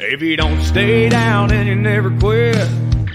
[0.00, 2.56] If you don't stay down and you never quit,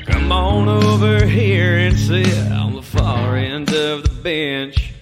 [0.05, 4.93] come on over here and sit on the far end of the bench.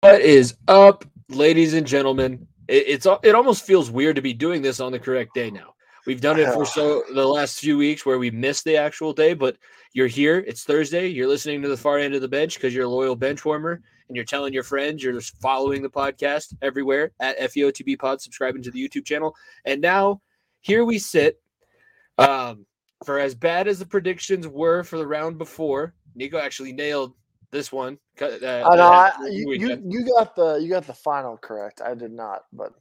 [0.00, 2.48] What is up, ladies and gentlemen?
[2.68, 5.72] It, it's it almost feels weird to be doing this on the correct day now.
[6.10, 9.32] We've done it for so the last few weeks where we missed the actual day,
[9.32, 9.56] but
[9.92, 10.42] you're here.
[10.44, 11.06] It's Thursday.
[11.06, 13.80] You're listening to the far end of the bench because you're a loyal bench warmer
[14.08, 15.04] and you're telling your friends.
[15.04, 19.36] You're just following the podcast everywhere at FEOTB Pod, subscribing to the YouTube channel.
[19.64, 20.20] And now
[20.62, 21.40] here we sit.
[22.18, 22.66] Um,
[23.04, 27.14] for as bad as the predictions were for the round before, Nico actually nailed
[27.52, 28.00] this one.
[28.20, 28.82] Uh, I know.
[28.82, 31.80] I, you, you, you got the you got the final correct.
[31.80, 32.72] I did not, but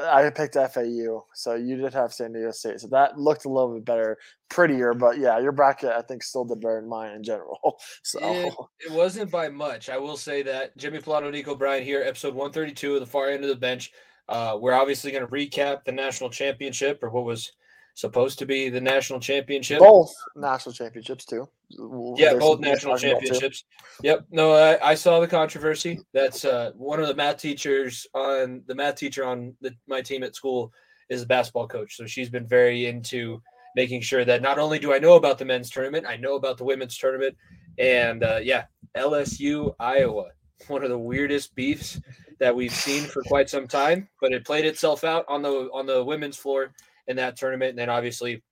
[0.00, 3.74] I picked FAU, so you did have San Diego State, so that looked a little
[3.74, 4.94] bit better, prettier.
[4.94, 7.58] But yeah, your bracket I think still did better than mine in general.
[8.02, 8.54] So it,
[8.86, 9.88] it wasn't by much.
[9.88, 13.06] I will say that Jimmy Pilato, Nico Bryan here, episode one thirty two of the
[13.06, 13.90] far end of the bench.
[14.28, 17.52] Uh, we're obviously going to recap the national championship or what was
[17.94, 19.78] supposed to be the national championship.
[19.78, 21.48] Both national championships too.
[21.70, 23.64] Yeah, There's both national championships.
[24.02, 24.26] Yep.
[24.30, 26.00] No, I, I, saw the controversy.
[26.12, 30.22] That's uh, one of the math teachers on the math teacher on the, my team
[30.24, 30.72] at school
[31.08, 31.96] is a basketball coach.
[31.96, 33.40] So she's been very into
[33.76, 36.58] making sure that not only do I know about the men's tournament, I know about
[36.58, 37.36] the women's tournament.
[37.78, 38.64] And uh, yeah,
[38.96, 40.26] LSU Iowa,
[40.68, 42.00] one of the weirdest beefs
[42.40, 45.86] that we've seen for quite some time, but it played itself out on the on
[45.86, 46.72] the women's floor
[47.06, 47.70] in that tournament.
[47.70, 48.42] And then obviously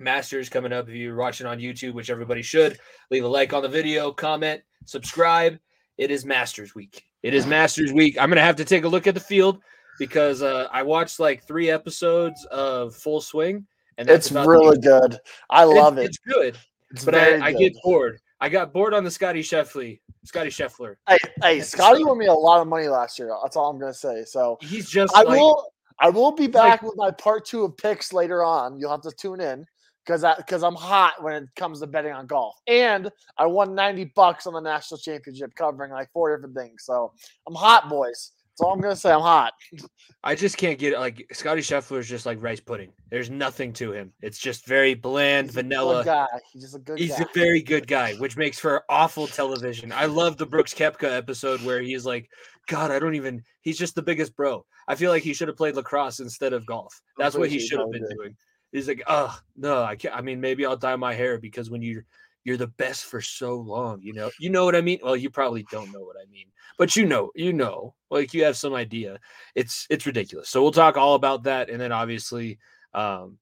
[0.00, 0.88] Masters coming up.
[0.88, 2.78] If you're watching on YouTube, which everybody should,
[3.10, 5.58] leave a like on the video, comment, subscribe.
[5.98, 7.04] It is Masters week.
[7.22, 8.16] It is Masters week.
[8.20, 9.60] I'm gonna have to take a look at the field
[9.98, 13.66] because uh, I watched like three episodes of Full Swing,
[13.98, 15.18] and it's really good.
[15.50, 16.04] I love it.
[16.04, 16.56] It's good,
[16.90, 18.20] it's but I, I, get bored.
[18.40, 19.98] I got bored on the Scottie Scheffler.
[20.24, 20.96] Scottie Scheffler.
[21.08, 23.34] Hey, hey, Scottie won me a lot of money last year.
[23.42, 24.24] That's all I'm gonna say.
[24.24, 25.14] So he's just.
[25.16, 25.72] I like, will.
[25.98, 28.78] I will be back with my part two of picks later on.
[28.78, 29.66] You'll have to tune in
[30.04, 32.56] because because I'm hot when it comes to betting on golf.
[32.66, 36.84] And I won 90 bucks on the national championship covering like four different things.
[36.84, 37.12] So
[37.46, 38.32] I'm hot, boys.
[38.56, 39.12] That's all I'm gonna say.
[39.12, 39.52] I'm hot.
[40.24, 40.98] I just can't get it.
[40.98, 42.90] Like Scottie Scheffler is just like rice pudding.
[43.10, 44.14] There's nothing to him.
[44.22, 46.02] It's just very bland, He's vanilla.
[46.02, 46.26] guy.
[46.52, 46.98] He's just a good.
[46.98, 47.24] He's guy.
[47.24, 49.92] a very good guy, which makes for awful television.
[49.92, 52.30] I love the Brooks Koepka episode where he's like,
[52.66, 54.64] "God, I don't even." He's just the biggest bro.
[54.88, 57.00] I feel like he should have played lacrosse instead of golf.
[57.18, 58.36] That's what he should have been doing.
[58.72, 60.14] He's like, oh no, I can't.
[60.14, 62.04] I mean, maybe I'll dye my hair because when you're
[62.44, 65.00] you're the best for so long, you know, you know what I mean.
[65.02, 66.46] Well, you probably don't know what I mean,
[66.78, 69.18] but you know, you know, like you have some idea.
[69.54, 70.48] It's it's ridiculous.
[70.48, 72.58] So we'll talk all about that, and then obviously,
[72.94, 73.38] um,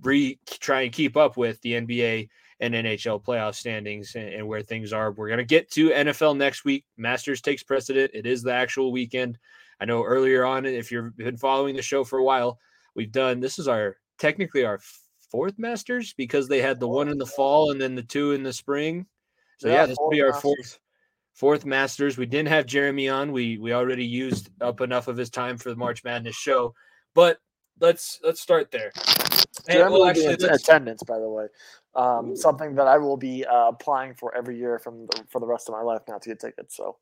[0.00, 2.28] re try and keep up with the NBA
[2.60, 5.12] and NHL playoff standings and, and where things are.
[5.12, 6.84] We're gonna get to NFL next week.
[6.96, 8.10] Masters takes precedent.
[8.14, 9.38] It is the actual weekend.
[9.80, 12.58] I know earlier on, if you've been following the show for a while,
[12.94, 14.80] we've done this is our technically our
[15.30, 18.32] fourth Masters because they had the oh, one in the fall and then the two
[18.32, 19.06] in the spring.
[19.58, 20.42] So yeah, yeah this will be our Masters.
[20.42, 20.78] fourth
[21.34, 22.18] fourth Masters.
[22.18, 23.32] We didn't have Jeremy on.
[23.32, 26.74] We we already used up enough of his time for the March Madness show.
[27.14, 27.38] But
[27.80, 28.92] let's let's start there.
[29.68, 31.46] Jeremy well, actually, in attendance, by the way.
[31.94, 35.46] Um, something that I will be uh, applying for every year from the, for the
[35.46, 36.76] rest of my life now to get tickets.
[36.76, 36.96] So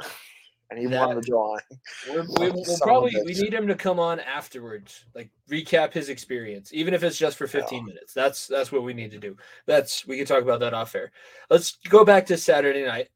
[0.70, 1.60] and he that, won the drawing.
[2.08, 6.72] We're, we, will probably we need him to come on afterwards, like recap his experience,
[6.72, 7.84] even if it's just for 15 yeah.
[7.84, 8.14] minutes.
[8.14, 9.36] That's that's what we need to do.
[9.66, 11.10] That's we can talk about that off air.
[11.50, 13.08] Let's go back to Saturday night.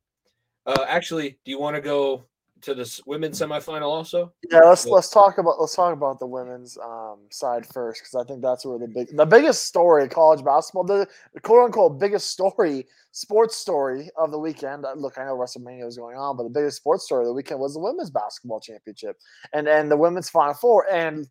[0.67, 2.25] Uh, actually, do you want to go
[2.65, 4.33] to this women's semifinal also?
[4.51, 8.25] Yeah, let's let's talk about let's talk about the women's um, side first because I
[8.25, 12.31] think that's where the big the biggest story college basketball the, the quote unquote biggest
[12.31, 14.85] story sports story of the weekend.
[14.85, 17.35] Uh, look, I know WrestleMania was going on, but the biggest sports story of the
[17.35, 19.17] weekend was the women's basketball championship
[19.53, 21.29] and and the women's final four and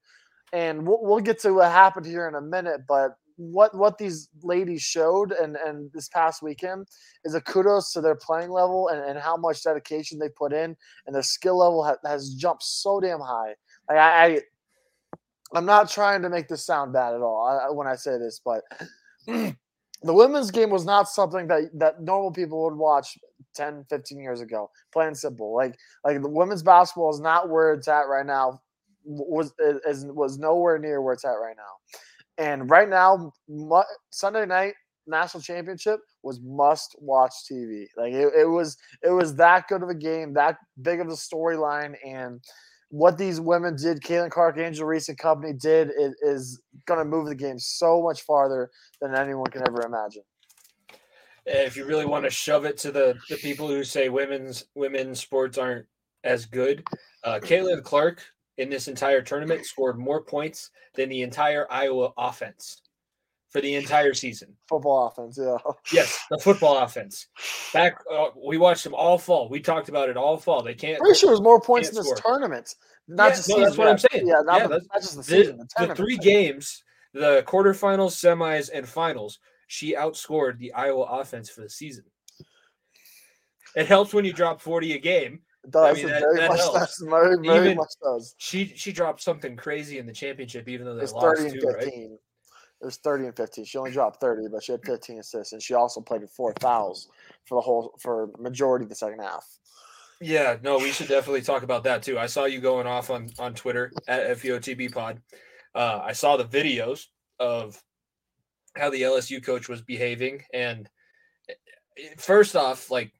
[0.53, 4.29] and we'll, we'll get to what happened here in a minute, but what what these
[4.41, 6.87] ladies showed and and this past weekend
[7.23, 10.75] is a kudos to their playing level and, and how much dedication they put in
[11.05, 13.53] and their skill level ha- has jumped so damn high.
[13.89, 14.41] Like I, I
[15.55, 18.63] I'm not trying to make this sound bad at all when I say this, but
[19.27, 19.55] the
[20.13, 23.17] women's game was not something that that normal people would watch
[23.55, 24.69] 10, 15 years ago.
[24.91, 25.55] Plain simple.
[25.55, 28.61] Like like the women's basketball is not where it's at right now.
[29.05, 31.99] Was is, was nowhere near where it's at right now.
[32.37, 33.31] And right now,
[34.11, 34.73] Sunday night
[35.05, 37.87] national championship was must watch TV.
[37.97, 41.11] Like it, it was, it was that good of a game, that big of a
[41.11, 42.41] storyline, and
[42.93, 47.05] what these women did, Caitlin Clark, Angel Reese, and company did, it, is going to
[47.05, 48.69] move the game so much farther
[49.01, 50.21] than anyone can ever imagine.
[51.45, 55.19] if you really want to shove it to the the people who say women's women's
[55.19, 55.87] sports aren't
[56.23, 56.83] as good,
[57.23, 58.23] uh, Caitlin Clark
[58.57, 62.81] in this entire tournament scored more points than the entire Iowa offense
[63.49, 64.55] for the entire season.
[64.67, 65.57] Football offense, yeah.
[65.91, 67.27] Yes, the football offense.
[67.71, 69.47] Back, uh, we watched them all fall.
[69.47, 70.63] We talked about it all fall.
[70.63, 70.99] They can't.
[70.99, 72.17] Pretty sure there's more points in this score.
[72.17, 72.75] tournament.
[73.07, 74.27] Not yeah, just no, that's what I'm saying.
[74.27, 75.57] Yeah, not, yeah, the, not just the season.
[75.77, 76.83] The, the three games,
[77.13, 82.05] the quarterfinals, semis, and finals, she outscored the Iowa offense for the season.
[83.75, 85.41] It helps when you drop 40 a game.
[85.69, 85.97] Does.
[85.97, 87.05] I mean, that, very, that much does.
[87.07, 88.35] Very, very even, much does.
[88.37, 91.61] She she dropped something crazy in the championship, even though they it's lost 30 and
[91.61, 92.09] too, 15.
[92.11, 92.19] Right?
[92.81, 93.63] It was 30 and 15.
[93.63, 96.53] She only dropped 30, but she had 15 assists, and she also played with four
[96.59, 97.07] fouls
[97.45, 99.45] for the whole for majority of the second half.
[100.19, 102.19] Yeah, no, we should definitely talk about that too.
[102.19, 105.21] I saw you going off on on Twitter at FEOTB Pod.
[105.73, 107.05] Uh, I saw the videos
[107.39, 107.81] of
[108.75, 110.89] how the LSU coach was behaving, and
[111.49, 111.53] eh,
[112.17, 113.13] first off, like,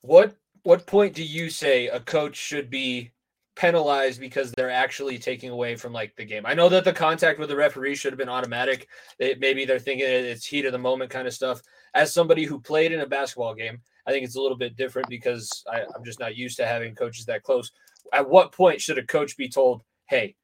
[0.00, 3.12] what what point do you say a coach should be
[3.56, 6.44] penalized because they're actually taking away from like the game?
[6.46, 8.88] I know that the contact with the referee should have been automatic.
[9.18, 11.60] It, maybe they're thinking it's heat of the moment kind of stuff.
[11.94, 15.08] As somebody who played in a basketball game, I think it's a little bit different
[15.08, 17.70] because I, I'm just not used to having coaches that close.
[18.12, 20.36] At what point should a coach be told, "Hey,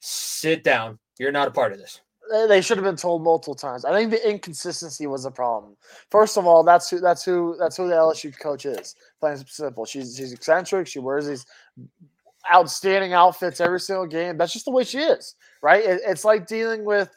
[0.00, 0.98] sit down.
[1.18, 3.84] You're not a part of this." They should have been told multiple times.
[3.84, 5.76] I think the inconsistency was a problem.
[6.10, 8.94] First of all, that's who that's who that's who the LSU coach is.
[9.20, 9.84] Plain simple.
[9.84, 10.86] She's she's eccentric.
[10.86, 11.44] She wears these
[12.52, 14.38] outstanding outfits every single game.
[14.38, 15.84] That's just the way she is, right?
[15.84, 17.10] It, it's like dealing with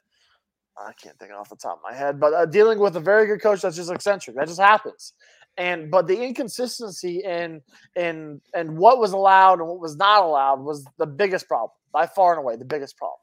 [0.78, 3.28] I can't think off the top of my head, but uh, dealing with a very
[3.28, 4.36] good coach that's just eccentric.
[4.36, 5.14] That just happens
[5.58, 7.62] and but the inconsistency in
[7.96, 12.06] in and what was allowed and what was not allowed was the biggest problem by
[12.06, 13.20] far and away the biggest problem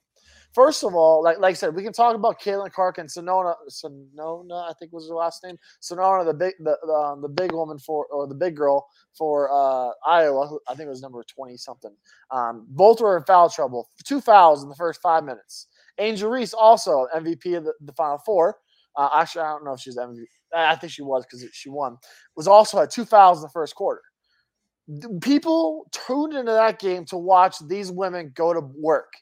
[0.55, 3.55] first of all like, like i said we can talk about Caitlin Clark and Czinano
[3.71, 7.53] Czinano i think was her last name Czinano the big the, the, um, the big
[7.53, 8.87] woman for or the big girl
[9.17, 11.95] for uh, iowa i think it was number 20 something
[12.31, 15.69] um, both were in foul trouble two fouls in the first five minutes
[15.99, 18.57] angel reese also mvp of the, the final four
[18.97, 20.25] uh, actually, I don't know if she's MVP.
[20.55, 21.97] I think she was because she won.
[22.37, 24.03] Was also at two fouls in the first quarter.
[25.21, 29.13] People tuned into that game to watch these women go to work.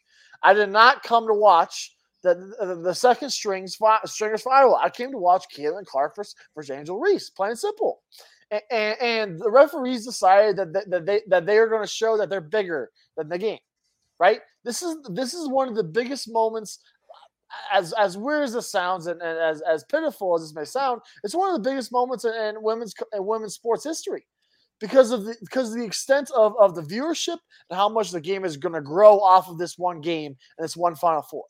[0.42, 4.52] I did not come to watch the, the, the second strings stringers for.
[4.52, 8.02] I came to watch Caitlin Clark versus, versus Angel Reese, plain and simple.
[8.50, 11.88] And, and, and the referees decided that, that, that they that they are going to
[11.88, 13.58] show that they're bigger than the game,
[14.18, 14.40] right?
[14.64, 16.80] This is this is one of the biggest moments
[17.72, 21.00] as as weird as this sounds and, and, as as pitiful as this may sound,
[21.24, 24.24] it's one of the biggest moments in, in women's in women's sports history
[24.82, 27.38] because of the because of the extent of, of the viewership
[27.70, 30.64] and how much the game is going to grow off of this one game and
[30.64, 31.44] this one Final Four.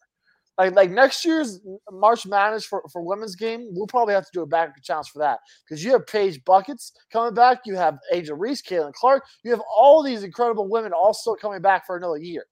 [0.58, 4.42] Like like next year's March Madness for, for women's game, we'll probably have to do
[4.42, 8.36] a back challenge for that because you have Paige Buckets coming back, you have Angel
[8.36, 12.44] Reese, Caitlin Clark, you have all these incredible women also coming back for another year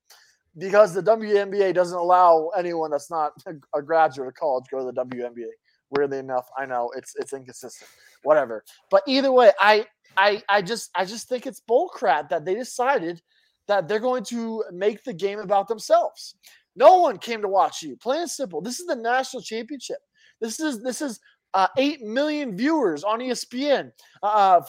[0.56, 3.32] because the WNBA doesn't allow anyone that's not
[3.74, 5.50] a graduate of college go to the WNBA.
[5.90, 7.90] Weirdly enough, I know it's it's inconsistent.
[8.22, 8.64] Whatever.
[8.90, 13.20] But either way, I I I just I just think it's bullcrap that they decided
[13.66, 16.34] that they're going to make the game about themselves.
[16.76, 17.96] No one came to watch you.
[17.96, 18.60] Plain and simple.
[18.60, 19.98] This is the national championship.
[20.40, 21.20] This is this is
[21.54, 23.90] uh, eight million viewers on ESPN.
[24.22, 24.60] Uh,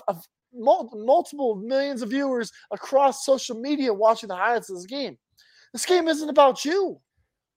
[0.54, 5.18] multiple millions of viewers across social media watching the highlights of this game.
[5.74, 7.00] This game isn't about you.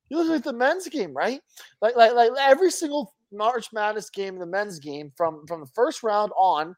[0.08, 1.40] You look at the men's game, right?
[1.80, 6.02] Like, like, like every single March Madness game, the men's game, from from the first
[6.02, 6.74] round on,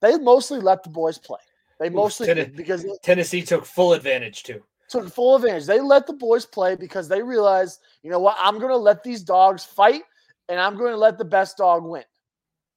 [0.00, 1.40] they mostly let the boys play.
[1.78, 4.62] They mostly Tennessee, because Tennessee took full advantage too.
[4.88, 5.66] Took full advantage.
[5.66, 9.02] They let the boys play because they realized, you know what, I'm going to let
[9.02, 10.02] these dogs fight,
[10.48, 12.04] and I'm going to let the best dog win.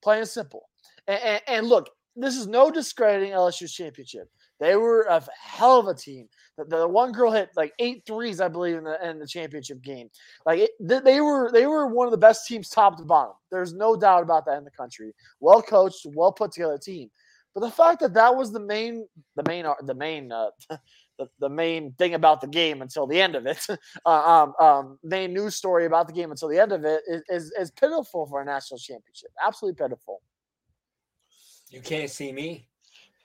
[0.01, 0.69] Plain and simple.
[1.07, 4.29] And, and, and look, this is no discrediting LSU's championship.
[4.59, 6.27] They were a hell of a team.
[6.57, 9.81] The, the, one girl hit like eight threes, I believe, in the in the championship
[9.81, 10.09] game.
[10.45, 13.33] Like it, they were they were one of the best teams, top to bottom.
[13.51, 15.13] There's no doubt about that in the country.
[15.39, 17.09] Well coached, well put together team.
[17.55, 20.49] But the fact that that was the main the main the main uh,
[21.17, 23.65] the, the main thing about the game until the end of it,
[24.05, 27.21] uh, um, um, main news story about the game until the end of it is,
[27.29, 29.29] is, is pitiful for a national championship.
[29.45, 30.21] Absolutely pitiful.
[31.69, 32.67] You can't see me.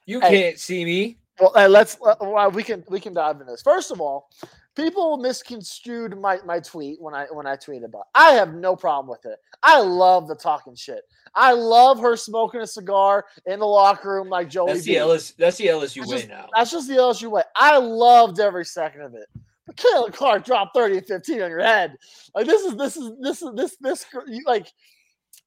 [0.06, 1.18] You can't see me.
[1.40, 3.62] Well, uh, let's uh, well, we can we can dive into this.
[3.62, 4.30] First of all,
[4.74, 8.00] people misconstrued my, my tweet when I when I tweeted about.
[8.00, 8.06] It.
[8.14, 9.38] I have no problem with it.
[9.62, 11.02] I love the talking shit.
[11.34, 14.72] I love her smoking a cigar in the locker room like Joey.
[14.72, 15.36] That's the LSU.
[15.36, 16.48] That's the LSU that's way just, now.
[16.54, 17.42] That's just the LSU way.
[17.56, 19.26] I loved every second of it.
[19.66, 21.96] But Clark dropped thirty and fifteen on your head.
[22.34, 24.06] Like this is this is this is this this
[24.46, 24.68] like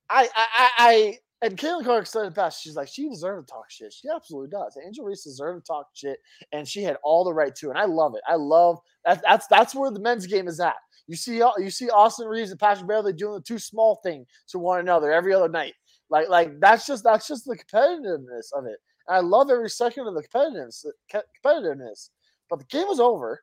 [0.09, 2.63] I I I and Caitlin Clark said it best.
[2.63, 3.93] She's like, she deserved to talk shit.
[3.93, 4.77] She absolutely does.
[4.83, 6.17] Angel Reese deserved to talk shit,
[6.51, 7.69] and she had all the right to.
[7.69, 8.21] And I love it.
[8.27, 9.21] I love that.
[9.23, 10.75] That's that's where the men's game is at.
[11.07, 14.59] You see, you see Austin Reaves and Patrick Beverley doing the two small thing to
[14.59, 15.73] one another every other night.
[16.09, 18.77] Like, like that's just that's just the competitiveness of it.
[19.07, 20.85] And I love every second of the competitiveness.
[21.45, 22.09] Competitiveness.
[22.49, 23.41] But the game was over.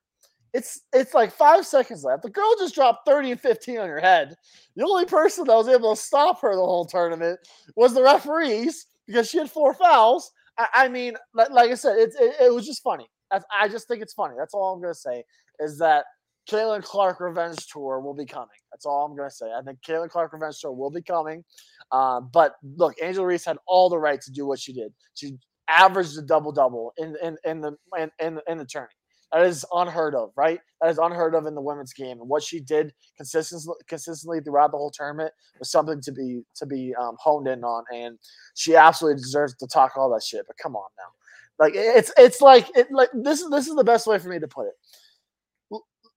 [0.54, 2.22] It's it's like five seconds left.
[2.22, 4.36] The girl just dropped 30 and 15 on her head.
[4.76, 7.40] The only person that was able to stop her the whole tournament
[7.76, 10.30] was the referees because she had four fouls.
[10.56, 13.08] I, I mean, like, like, I said, it, it, it was just funny.
[13.32, 14.36] I, I just think it's funny.
[14.38, 15.24] That's all I'm gonna say.
[15.58, 16.04] Is that
[16.48, 18.48] Caitlin Clark Revenge Tour will be coming.
[18.70, 19.46] That's all I'm going to say.
[19.46, 21.42] I think Caitlin Clark Revenge Tour will be coming.
[21.90, 24.92] Uh, but look, Angel Reese had all the right to do what she did.
[25.14, 28.88] She averaged a double double in, in, in the in, in, in the tourney.
[29.34, 30.60] That is unheard of, right?
[30.80, 32.20] That is unheard of in the women's game.
[32.20, 36.66] And what she did consistently consistently throughout the whole tournament was something to be to
[36.66, 37.82] be um, honed in on.
[37.92, 38.16] And
[38.54, 40.46] she absolutely deserves to talk all that shit.
[40.46, 43.82] But come on now, like it's it's like it like this is this is the
[43.82, 44.74] best way for me to put it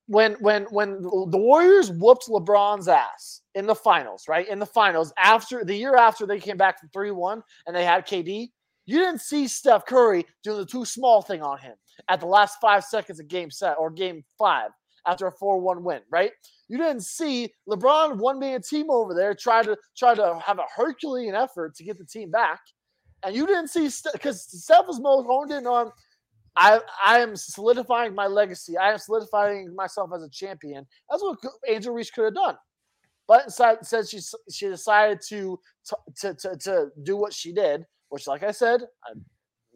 [0.08, 4.48] when when when the Warriors whooped LeBron's ass in the finals, right?
[4.48, 8.08] In the finals after the year after they came back from 3-1 and they had
[8.08, 8.50] KD,
[8.88, 11.76] you didn't see Steph Curry doing the too small thing on him
[12.10, 14.72] at the last 5 seconds of game set or game 5
[15.06, 16.32] after a 4-1 win, right?
[16.68, 20.66] You didn't see LeBron one man team over there try to try to have a
[20.76, 22.60] Herculean effort to get the team back.
[23.24, 25.92] And you didn't see because Steph was most honed in on
[26.58, 28.78] I I am solidifying my legacy.
[28.78, 30.86] I am solidifying myself as a champion.
[31.10, 32.56] That's what Angel Reese could have done.
[33.28, 34.20] But instead, said she
[34.52, 35.60] she decided to,
[36.22, 39.26] to to to do what she did, which, like I said, I'm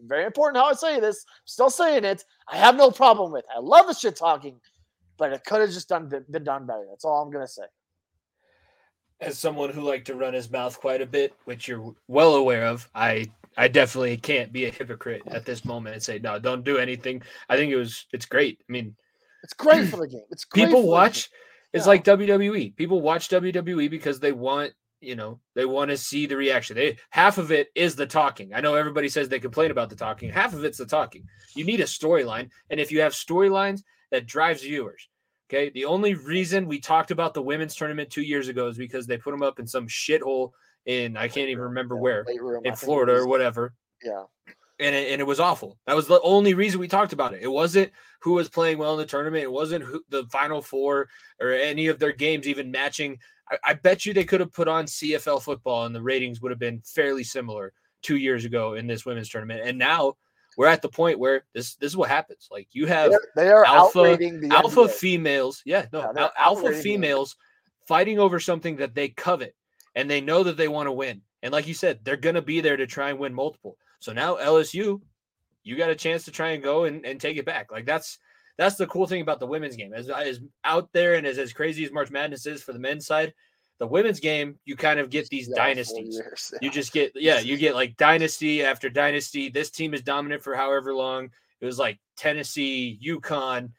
[0.05, 1.25] very important how I say this.
[1.45, 2.23] still saying it.
[2.47, 3.45] I have no problem with.
[3.55, 4.59] I love the shit talking,
[5.17, 6.85] but it could have just done been done better.
[6.89, 7.63] That's all I'm gonna say.
[9.19, 12.65] As someone who liked to run his mouth quite a bit, which you're well aware
[12.65, 16.63] of, I I definitely can't be a hypocrite at this moment and say no, don't
[16.63, 17.21] do anything.
[17.50, 18.59] I think it was it's great.
[18.67, 18.95] I mean,
[19.43, 20.25] it's great for the game.
[20.31, 21.29] It's great people watch.
[21.73, 21.89] It's yeah.
[21.89, 22.75] like WWE.
[22.75, 26.75] People watch WWE because they want you know they want to see the reaction.
[26.75, 28.53] They half of it is the talking.
[28.53, 30.29] I know everybody says they complain about the talking.
[30.29, 31.27] Half of it's the talking.
[31.55, 33.81] You need a storyline, and if you have storylines
[34.12, 35.10] that drives viewers.
[35.50, 39.05] Okay, the only reason we talked about the women's tournament two years ago is because
[39.05, 40.51] they put them up in some shithole
[40.86, 43.74] in I can't even remember yeah, where room, in Florida or whatever.
[44.03, 44.24] Yeah.
[44.79, 45.77] And it, and it was awful.
[45.86, 47.43] That was the only reason we talked about it.
[47.43, 47.91] It wasn't
[48.22, 49.43] who was playing well in the tournament.
[49.43, 53.20] It wasn't who, the Final Four or any of their games even matching.
[53.51, 56.51] I, I bet you they could have put on CFL football and the ratings would
[56.51, 59.62] have been fairly similar two years ago in this women's tournament.
[59.63, 60.15] And now
[60.58, 62.48] we're at the point where this this is what happens.
[62.51, 64.17] Like you have they are, alpha
[64.51, 67.36] alpha females, yeah, no, yeah, alpha females
[67.88, 69.55] fighting over something that they covet
[69.96, 71.22] and they know that they want to win.
[71.43, 73.77] And like you said, they're going to be there to try and win multiple.
[74.00, 75.01] So now LSU,
[75.63, 77.72] you got a chance to try and go and, and take it back.
[77.72, 78.20] Like that's
[78.61, 79.91] that's the cool thing about the women's game.
[79.91, 83.07] As as out there and as as crazy as March Madness is for the men's
[83.07, 83.33] side,
[83.79, 86.15] the women's game you kind of get these yeah, dynasties.
[86.15, 86.59] Years, yeah.
[86.61, 89.49] You just get yeah, you get like dynasty after dynasty.
[89.49, 91.31] This team is dominant for however long.
[91.59, 93.71] It was like Tennessee, UConn,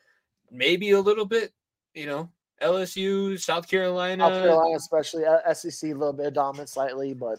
[0.51, 1.53] maybe a little bit,
[1.95, 2.29] you know,
[2.61, 7.39] LSU, South Carolina, South Carolina, especially uh, SEC, a little bit of dominant slightly, but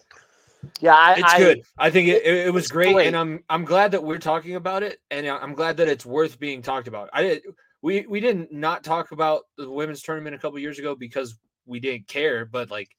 [0.79, 1.61] yeah, I, it's I, good.
[1.77, 4.55] I think it, it, it was great, great, and I'm I'm glad that we're talking
[4.55, 7.09] about it, and I'm glad that it's worth being talked about.
[7.13, 7.43] I did
[7.81, 11.79] we we didn't not talk about the women's tournament a couple years ago because we
[11.79, 12.89] didn't care, but like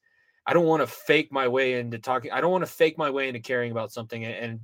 [0.45, 2.31] I don't want to fake my way into talking.
[2.31, 4.59] I don't want to fake my way into caring about something and, and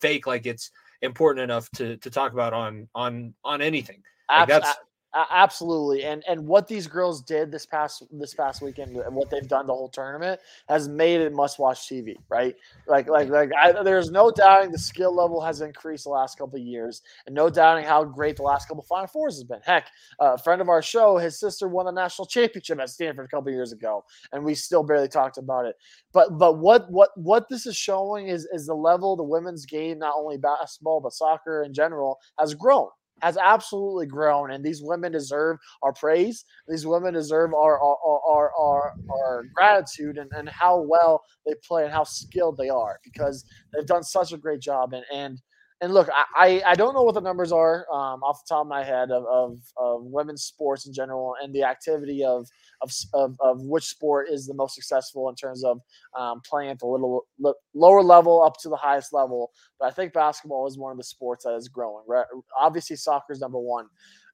[0.00, 0.70] fake like it's
[1.02, 4.02] important enough to to talk about on on on anything.
[4.30, 4.74] Like that's
[5.12, 9.28] uh, absolutely, and and what these girls did this past this past weekend and what
[9.28, 12.54] they've done the whole tournament has made it must watch TV, right?
[12.86, 16.60] Like like like I, there's no doubting the skill level has increased the last couple
[16.60, 19.58] of years, and no doubting how great the last couple Final Fours has been.
[19.64, 19.88] Heck,
[20.20, 23.36] uh, a friend of our show, his sister won the national championship at Stanford a
[23.36, 25.74] couple years ago, and we still barely talked about it.
[26.12, 29.98] But but what what what this is showing is is the level the women's game,
[29.98, 32.86] not only basketball but soccer in general, has grown
[33.22, 36.44] has absolutely grown, and these women deserve our praise.
[36.68, 37.96] These women deserve our our
[38.26, 42.98] our, our, our gratitude and, and how well they play and how skilled they are
[43.04, 44.92] because they've done such a great job.
[44.92, 45.40] And and
[45.82, 48.66] and look, I, I don't know what the numbers are um, off the top of
[48.66, 52.46] my head of, of, of women's sports in general and the activity of,
[52.82, 55.80] of, of, of which sport is the most successful in terms of
[56.18, 57.26] um, playing at the little
[57.74, 59.52] lower level up to the highest level.
[59.78, 62.04] But I think basketball is one of the sports that is growing.
[62.06, 62.26] Right?
[62.58, 63.86] Obviously, soccer is number one,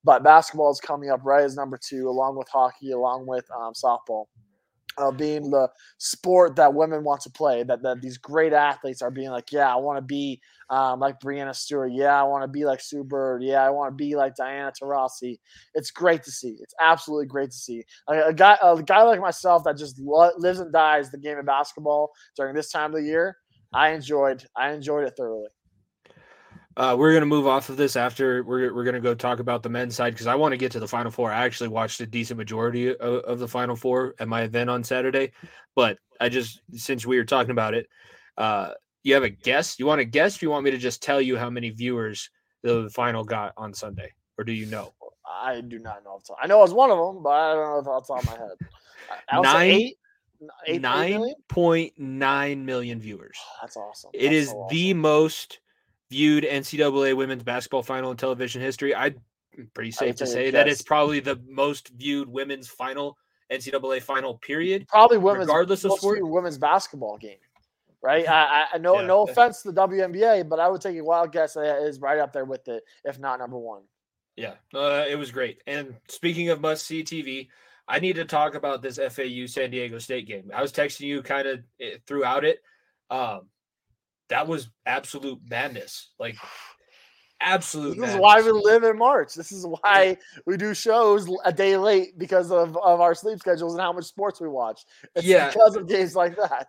[0.02, 3.72] but basketball is coming up right as number two, along with hockey, along with um,
[3.72, 4.24] softball.
[4.98, 7.62] Of being the sport that women want to play.
[7.62, 11.20] That, that these great athletes are being like, yeah, I want to be um, like
[11.20, 11.92] Breanna Stewart.
[11.92, 13.42] Yeah, I want to be like Sue Bird.
[13.42, 15.38] Yeah, I want to be like Diana Taurasi.
[15.74, 16.56] It's great to see.
[16.60, 17.84] It's absolutely great to see.
[18.08, 21.38] Like a guy, a guy like myself that just lo- lives and dies the game
[21.38, 23.36] of basketball during this time of the year.
[23.72, 24.44] I enjoyed.
[24.56, 25.48] I enjoyed it thoroughly.
[26.76, 29.68] Uh, we're gonna move off of this after we're we're gonna go talk about the
[29.68, 31.32] men's side because I want to get to the final four.
[31.32, 34.84] I actually watched a decent majority of, of, the final four at my event on
[34.84, 35.32] Saturday,
[35.74, 37.88] but I just since we were talking about it,
[38.36, 38.72] uh,
[39.04, 39.78] you have a guess?
[39.78, 40.36] You want a guess?
[40.36, 42.28] Do you want me to just tell you how many viewers
[42.62, 44.92] the final got on Sunday, or do you know?
[45.26, 46.20] I do not know.
[46.40, 48.22] I know it was one of them, but I don't know if off the top
[48.22, 49.42] of my head.
[49.42, 49.70] Nine.
[49.70, 49.96] Eight,
[50.66, 53.38] eight nine point nine million viewers.
[53.40, 54.10] Oh, that's awesome.
[54.12, 54.76] It that's is so awesome.
[54.76, 55.60] the most
[56.10, 58.94] viewed NCAA women's basketball final in television history.
[58.94, 59.16] I'm
[59.74, 63.16] pretty safe to say that it's probably the most viewed women's final
[63.50, 64.86] NCAA final period.
[64.88, 66.18] Probably women's regardless of sport.
[66.22, 67.38] women's basketball game.
[68.02, 68.28] Right.
[68.28, 69.06] I, I no yeah.
[69.06, 72.00] no offense to the WNBA, but I would take a wild guess that it is
[72.00, 73.82] right up there with it, if not number one.
[74.36, 75.62] Yeah, uh, it was great.
[75.66, 77.48] And speaking of must see TV,
[77.88, 80.50] I need to talk about this FAU San Diego State game.
[80.54, 82.60] I was texting you kind of eh, throughout it.
[83.10, 83.48] Um,
[84.28, 86.10] that was absolute madness.
[86.18, 86.36] Like
[87.40, 87.90] absolute.
[87.90, 88.14] This madness.
[88.14, 89.34] is why we live in March.
[89.34, 90.16] This is why
[90.46, 94.04] we do shows a day late because of, of our sleep schedules and how much
[94.04, 94.84] sports we watch.
[95.14, 96.68] It's yeah, because of games like that.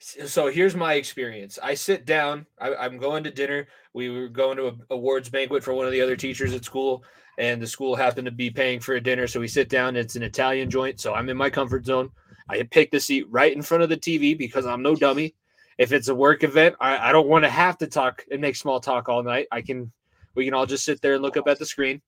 [0.00, 1.58] So here's my experience.
[1.62, 2.46] I sit down.
[2.58, 3.68] I, am going to dinner.
[3.92, 7.04] We were going to a awards banquet for one of the other teachers at school,
[7.36, 9.26] and the school happened to be paying for a dinner.
[9.26, 9.96] So we sit down.
[9.96, 12.10] It's an Italian joint, so I'm in my comfort zone.
[12.48, 15.34] I pick the seat right in front of the TV because I'm no dummy
[15.80, 18.54] if it's a work event, I, I don't want to have to talk and make
[18.54, 19.46] small talk all night.
[19.50, 19.90] I can,
[20.34, 22.02] we can all just sit there and look up at the screen.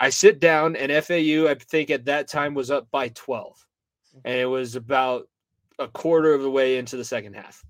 [0.00, 3.64] I sit down, and FAU, I think at that time was up by 12,
[4.24, 5.28] and it was about
[5.78, 7.64] a quarter of the way into the second half.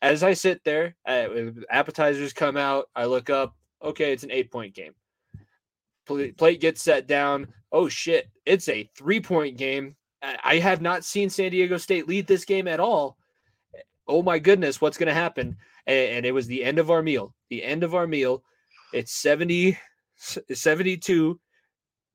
[0.00, 1.26] As I sit there, uh,
[1.68, 2.88] appetizers come out.
[2.94, 3.56] I look up.
[3.82, 4.92] Okay, it's an eight point game.
[6.06, 7.48] Plate gets set down.
[7.72, 9.96] Oh shit, it's a three point game.
[10.22, 13.16] I have not seen San Diego State lead this game at all
[14.08, 15.56] oh my goodness, what's going to happen?
[15.86, 17.34] And, and, it was the end of our meal.
[17.50, 18.42] The end of our meal.
[18.92, 19.78] It's 70,
[20.16, 21.40] 72,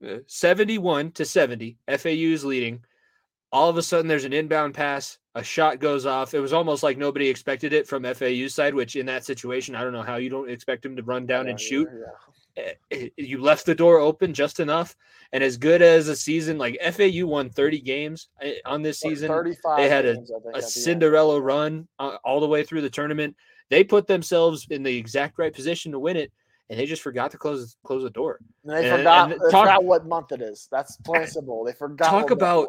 [0.05, 1.77] uh, 71 to 70.
[1.87, 2.83] FAU is leading.
[3.51, 5.17] All of a sudden, there's an inbound pass.
[5.35, 6.33] A shot goes off.
[6.33, 9.83] It was almost like nobody expected it from FAU's side, which in that situation, I
[9.83, 11.87] don't know how you don't expect him to run down and shoot.
[11.91, 12.07] Yeah.
[12.07, 12.40] Eh,
[13.17, 14.95] you left the door open just enough.
[15.33, 19.29] And as good as a season, like FAU won 30 games eh, on this season.
[19.29, 20.17] 35 they had a,
[20.53, 23.35] a Cinderella run uh, all the way through the tournament.
[23.69, 26.31] They put themselves in the exact right position to win it,
[26.69, 28.39] and they just forgot to close close the door.
[28.65, 30.67] And they and, forgot, and talk, forgot what month it is.
[30.69, 31.63] That's plain simple.
[31.63, 32.09] They forgot.
[32.09, 32.67] Talk about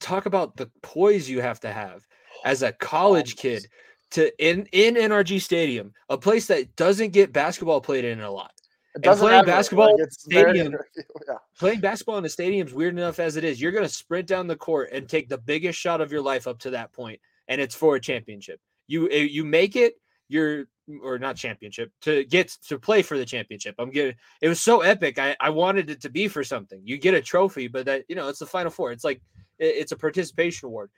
[0.00, 2.04] talk about the poise you have to have
[2.44, 3.64] as a college kid
[4.10, 8.52] to in in NRG Stadium, a place that doesn't get basketball played in a lot
[9.00, 10.74] playing basketball like stadium,
[11.28, 11.36] yeah.
[11.58, 13.60] playing basketball in the stadium is weird enough as it is.
[13.60, 16.46] You're going to sprint down the court and take the biggest shot of your life
[16.46, 18.60] up to that point, and it's for a championship.
[18.86, 19.94] You eh, you make it,
[20.28, 20.66] you're
[21.02, 23.74] or not championship to get to play for the championship.
[23.78, 25.18] I'm getting it was so epic.
[25.18, 26.80] I I wanted it to be for something.
[26.84, 28.92] You get a trophy, but that you know it's the final four.
[28.92, 29.20] It's like
[29.58, 30.90] it's a participation award.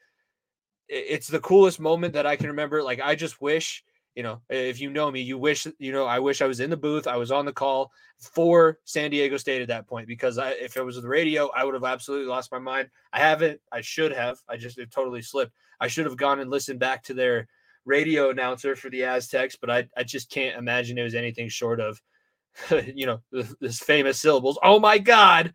[0.88, 2.82] It's the coolest moment that I can remember.
[2.82, 6.20] Like I just wish you know, if you know me, you wish, you know, I
[6.20, 7.06] wish I was in the booth.
[7.06, 10.76] I was on the call for San Diego State at that point because I, if
[10.76, 12.88] it was the radio, I would have absolutely lost my mind.
[13.12, 13.60] I haven't.
[13.72, 14.38] I should have.
[14.48, 15.52] I just it totally slipped.
[15.80, 17.48] I should have gone and listened back to their
[17.84, 21.80] radio announcer for the Aztecs, but I, I just can't imagine it was anything short
[21.80, 22.00] of,
[22.94, 23.20] you know,
[23.60, 24.58] this famous syllables.
[24.62, 25.52] Oh my God,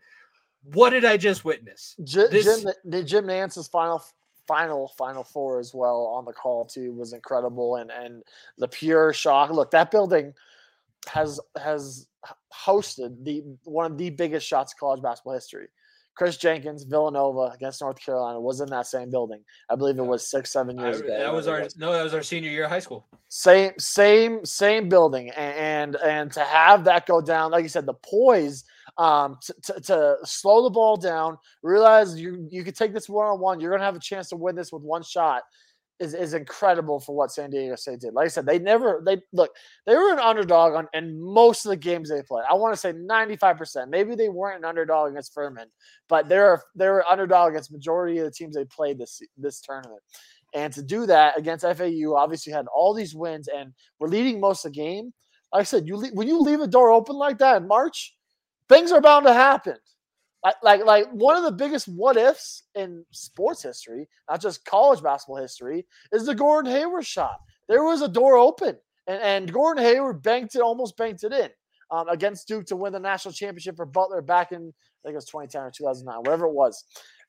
[0.63, 1.95] what did I just witness?
[2.03, 4.03] Jim, this, Jim, did Jim Nantz's final
[4.49, 8.23] final final four as well on the call too was incredible and and
[8.57, 10.33] the pure shock look that building
[11.07, 12.07] has has
[12.51, 15.67] hosted the one of the biggest shots of college basketball history
[16.15, 19.39] Kris Jenkins, Villanova against North Carolina was in that same building.
[19.69, 21.17] I believe it was six, seven years I, ago.
[21.17, 23.07] That was our no, that was our senior year of high school.
[23.29, 27.93] Same, same, same building, and and to have that go down, like you said, the
[27.93, 28.65] poise
[28.99, 33.27] um, to, to, to, slow the ball down, realize you you could take this one
[33.27, 33.59] on one.
[33.59, 35.43] You're gonna have a chance to win this with one shot.
[35.99, 38.13] Is, is incredible for what San Diego State did.
[38.13, 39.51] Like I said, they never they look
[39.85, 42.45] they were an underdog on in most of the games they played.
[42.49, 43.89] I want to say 95%.
[43.89, 45.67] Maybe they weren't an underdog against Furman,
[46.07, 50.01] but they're they're underdog against majority of the teams they played this this tournament.
[50.53, 54.65] And to do that against FAU, obviously had all these wins and we're leading most
[54.65, 55.13] of the game.
[55.53, 58.15] Like I said, you leave, when you leave a door open like that in March,
[58.69, 59.75] things are bound to happen.
[60.43, 65.03] Like, like, like one of the biggest what ifs in sports history, not just college
[65.03, 67.39] basketball history, is the Gordon Hayward shot.
[67.67, 68.77] There was a door open,
[69.07, 71.49] and, and Gordon Hayward banked it, almost banked it in
[71.91, 75.15] um, against Duke to win the national championship for Butler back in, I think it
[75.15, 76.83] was 2010 or 2009, whatever it was.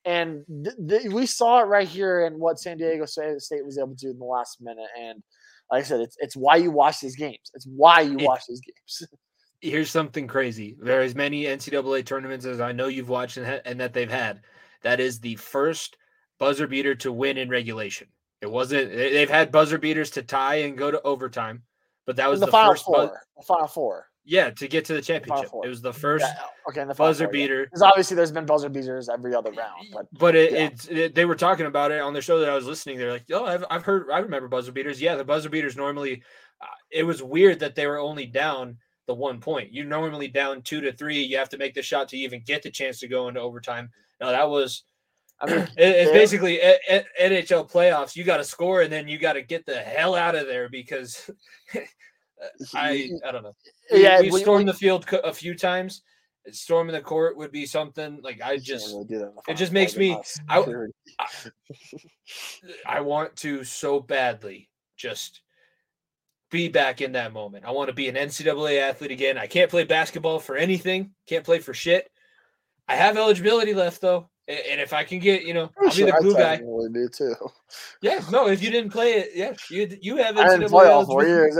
[0.04, 3.90] And th- th- we saw it right here in what San Diego State was able
[3.90, 4.88] to do in the last minute.
[4.98, 5.22] And
[5.70, 7.50] like I said, it's, it's why you watch these games.
[7.54, 9.10] It's why you watch these games.
[9.60, 10.76] here's something crazy.
[10.80, 13.92] There are as many NCAA tournaments as I know you've watched and, ha- and that
[13.92, 14.40] they've had.
[14.82, 15.96] That is the first
[16.38, 18.08] buzzer beater to win in regulation.
[18.40, 18.90] It wasn't.
[18.92, 21.62] They've had buzzer beaters to tie and go to overtime,
[22.06, 22.84] but that was the, the, final first.
[22.84, 22.96] four.
[22.96, 24.06] Buzz- the final four.
[24.24, 25.50] yeah, to get to the championship.
[25.50, 25.66] four.
[25.66, 27.64] It was the first Yeah, okay, the buzzer four, beater.
[27.64, 30.58] Because obviously there's been buzzer beaters every other round, but But it, yeah.
[30.68, 32.96] it's it, they were talking about it on the show that I was listening.
[32.96, 35.02] They're like, "Oh, I've, I've heard, I remember buzzer beaters.
[35.02, 36.22] Yeah, the buzzer beaters normally.
[36.62, 38.78] Uh, it was weird that they were only down
[39.10, 39.72] the one point.
[39.72, 41.20] You normally down two to three.
[41.20, 43.90] You have to make the shot to even get the chance to go into overtime.
[44.20, 44.84] No, that was.
[45.40, 48.14] I mean, it- it's basically a- a- NHL playoffs.
[48.14, 50.68] You got to score and then you got to get the hell out of there
[50.68, 51.28] because
[52.74, 53.56] I I don't know.
[53.90, 56.02] We, yeah, we- stormed we- the field a few times.
[56.52, 59.96] Storming the court would be something like I just really do that in just makes
[59.96, 60.86] me- not I-
[62.86, 65.40] I want to so badly just
[66.50, 67.64] be back in that moment.
[67.64, 69.38] I want to be an NCAA athlete again.
[69.38, 71.12] I can't play basketball for anything.
[71.26, 72.10] Can't play for shit.
[72.88, 76.12] I have eligibility left though, and if I can get, you know, I'll be the
[76.12, 76.56] I glue guy.
[76.56, 77.34] technically do too.
[78.02, 81.06] Yeah, no, if you didn't play it, yeah, you you have I didn't play all
[81.06, 81.56] four years.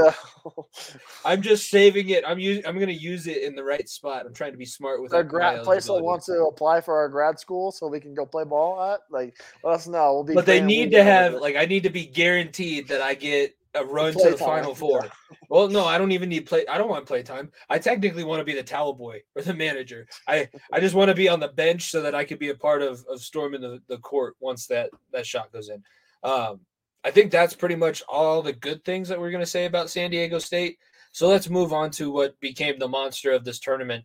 [1.24, 2.24] I'm just saving it.
[2.26, 2.66] I'm using.
[2.66, 4.26] I'm gonna use it in the right spot.
[4.26, 7.08] I'm trying to be smart with a grad place that wants to apply for our
[7.08, 10.14] grad school so we can go play ball at, like, let us know.
[10.14, 10.34] We'll be.
[10.34, 13.84] But they need to have like I need to be guaranteed that I get a
[13.84, 14.76] run to the time, final yeah.
[14.76, 15.08] four.
[15.48, 16.66] Well, no, I don't even need play.
[16.66, 17.50] I don't want play time.
[17.68, 20.06] I technically want to be the towel boy or the manager.
[20.26, 22.54] I I just want to be on the bench so that I could be a
[22.54, 25.82] part of of storming the, the court once that that shot goes in.
[26.22, 26.60] Um,
[27.02, 29.90] I think that's pretty much all the good things that we're going to say about
[29.90, 30.78] San Diego State.
[31.12, 34.04] So let's move on to what became the monster of this tournament.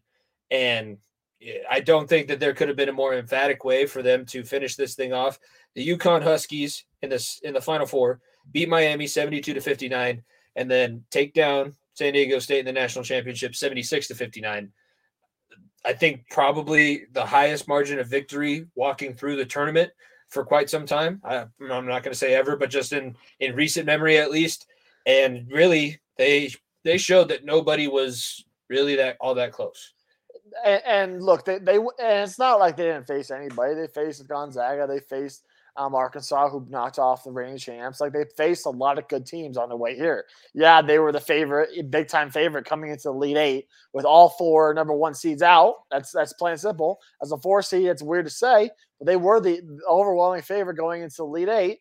[0.50, 0.98] And
[1.70, 4.44] I don't think that there could have been a more emphatic way for them to
[4.44, 5.38] finish this thing off.
[5.76, 10.24] The UConn Huskies in this in the Final Four beat Miami 72 to 59,
[10.56, 14.72] and then take down San Diego State in the national championship 76 to 59.
[15.86, 19.92] I think probably the highest margin of victory walking through the tournament
[20.30, 21.22] for quite some time.
[21.24, 24.68] I, I'm not going to say ever, but just in in recent memory at least.
[25.06, 26.52] And really, they
[26.84, 29.94] they showed that nobody was really that all that close.
[30.66, 33.76] and, and look, they they and it's not like they didn't face anybody.
[33.76, 34.88] They faced Gonzaga.
[34.88, 35.46] They faced
[35.78, 38.00] um, Arkansas, who knocked off the reigning champs.
[38.00, 40.26] Like they faced a lot of good teams on the way here.
[40.54, 44.30] Yeah, they were the favorite, big time favorite coming into the Elite Eight with all
[44.30, 45.76] four number one seeds out.
[45.92, 47.00] That's that's plain simple.
[47.22, 51.02] As a four seed, it's weird to say, but they were the overwhelming favorite going
[51.02, 51.80] into the Elite Eight.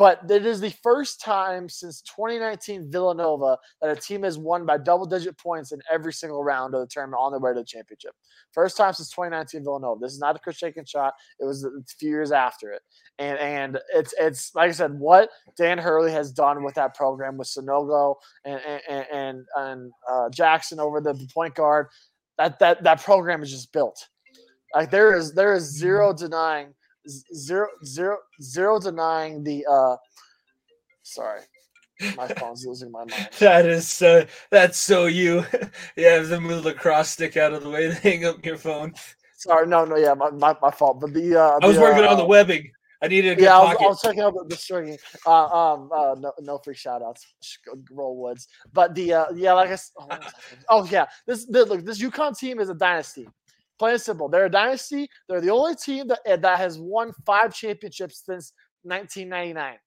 [0.00, 4.78] But it is the first time since 2019 Villanova that a team has won by
[4.78, 7.66] double digit points in every single round of the tournament on their way to the
[7.66, 8.12] championship.
[8.54, 10.00] First time since 2019 Villanova.
[10.00, 11.12] This is not a Chris Shaken shot.
[11.38, 12.80] It was a few years after it.
[13.18, 17.36] And and it's it's like I said, what Dan Hurley has done with that program
[17.36, 18.14] with Sanogo
[18.46, 18.58] and
[18.88, 21.88] and and, and uh, Jackson over the point guard,
[22.38, 24.08] that that that program is just built.
[24.74, 26.72] Like there is there is zero denying
[27.08, 29.96] zero zero zero denying the uh
[31.02, 31.42] sorry.
[32.16, 33.28] My phone's losing my mind.
[33.38, 34.26] That is so.
[34.50, 35.44] That's so you.
[35.96, 38.94] have to move the cross stick out of the way to hang up your phone.
[39.36, 41.00] Sorry, no, no, yeah, my, my, my fault.
[41.00, 42.70] But the uh, I was the, working uh, on the webbing.
[43.02, 43.76] I needed a good yeah, I was.
[43.80, 44.98] I was checking out the, the stringing.
[45.26, 47.26] Uh, um, uh, no, no free shout outs.
[47.90, 48.48] Roll woods.
[48.72, 50.18] But the uh, yeah, like I oh,
[50.68, 53.26] oh yeah, this the, look this UConn team is a dynasty.
[53.80, 55.08] Plain and simple, they're a dynasty.
[55.26, 59.78] They're the only team that eh, that has won five championships since 1999.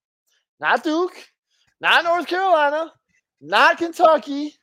[0.59, 1.13] Not Duke,
[1.79, 2.91] not North Carolina,
[3.39, 4.55] not Kentucky,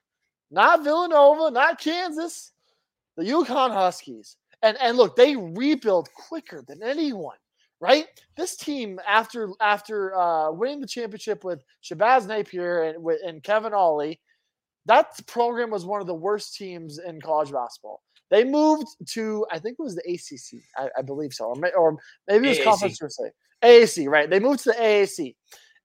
[0.50, 2.50] not Villanova, not Kansas.
[3.16, 4.36] The UConn Huskies.
[4.62, 7.36] And and look, they rebuild quicker than anyone
[7.80, 8.06] right?
[8.36, 13.72] This team, after after uh, winning the championship with Shabazz Napier and with and Kevin
[13.74, 14.20] Ollie,
[14.86, 18.02] that program was one of the worst teams in college basketball.
[18.30, 21.72] They moved to, I think it was the ACC, I, I believe so, or, may,
[21.72, 21.96] or
[22.28, 22.64] maybe it was AAC.
[22.64, 23.30] Conference USA.
[23.62, 24.30] AAC, right?
[24.30, 25.34] They moved to the AAC.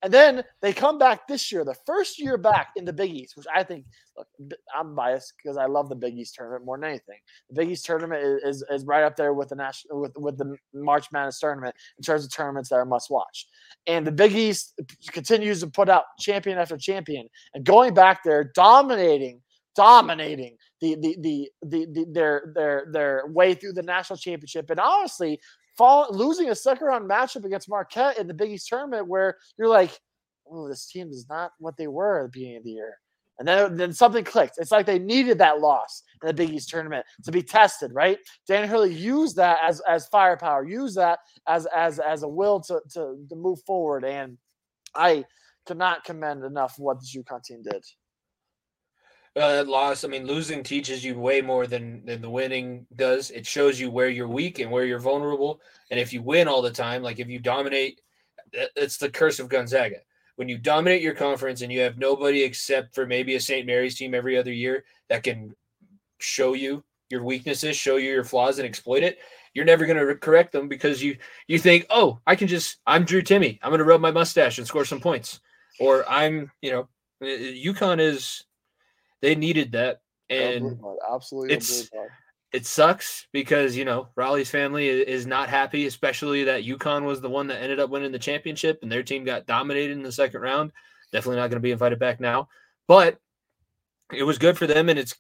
[0.06, 3.36] And then they come back this year, the first year back in the Big East,
[3.36, 4.28] which I think, look,
[4.78, 7.18] I'm biased because I love the Big East tournament more than anything.
[7.50, 10.38] The Big East tournament is, is, is right up there with the national with, with
[10.38, 13.48] the March Madness tournament in terms of tournaments that are must watch.
[13.88, 14.80] And the Big East
[15.12, 19.42] continues to put out champion after champion and going back there, dominating,
[19.76, 20.58] dominating
[20.94, 25.40] the the the, the, the their their their way through the national championship, and honestly,
[25.78, 29.68] fall losing a second round matchup against Marquette in the Big East tournament, where you're
[29.68, 30.00] like,
[30.50, 32.98] oh, this team is not what they were at the beginning of the year.
[33.38, 34.56] And then, then something clicked.
[34.60, 38.18] It's like they needed that loss in the Big East tournament to be tested, right?
[38.48, 42.82] Dan Hurley used that as as firepower, used that as as as a will to
[42.94, 44.06] to, to move forward.
[44.06, 44.38] And
[44.96, 45.26] I
[45.66, 47.84] cannot commend enough what the UConn team did.
[49.38, 50.04] Uh, loss.
[50.04, 53.32] I mean, losing teaches you way more than than the winning does.
[53.32, 55.60] It shows you where you're weak and where you're vulnerable.
[55.92, 58.00] And if you win all the time, like if you dominate,
[58.54, 59.98] it's the curse of Gonzaga
[60.36, 63.66] when you dominate your conference and you have nobody except for maybe a St.
[63.66, 65.56] Mary's team every other year that can
[66.20, 69.20] show you your weaknesses, show you your flaws, and exploit it,
[69.54, 71.18] you're never going to correct them because you
[71.48, 74.58] you think, oh, I can just I'm Drew Timme, I'm going to rub my mustache
[74.58, 75.40] and score some points,
[75.80, 76.88] or I'm you know,
[77.22, 78.44] UConn is
[79.26, 80.80] they needed that and
[81.12, 81.90] absolutely it's
[82.56, 87.30] it sucks because you know Raleigh's family is not happy, especially that UConn was the
[87.30, 90.40] one that ended up winning the championship and their team got dominated in the second
[90.40, 90.72] round.
[91.12, 92.48] Definitely not going to be invited back now,
[92.88, 93.20] but
[94.14, 95.16] it was good for them, and it's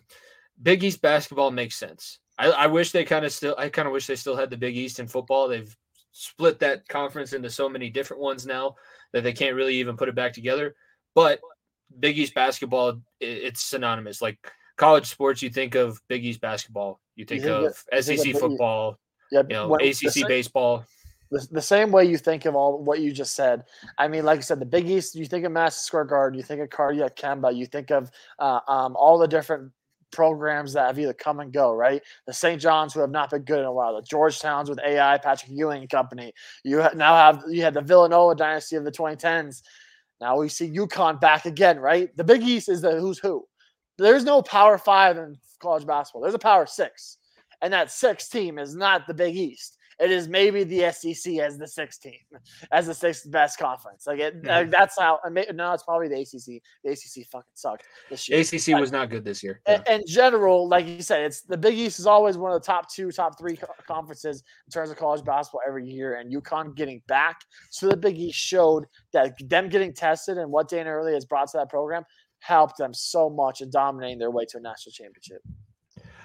[0.61, 2.19] Big East basketball makes sense.
[2.37, 4.57] I, I wish they kind of still, I kind of wish they still had the
[4.57, 5.49] Big East in football.
[5.49, 5.75] They've
[6.11, 8.75] split that conference into so many different ones now
[9.11, 10.75] that they can't really even put it back together.
[11.13, 11.41] But
[11.99, 14.21] Big East basketball, it's synonymous.
[14.21, 14.37] Like
[14.77, 18.99] college sports, you think of Big East basketball, you think you of SEC think football,
[19.31, 20.85] yeah, you know, ACC same, baseball.
[21.31, 23.63] The, the, same way you think of all what you just said.
[23.97, 25.15] I mean, like I said, the Big East.
[25.15, 26.37] You think of Madison Square Garden.
[26.37, 27.55] You think of Cardiac Kemba.
[27.55, 29.71] You think of uh, um, all the different
[30.11, 32.01] programs that have either come and go, right?
[32.25, 32.61] The St.
[32.61, 35.81] John's who have not been good in a while, the Georgetowns with AI, Patrick Ewing
[35.81, 36.33] and company.
[36.63, 39.61] You now have you had the Villanova dynasty of the 2010s.
[40.21, 42.15] Now we see UConn back again, right?
[42.15, 43.45] The Big East is the who's who.
[43.97, 46.21] There's no Power Five in college basketball.
[46.21, 47.17] There's a Power Six,
[47.61, 49.74] and that six team is not the Big East.
[49.99, 52.19] It is maybe the SEC as the sixth team,
[52.71, 54.05] as the sixth best conference.
[54.05, 54.69] Like it, mm-hmm.
[54.69, 55.19] that's how.
[55.25, 56.61] No, it's probably the ACC.
[56.83, 58.39] The ACC fucking sucked this year.
[58.41, 59.61] ACC was not good this year.
[59.67, 59.81] Yeah.
[59.87, 62.65] In, in general, like you said, it's the Big East is always one of the
[62.65, 66.15] top two, top three conferences in terms of college basketball every year.
[66.15, 67.37] And UConn getting back
[67.69, 71.49] so the Big East showed that them getting tested and what Dan Hurley has brought
[71.49, 72.03] to that program
[72.39, 75.41] helped them so much in dominating their way to a national championship.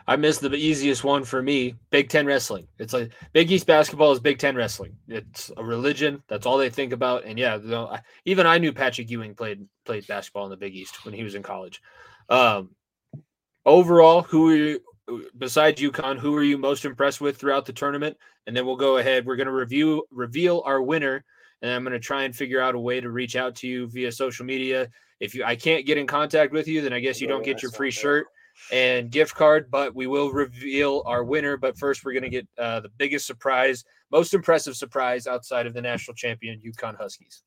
[0.07, 2.67] I missed the easiest one for me Big Ten wrestling.
[2.79, 4.97] It's like Big East basketball is Big Ten wrestling.
[5.09, 6.23] It's a religion.
[6.29, 7.25] That's all they think about.
[7.25, 10.75] And yeah, you know, even I knew Patrick Ewing played played basketball in the Big
[10.75, 11.81] East when he was in college.
[12.29, 12.71] Um,
[13.65, 14.81] overall, who are you,
[15.37, 18.17] besides UConn, who are you most impressed with throughout the tournament?
[18.47, 19.27] And then we'll go ahead.
[19.27, 21.25] We're going to review reveal our winner,
[21.63, 23.89] and I'm going to try and figure out a way to reach out to you
[23.89, 24.89] via social media
[25.21, 27.63] if you I can't get in contact with you, then I guess you don't get
[27.63, 28.27] your free shirt
[28.73, 29.71] and gift card.
[29.71, 31.57] But we will reveal our winner.
[31.57, 35.75] But first, we're going to get uh, the biggest surprise, most impressive surprise outside of
[35.75, 37.43] the national champion UConn Huskies.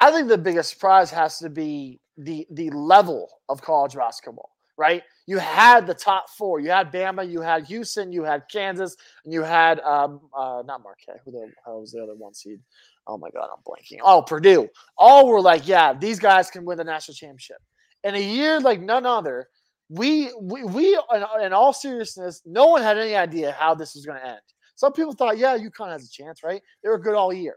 [0.00, 4.50] I think the biggest surprise has to be the the level of college basketball.
[4.76, 6.58] Right, you had the top four.
[6.58, 10.82] You had Bama, you had Houston, you had Kansas, and you had um, uh, not
[10.82, 11.20] Marquette.
[11.24, 12.58] Who the hell was the other one seed?
[13.06, 14.00] oh my god, I'm blanking.
[14.02, 14.68] Oh, Purdue.
[14.96, 17.58] All were like, yeah, these guys can win the national championship.
[18.02, 19.48] In a year like none other,
[19.88, 20.98] we we, we
[21.42, 24.40] in, all seriousness, no one had any idea how this was going to end.
[24.76, 26.60] Some people thought, yeah, UConn has a chance, right?
[26.82, 27.56] They were good all year,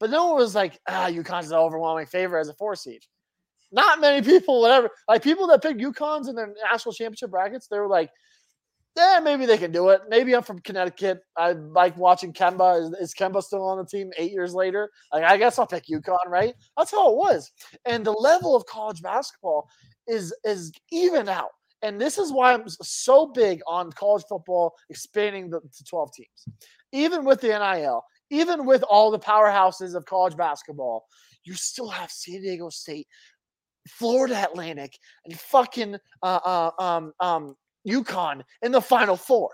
[0.00, 3.02] but no one was like, ah, UConn's an overwhelming favorite as a four seed.
[3.72, 7.78] Not many people, whatever, like people that picked UConn's in their national championship brackets, they
[7.78, 8.10] were like,
[8.96, 10.00] yeah, maybe they can do it.
[10.08, 11.20] Maybe I'm from Connecticut.
[11.36, 12.80] I like watching Kemba.
[12.80, 14.90] Is, is, Kemba still on the team eight years later?
[15.12, 16.54] Like, I guess I'll pick UConn, right?
[16.78, 17.52] That's how it was.
[17.84, 19.68] And the level of college basketball
[20.08, 21.50] is is even out.
[21.82, 26.48] And this is why I'm so big on college football expanding the, to 12 teams.
[26.92, 31.06] Even with the NIL, even with all the powerhouses of college basketball,
[31.44, 33.06] you still have San Diego State,
[33.88, 39.50] Florida Atlantic, and fucking uh, uh, um, um, UConn in the Final Four,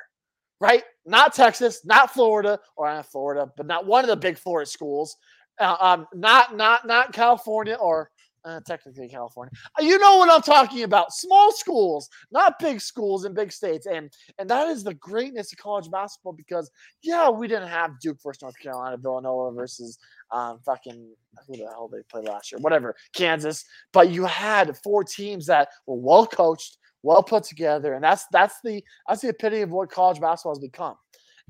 [0.60, 0.84] right?
[1.04, 5.16] Not Texas, not Florida, or not Florida, but not one of the big Florida schools.
[5.60, 8.10] Uh, um, not not not California or
[8.44, 9.52] uh, technically California.
[9.78, 11.12] Uh, you know what I'm talking about?
[11.12, 15.58] Small schools, not big schools in big states, and and that is the greatness of
[15.58, 16.32] college basketball.
[16.32, 16.70] Because
[17.02, 19.98] yeah, we didn't have Duke versus North Carolina, Villanova versus
[20.30, 21.08] um, fucking
[21.46, 23.64] who the hell they played last year, whatever, Kansas.
[23.92, 28.60] But you had four teams that were well coached, well put together, and that's that's
[28.64, 30.96] the that's the epitome of what college basketball has become.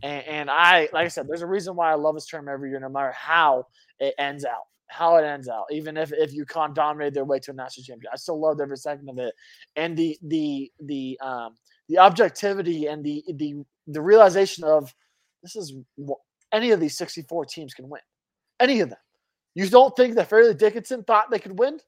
[0.02, 2.70] And, and I, like I said, there's a reason why I love this term every
[2.70, 3.66] year, no matter how
[4.00, 4.64] it ends out.
[4.92, 8.10] How it ends out, even if if UConn dominated their way to a national championship.
[8.12, 9.34] I still loved every second of it,
[9.76, 11.54] and the the the um
[11.88, 13.54] the objectivity and the the
[13.86, 14.94] the realization of
[15.42, 15.74] this is
[16.52, 18.00] any of these 64 teams can win,
[18.60, 18.98] any of them.
[19.54, 21.78] You don't think that Fairleigh Dickinson thought they could win?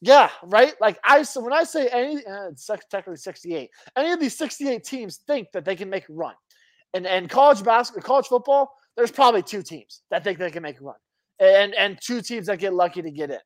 [0.00, 0.74] Yeah, right.
[0.80, 3.70] Like I so when I say any, uh, it's technically 68.
[3.96, 6.34] Any of these 68 teams think that they can make a run,
[6.94, 10.80] and and college basketball, college football, there's probably two teams that think they can make
[10.80, 10.96] a run,
[11.40, 13.38] and and two teams that get lucky to get in.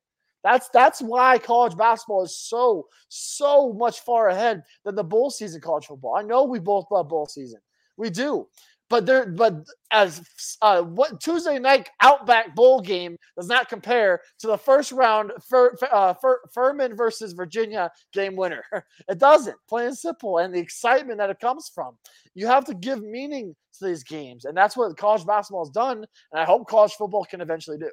[0.42, 5.61] That's that's why college basketball is so so much far ahead than the bowl season
[5.61, 6.16] college football.
[6.16, 7.61] I know we both love bowl season,
[7.96, 8.48] we do,
[8.90, 10.20] but there, but as
[10.61, 15.76] uh, what Tuesday night Outback Bowl game does not compare to the first round Fur,
[15.90, 18.64] uh, Fur, Furman versus Virginia game winner.
[19.09, 21.96] It doesn't, plain and simple, and the excitement that it comes from.
[22.35, 25.98] You have to give meaning to these games, and that's what college basketball has done.
[26.33, 27.90] And I hope college football can eventually do.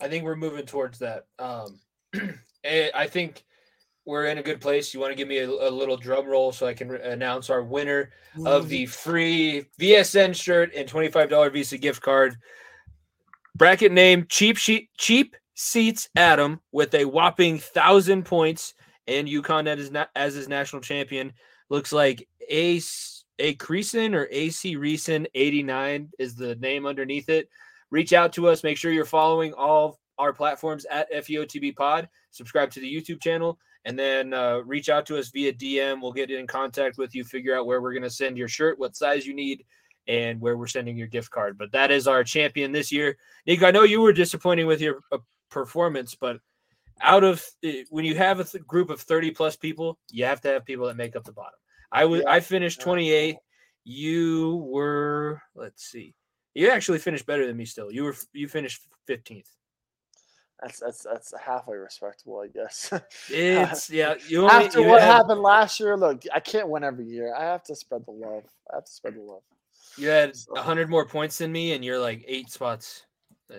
[0.00, 1.24] I think we're moving towards that.
[1.38, 1.80] Um,
[2.64, 3.44] I think
[4.06, 4.94] we're in a good place.
[4.94, 7.50] You want to give me a, a little drum roll so I can re- announce
[7.50, 8.10] our winner
[8.46, 8.88] of the mm.
[8.88, 12.36] free VSN shirt and $25 Visa gift card.
[13.56, 18.74] Bracket name Cheap Sheet Cheap Seats Adam with a whopping thousand points
[19.08, 21.32] and UConn as, na- as his national champion.
[21.68, 27.48] Looks like Ace A Creason or AC Reason 89 is the name underneath it.
[27.90, 28.62] Reach out to us.
[28.62, 32.08] Make sure you're following all our platforms at FEOTB Pod.
[32.30, 36.02] Subscribe to the YouTube channel and then uh, reach out to us via DM.
[36.02, 38.80] We'll get in contact with you, figure out where we're going to send your shirt,
[38.80, 39.64] what size you need,
[40.08, 41.56] and where we're sending your gift card.
[41.56, 43.16] But that is our champion this year.
[43.46, 45.18] Nick, I know you were disappointing with your uh,
[45.50, 46.40] performance, but
[47.00, 50.40] out of eh, when you have a th- group of 30 plus people, you have
[50.40, 51.58] to have people that make up the bottom.
[51.92, 52.30] I was Yeah.
[52.30, 53.36] I finished 28.
[53.84, 56.14] You were let's see.
[56.54, 57.92] You actually finished better than me still.
[57.92, 59.46] You were you finished 15th.
[60.62, 62.90] That's that's that's halfway respectable, I guess.
[63.28, 66.82] It's yeah, you only After you what had, happened last year, look, I can't win
[66.82, 67.34] every year.
[67.34, 68.44] I have to spread the love.
[68.72, 69.42] I have to spread the love.
[69.98, 73.04] you had So- 100 more points than me and you're like 8 spots.
[73.48, 73.54] Uh,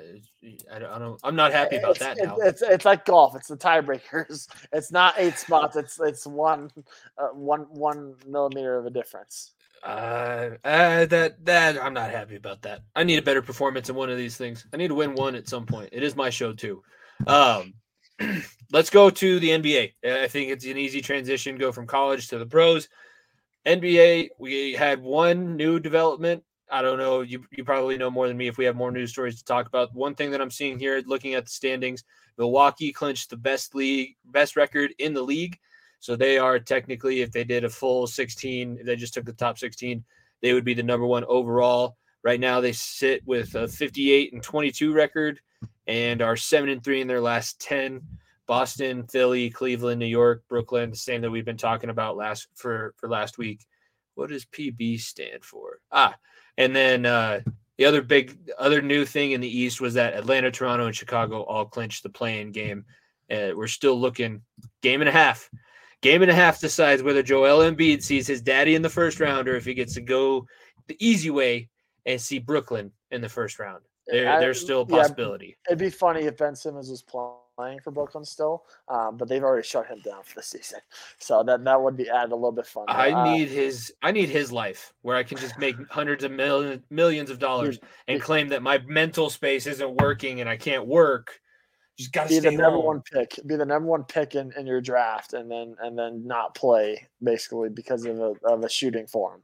[0.73, 2.35] I don't, I don't I'm not happy about it's, that it's, now.
[2.39, 3.35] It's, it's like golf.
[3.37, 4.47] It's the tiebreakers.
[4.73, 5.77] It's not eight spots.
[5.77, 6.69] It's it's one
[7.17, 9.53] uh, one one millimeter of a difference.
[9.83, 12.81] Uh, uh, that that I'm not happy about that.
[12.95, 14.65] I need a better performance in one of these things.
[14.73, 15.89] I need to win one at some point.
[15.91, 16.83] It is my show too.
[17.25, 17.73] Um,
[18.71, 19.93] let's go to the NBA.
[20.05, 21.57] I think it's an easy transition.
[21.57, 22.89] Go from college to the pros.
[23.65, 24.29] NBA.
[24.39, 26.43] We had one new development.
[26.69, 27.21] I don't know.
[27.21, 29.67] You you probably know more than me if we have more news stories to talk
[29.67, 29.93] about.
[29.93, 32.03] One thing that I'm seeing here, looking at the standings,
[32.37, 35.59] Milwaukee clinched the best league, best record in the league.
[35.99, 39.33] So they are technically, if they did a full 16, if they just took the
[39.33, 40.03] top 16,
[40.41, 41.97] they would be the number one overall.
[42.23, 45.39] Right now, they sit with a 58 and 22 record
[45.87, 48.01] and are seven and three in their last 10.
[48.47, 52.93] Boston, Philly, Cleveland, New York, Brooklyn, the same that we've been talking about last for
[52.97, 53.65] for last week.
[54.15, 55.79] What does PB stand for?
[55.91, 56.15] Ah,
[56.57, 57.41] and then uh,
[57.77, 61.41] the other big other new thing in the East was that Atlanta, Toronto, and Chicago
[61.43, 62.85] all clinched the play-in game.
[63.29, 64.41] Uh, we're still looking
[64.81, 65.49] game and a half.
[66.01, 69.47] Game and a half decides whether Joel Embiid sees his daddy in the first round
[69.47, 70.45] or if he gets to go
[70.87, 71.69] the easy way
[72.05, 73.83] and see Brooklyn in the first round.
[74.07, 75.57] There, I- there's still a yeah, possibility.
[75.67, 79.67] It'd be funny if Ben Simmons was playing for Brooklyn still, um, but they've already
[79.67, 80.79] shut him down for the season,
[81.19, 82.85] so that that would be add a little bit fun.
[82.87, 86.31] I Uh, need his I need his life where I can just make hundreds of
[86.31, 90.85] million, millions of dollars and claim that my mental space isn't working and I can't
[90.87, 91.41] work.
[91.97, 92.85] Just gotta be the number home.
[92.85, 96.25] one pick, be the number one pick in, in your draft, and then and then
[96.27, 99.41] not play basically because of a of a shooting form.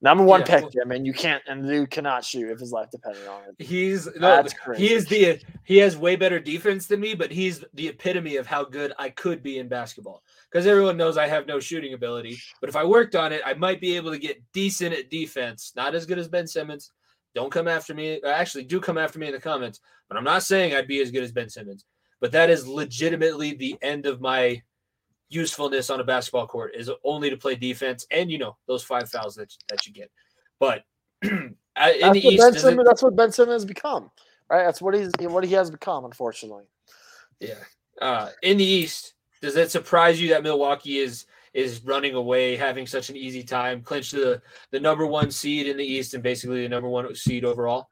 [0.00, 2.58] Number one Yeah, pick, well- Jim, and you can't and the dude cannot shoot if
[2.58, 3.64] his life depended on it.
[3.64, 7.62] He's no, That's he is the he has way better defense than me, but he's
[7.74, 10.22] the epitome of how good I could be in basketball.
[10.50, 13.54] Because everyone knows I have no shooting ability, but if I worked on it, I
[13.54, 15.72] might be able to get decent at defense.
[15.76, 16.90] Not as good as Ben Simmons.
[17.34, 18.20] Don't come after me.
[18.22, 19.80] Actually, do come after me in the comments.
[20.08, 21.84] But I'm not saying I'd be as good as Ben Simmons.
[22.20, 24.62] But that is legitimately the end of my
[25.28, 29.08] usefulness on a basketball court is only to play defense and you know those five
[29.08, 30.10] fouls that that you get.
[30.60, 30.84] But
[31.22, 34.10] in That's the what, East, ben Simmons, that's what Ben Simmons has become,
[34.48, 34.64] right?
[34.64, 36.64] That's what he's what he has become, unfortunately.
[37.40, 37.54] Yeah.
[38.00, 42.86] Uh, in the East, does that surprise you that Milwaukee is is running away, having
[42.86, 44.40] such an easy time, clinched the
[44.70, 47.88] the number one seed in the East and basically the number one seed overall?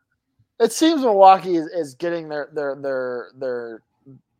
[0.59, 3.83] It seems Milwaukee is, is getting their their their their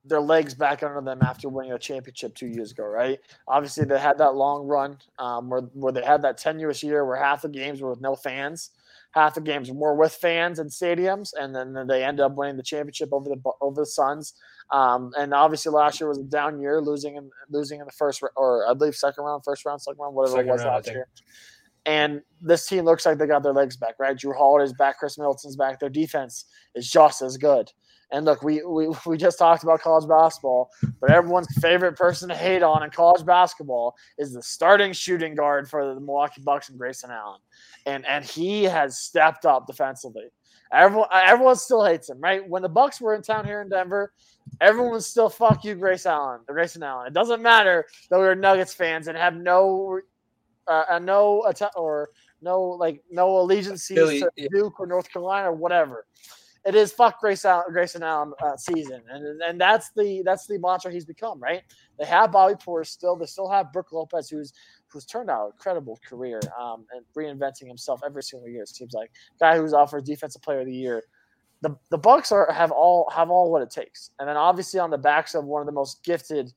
[0.05, 3.19] their legs back under them after winning a championship two years ago, right?
[3.47, 7.17] Obviously, they had that long run um, where where they had that tenuous year where
[7.17, 8.71] half the games were with no fans,
[9.13, 12.63] half the games were with fans and stadiums, and then, they ended up winning the
[12.63, 14.35] championship over the over the Suns.
[14.71, 18.23] Um, and obviously last year was a down year, losing in losing in the first
[18.37, 20.89] or I believe second round, first round, second round, whatever second it was round, last
[20.89, 21.09] year.
[21.87, 24.17] And this team looks like they got their legs back, right?
[24.17, 25.81] Jrue Holiday's back, Khris Middleton's back.
[25.81, 26.45] Their defense
[26.75, 27.73] is just as good.
[28.13, 32.37] And look, we, we we just talked about college basketball, but everyone's favorite person to
[32.37, 36.79] hate on in college basketball is the starting shooting guard for the Milwaukee Bucks and
[36.79, 37.41] Grayson Allen,
[37.87, 40.25] and and he has stepped up defensively.
[40.73, 42.47] Everyone everyone still hates him, right?
[42.49, 44.13] When the Bucks were in town here in Denver,
[44.61, 47.07] everyone was still fuck you, Grace Allen, Grayson Allen.
[47.07, 50.01] It doesn't matter that we are Nuggets fans and have no
[50.69, 51.45] uh, no
[51.77, 52.11] or
[52.43, 56.07] no like no allegiance to Duke or North Carolina or whatever
[56.65, 60.59] it is fuck Grace Allen, Grayson Allen uh, season, and and that's the that's the
[60.59, 61.41] mantra he's become.
[61.41, 61.63] Right?
[61.99, 63.17] They have Bobby Portis still.
[63.17, 64.53] They still have Brook Lopez, who's
[64.89, 68.63] who's turned out an incredible career um, and reinventing himself every single year.
[68.63, 71.03] It seems like guy who's offered Defensive Player of the Year.
[71.63, 74.91] The the Bucks are have all have all what it takes, and then obviously on
[74.91, 76.53] the backs of one of the most gifted,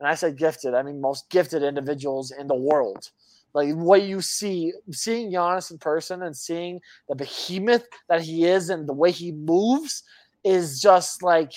[0.00, 3.10] and I say gifted, I mean most gifted individuals in the world
[3.56, 6.78] like what you see, seeing Giannis in person and seeing
[7.08, 10.02] the behemoth that he is and the way he moves
[10.44, 11.54] is just like,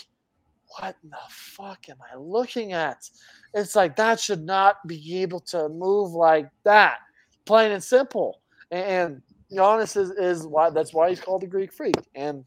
[0.77, 3.09] what the fuck am I looking at?
[3.53, 6.99] It's like that should not be able to move like that,
[7.43, 8.39] plain and simple.
[8.71, 9.21] And
[9.51, 11.97] Giannis is, is why that's why he's called the Greek Freak.
[12.15, 12.45] And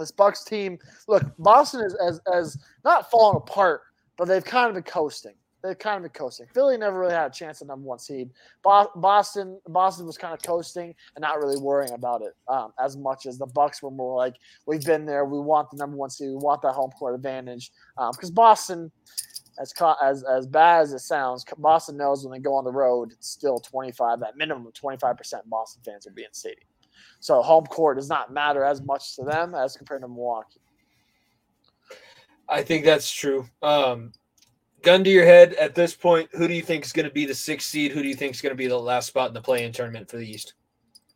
[0.00, 3.82] this Bucks team, look, Boston is as as not falling apart,
[4.16, 6.46] but they've kind of been coasting they're kind of been coasting.
[6.54, 8.30] Philly never really had a chance at number one seed.
[8.62, 13.26] Boston, Boston was kind of coasting and not really worrying about it um, as much
[13.26, 14.36] as the Bucks were more like,
[14.66, 15.24] we've been there.
[15.24, 16.28] We want the number one seed.
[16.28, 18.92] We want that home court advantage because um, Boston,
[19.58, 23.12] as as as bad as it sounds, Boston knows when they go on the road,
[23.12, 24.20] it's still twenty five.
[24.20, 26.66] That minimum twenty five percent Boston fans will be in stadium.
[27.18, 30.60] So home court does not matter as much to them as compared to Milwaukee.
[32.48, 33.46] I think that's true.
[33.62, 34.12] Um,
[34.82, 37.26] gun to your head at this point, who do you think is going to be
[37.26, 37.92] the sixth seed?
[37.92, 40.10] Who do you think is going to be the last spot in the play-in tournament
[40.10, 40.54] for the East?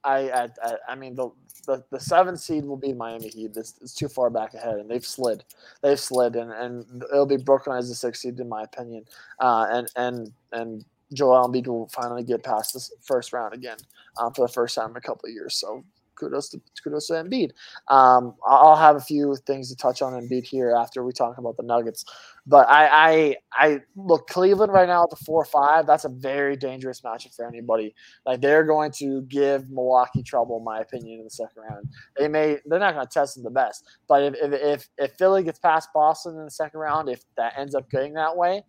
[0.04, 1.30] I I, I mean the,
[1.66, 3.54] the the seventh seed will be Miami Heat.
[3.54, 5.44] This is too far back ahead, and they've slid.
[5.82, 9.04] They've slid, and, and it'll be Brooklyn as the sixth seed, in my opinion.
[9.40, 13.78] Uh, and and and Joel Embiid will finally get past this first round again
[14.18, 15.56] um, for the first time in a couple of years.
[15.56, 15.84] So
[16.16, 17.52] kudos to kudos to Embiid.
[17.88, 21.56] Um, I'll have a few things to touch on Embiid here after we talk about
[21.56, 22.04] the Nuggets.
[22.46, 25.86] But I, I, I look Cleveland right now at the four five.
[25.86, 27.94] That's a very dangerous matchup for anybody.
[28.26, 31.88] Like they're going to give Milwaukee trouble, in my opinion, in the second round.
[32.18, 35.12] They may they're not going to test them the best, but if, if if if
[35.14, 38.62] Philly gets past Boston in the second round, if that ends up getting that way,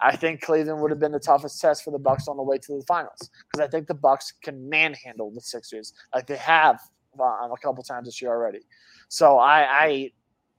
[0.00, 2.58] I think Cleveland would have been the toughest test for the Bucks on the way
[2.58, 6.78] to the finals because I think the Bucks can manhandle the Sixers like they have
[7.18, 8.60] uh, a couple times this year already.
[9.08, 10.10] So I, I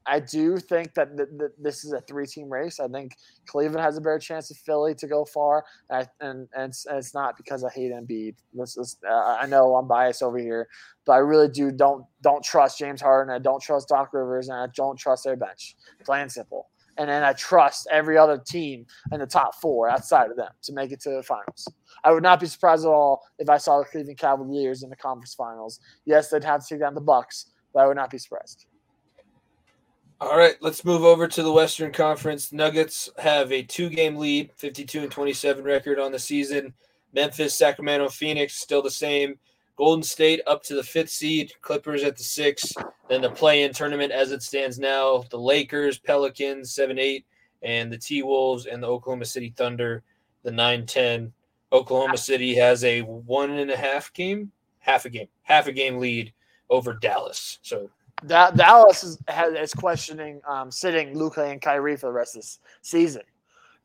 [0.07, 2.79] I do think that th- th- this is a three-team race.
[2.79, 6.69] I think Cleveland has a better chance of Philly to go far, and and, and,
[6.69, 8.35] it's, and it's, not because I hate Embiid.
[8.53, 10.67] This is uh, I know I'm biased over here,
[11.05, 13.33] but I really do don't don't trust James Harden.
[13.33, 15.75] I don't trust Doc Rivers, and I don't trust their bench.
[16.05, 16.69] Plain simple.
[16.99, 20.73] And then I trust every other team in the top four outside of them to
[20.73, 21.67] make it to the finals.
[22.03, 24.95] I would not be surprised at all if I saw the Cleveland Cavaliers in the
[24.95, 25.79] conference finals.
[26.05, 28.65] Yes, they'd have to take down the Bucks, but I would not be surprised.
[30.19, 32.51] All right, let's move over to the Western Conference.
[32.51, 36.73] Nuggets have a two-game lead, 52 and 27 record on the season.
[37.13, 39.37] Memphis, Sacramento, Phoenix still the same.
[39.77, 42.75] Golden State up to the fifth seed, Clippers at the sixth.
[43.07, 47.23] Then the play-in tournament as it stands now: the Lakers, Pelicans, seven eight,
[47.61, 50.01] and the T Wolves and the Oklahoma City Thunder,
[50.41, 51.31] the nine ten.
[51.71, 55.99] Oklahoma City has a one and a half game, half a game, half a game
[55.99, 56.33] lead
[56.71, 57.59] over Dallas.
[57.61, 57.91] So
[58.25, 62.41] da- Dallas is, has, is questioning um, sitting Luka and Kyrie for the rest of
[62.41, 63.23] this season.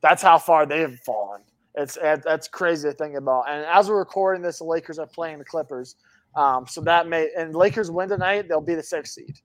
[0.01, 1.41] That's how far they have fallen.
[1.75, 3.45] It's that's crazy to think about.
[3.49, 5.95] And as we're recording this, the Lakers are playing the Clippers.
[6.35, 9.39] Um, so that may and Lakers win tonight, they'll be the sixth seed.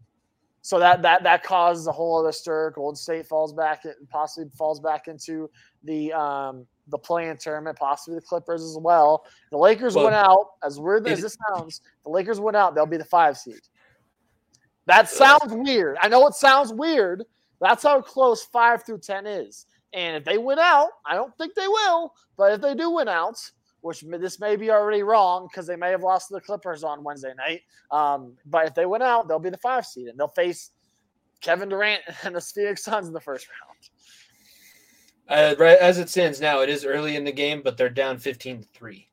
[0.60, 2.72] So that that that causes a whole other stir.
[2.72, 5.48] Golden State falls back, and possibly falls back into
[5.84, 9.24] the um, the play-in tournament, possibly the Clippers as well.
[9.50, 10.50] The Lakers well, went out.
[10.62, 12.74] As weird as this sounds, the Lakers went out.
[12.74, 13.60] They'll be the five seed.
[14.88, 15.98] That sounds weird.
[16.00, 17.24] I know it sounds weird.
[17.60, 19.66] That's how close five through ten is.
[19.92, 23.06] And if they win out, I don't think they will, but if they do win
[23.06, 23.38] out,
[23.82, 27.04] which this may be already wrong because they may have lost to the Clippers on
[27.04, 27.60] Wednesday night.
[27.90, 30.70] Um, but if they win out, they'll be the five seed and they'll face
[31.42, 33.78] Kevin Durant and the Phoenix Suns in the first round.
[35.28, 38.18] Uh, right as it stands now, it is early in the game, but they're down
[38.18, 39.07] 15 3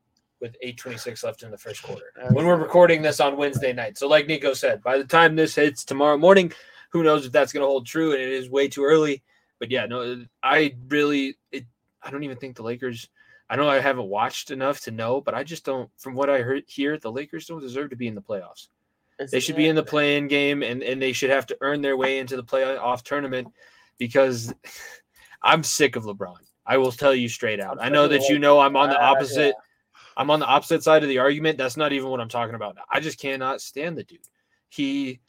[0.45, 2.13] with 8:26 left in the first quarter.
[2.29, 3.97] When we're recording this on Wednesday night.
[3.97, 6.53] So like Nico said, by the time this hits tomorrow morning,
[6.91, 9.23] who knows if that's going to hold true and it is way too early.
[9.59, 11.65] But yeah, no I really it
[12.03, 13.09] I don't even think the Lakers
[13.49, 16.41] I know I haven't watched enough to know, but I just don't from what I
[16.41, 18.67] heard here, the Lakers don't deserve to be in the playoffs.
[19.17, 21.81] It's, they should be in the play-in game and and they should have to earn
[21.81, 23.47] their way into the playoff tournament
[23.97, 24.53] because
[25.41, 26.37] I'm sick of LeBron.
[26.67, 27.77] I will tell you straight out.
[27.81, 29.55] I know that you know I'm on the opposite.
[30.17, 31.57] I'm on the opposite side of the argument.
[31.57, 32.77] That's not even what I'm talking about.
[32.91, 34.19] I just cannot stand the dude.
[34.69, 35.19] He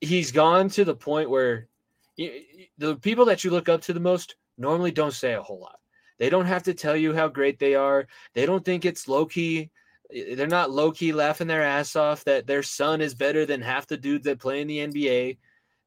[0.00, 1.68] he's gone to the point where
[2.16, 5.78] the people that you look up to the most normally don't say a whole lot.
[6.18, 8.06] They don't have to tell you how great they are.
[8.34, 9.70] They don't think it's low key.
[10.10, 13.86] They're not low key laughing their ass off that their son is better than half
[13.86, 15.36] the dudes that play in the NBA.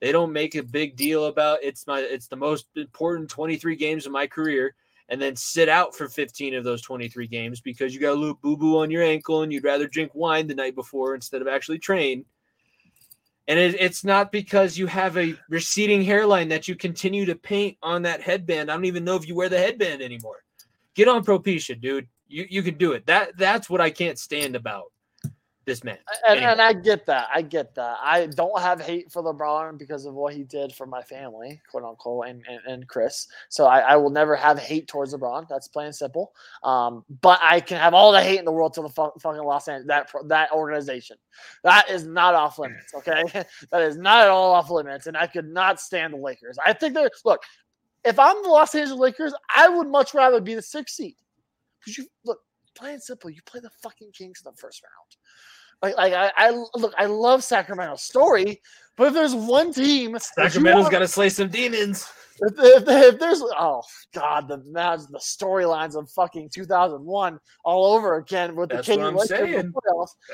[0.02, 4.06] They don't make a big deal about it's my it's the most important 23 games
[4.06, 4.76] of my career
[5.10, 8.40] and then sit out for 15 of those 23 games because you got a little
[8.42, 11.48] boo boo on your ankle and you'd rather drink wine the night before instead of
[11.48, 12.24] actually train.
[13.48, 17.78] And it, it's not because you have a receding hairline that you continue to paint
[17.82, 18.70] on that headband.
[18.70, 20.44] I don't even know if you wear the headband anymore.
[20.94, 22.08] Get on Propecia, dude.
[22.28, 23.08] You you can do it.
[23.08, 24.92] That that's what I can't stand about
[25.70, 25.98] this man.
[26.28, 26.52] And, anyway.
[26.52, 27.30] and, I get that.
[27.34, 27.98] I get that.
[28.02, 31.84] I don't have hate for LeBron because of what he did for my family, quote
[31.84, 33.28] unquote, and, and, and Chris.
[33.50, 35.48] So I, I, will never have hate towards LeBron.
[35.48, 36.34] That's plain simple.
[36.64, 39.68] Um, but I can have all the hate in the world to the fucking Los
[39.68, 41.18] Angeles that that organization.
[41.64, 42.94] That is not off limits.
[42.96, 43.24] Okay,
[43.72, 45.08] that is not at all off limits.
[45.08, 46.58] And I could not stand the Lakers.
[46.66, 47.42] I think they're look.
[48.04, 51.16] If I'm the Los Angeles Lakers, I would much rather be the sixth seed.
[51.80, 52.40] Because you look,
[52.76, 55.16] plain simple, you play the fucking Kings in the first round.
[55.82, 58.62] Like, like I, I look, I love Sacramento's story,
[58.98, 62.12] but if there's one team, Sacramento's got to slay some demons.
[62.42, 63.82] If, if, if, there's oh
[64.14, 69.22] god, the the storylines of fucking 2001 all over again with That's the King what
[69.22, 69.74] I'm saying.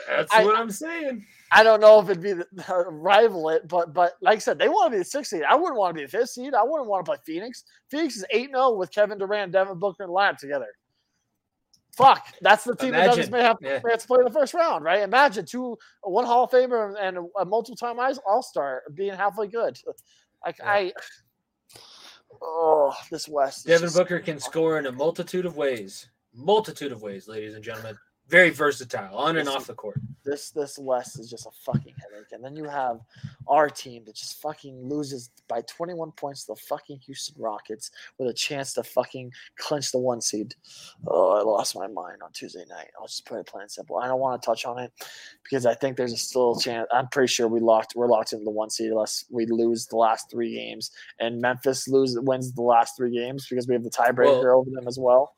[0.08, 1.26] That's I, what I'm saying.
[1.52, 4.60] I don't know if it'd be the, uh, rival it, but but like I said,
[4.60, 5.44] they want to be the sixth seed.
[5.50, 6.54] I wouldn't want to be the fifth seed.
[6.54, 7.64] I wouldn't want to play Phoenix.
[7.90, 10.68] Phoenix is 8 0 with Kevin Durant, Devin Booker, and Lab together.
[11.96, 13.10] Fuck, that's the team Imagine.
[13.10, 13.80] that doesn't may have, yeah.
[13.84, 15.02] may have to play in the first round, right?
[15.02, 19.78] Imagine two, one Hall of Famer and a multiple time All Star being halfway good.
[20.46, 20.70] Like yeah.
[20.70, 20.94] I,
[22.42, 23.66] oh, this West.
[23.66, 27.98] Devin Booker can score in a multitude of ways, multitude of ways, ladies and gentlemen
[28.28, 30.00] very versatile on and off the court.
[30.24, 32.32] This this West is just a fucking headache.
[32.32, 33.02] And then you have
[33.48, 38.28] our team that just fucking loses by 21 points to the fucking Houston Rockets with
[38.28, 40.56] a chance to fucking clinch the one seed.
[41.06, 42.90] Oh, I lost my mind on Tuesday night.
[43.00, 43.98] I'll just put it plain and simple.
[43.98, 44.92] I don't want to touch on it
[45.44, 46.88] because I think there's a still chance.
[46.92, 49.98] I'm pretty sure we locked we're locked into the one seed unless we lose the
[49.98, 50.90] last three games.
[51.20, 54.72] And Memphis lose wins the last three games because we have the tiebreaker well, over
[54.72, 55.36] them as well.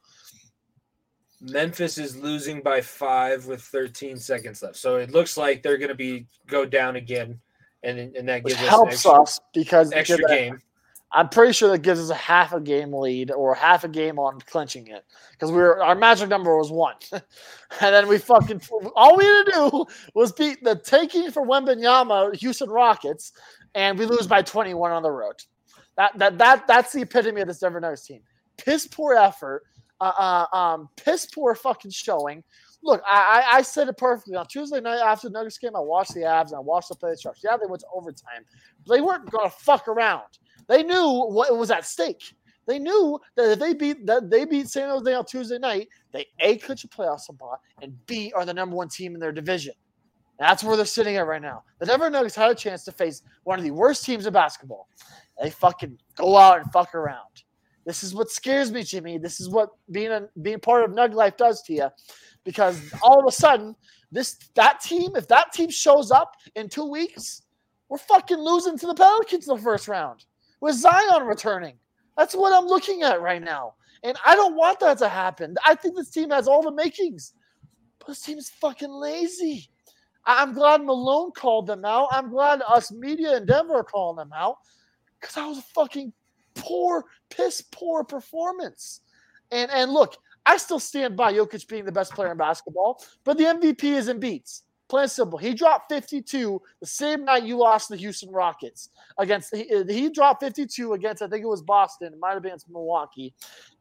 [1.41, 4.75] Memphis is losing by five with 13 seconds left.
[4.75, 7.39] So it looks like they're going to be go down again,
[7.83, 10.59] and and that gives Which us helps extra, us because extra game.
[11.13, 14.19] I'm pretty sure that gives us a half a game lead or half a game
[14.19, 17.21] on clinching it because we were our magic number was one, and
[17.79, 18.61] then we fucking
[18.95, 19.85] all we had to do
[20.15, 23.31] was beat the taking for Wembanyama Houston Rockets,
[23.75, 25.35] and we lose by 21 on the road.
[25.95, 28.21] That that that that's the epitome of this Denver Nuggets team.
[28.57, 29.63] Piss poor effort
[30.01, 32.43] uh, uh, um, piss poor fucking showing.
[32.83, 35.75] Look, I, I, said it perfectly on Tuesday night after the Nuggets game.
[35.75, 37.41] I watched the Avs and I watched the play trucks.
[37.43, 38.45] Yeah, they went to overtime.
[38.85, 40.23] But they weren't going to fuck around.
[40.67, 42.35] They knew what was at stake.
[42.67, 46.27] They knew that if they beat that they beat San Jose on Tuesday night, they
[46.39, 49.73] a clinch a playoff spot and b are the number one team in their division.
[50.37, 51.63] that's where they're sitting at right now.
[51.79, 54.89] The Denver Nuggets had a chance to face one of the worst teams in basketball.
[55.41, 57.43] They fucking go out and fuck around.
[57.87, 59.17] This is what scares me, Jimmy.
[59.17, 61.87] This is what being a being part of Nug Life does to you,
[62.43, 63.77] because all of a sudden,
[64.11, 67.43] this that team, if that team shows up in two weeks,
[67.87, 70.25] we're fucking losing to the Pelicans in the first round
[70.59, 71.75] with Zion returning.
[72.17, 75.55] That's what I'm looking at right now, and I don't want that to happen.
[75.65, 77.35] I think this team has all the makings,
[77.99, 79.69] but this team is fucking lazy.
[80.25, 82.09] I'm glad Malone called them out.
[82.11, 84.57] I'm glad us media in Denver are calling them out
[85.21, 86.11] because I was fucking
[86.67, 89.01] poor, piss poor performance.
[89.51, 93.37] And and look, I still stand by Jokic being the best player in basketball, but
[93.37, 94.63] the MVP is Embiid's.
[94.89, 95.37] Plain simple.
[95.37, 99.53] He dropped 52 the same night you lost the Houston Rockets against.
[99.53, 101.21] He, he dropped 52 against.
[101.21, 102.13] I think it was Boston.
[102.13, 103.33] It might have been Milwaukee,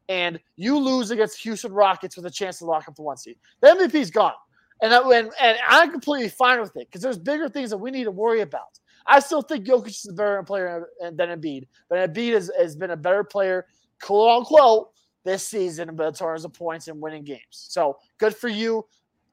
[0.09, 3.37] and you lose against Houston Rockets with a chance to lock up the one seed.
[3.61, 4.33] The MVP's gone,
[4.81, 8.03] and and, and I'm completely fine with it because there's bigger things that we need
[8.03, 8.77] to worry about.
[9.07, 12.91] I still think Jokic is a better player than Embiid, but Embiid has, has been
[12.91, 13.65] a better player,
[14.01, 14.89] quote unquote,
[15.23, 17.41] this season in terms of points and winning games.
[17.51, 18.85] So good for you.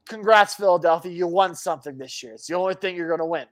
[0.09, 1.13] Congrats, Philadelphia.
[1.13, 2.35] You won something this year.
[2.35, 3.47] It's the only thing you're going to win.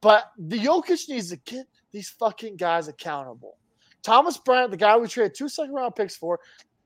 [0.00, 3.56] But the Jokic needs to get these fucking guys accountable.
[4.02, 6.38] Thomas Bryant, the guy we traded two second round picks for,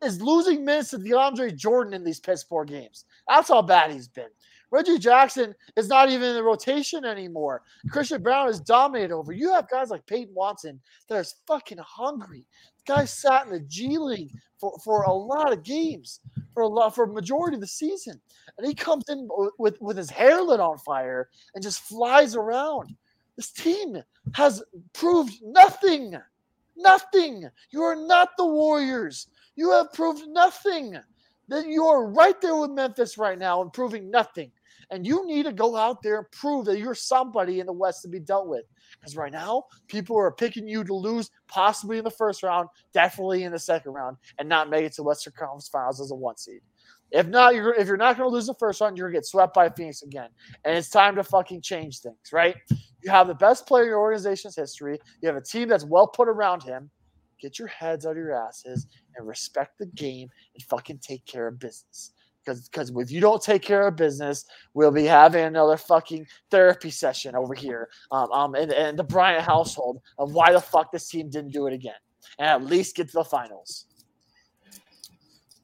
[0.03, 3.05] is losing minutes to DeAndre Jordan in these piss poor games.
[3.29, 4.29] That's how bad he's been.
[4.71, 7.63] Reggie Jackson is not even in the rotation anymore.
[7.79, 7.89] Mm-hmm.
[7.91, 9.33] Christian Braun is dominated over.
[9.33, 12.47] You have guys like Peyton Watson that is fucking hungry.
[12.79, 16.21] The guy sat in the G League for, for a lot of games,
[16.55, 18.21] for a lot for a majority of the season.
[18.59, 22.95] And he comes in with, with his hair lit on fire and just flies around.
[23.37, 23.97] This team
[24.35, 24.63] has
[24.93, 26.15] proved nothing.
[26.77, 27.49] Nothing.
[27.71, 29.29] You are not the Warriors.
[29.57, 30.97] You have proved nothing.
[31.49, 34.53] That you are right there with Memphis right now and proving nothing.
[34.91, 38.03] And you need to go out there and prove that you're somebody in the West
[38.03, 38.65] to be dealt with.
[38.99, 43.45] Because right now, people are picking you to lose, possibly in the first round, definitely
[43.45, 46.37] in the second round, and not make it to Western Conference Finals as a one
[46.37, 46.61] seed.
[47.13, 49.19] If not, you're if you're not going to lose the first round, you're going to
[49.19, 50.29] get swept by Phoenix again,
[50.65, 52.57] and it's time to fucking change things, right?
[53.03, 54.99] You have the best player in your organization's history.
[55.21, 56.91] You have a team that's well put around him.
[57.41, 58.87] Get your heads out of your asses
[59.17, 62.13] and respect the game and fucking take care of business
[62.45, 66.91] because because if you don't take care of business, we'll be having another fucking therapy
[66.91, 71.09] session over here, um, um, in, in the Bryant household of why the fuck this
[71.09, 71.95] team didn't do it again,
[72.39, 73.87] and at least get to the finals.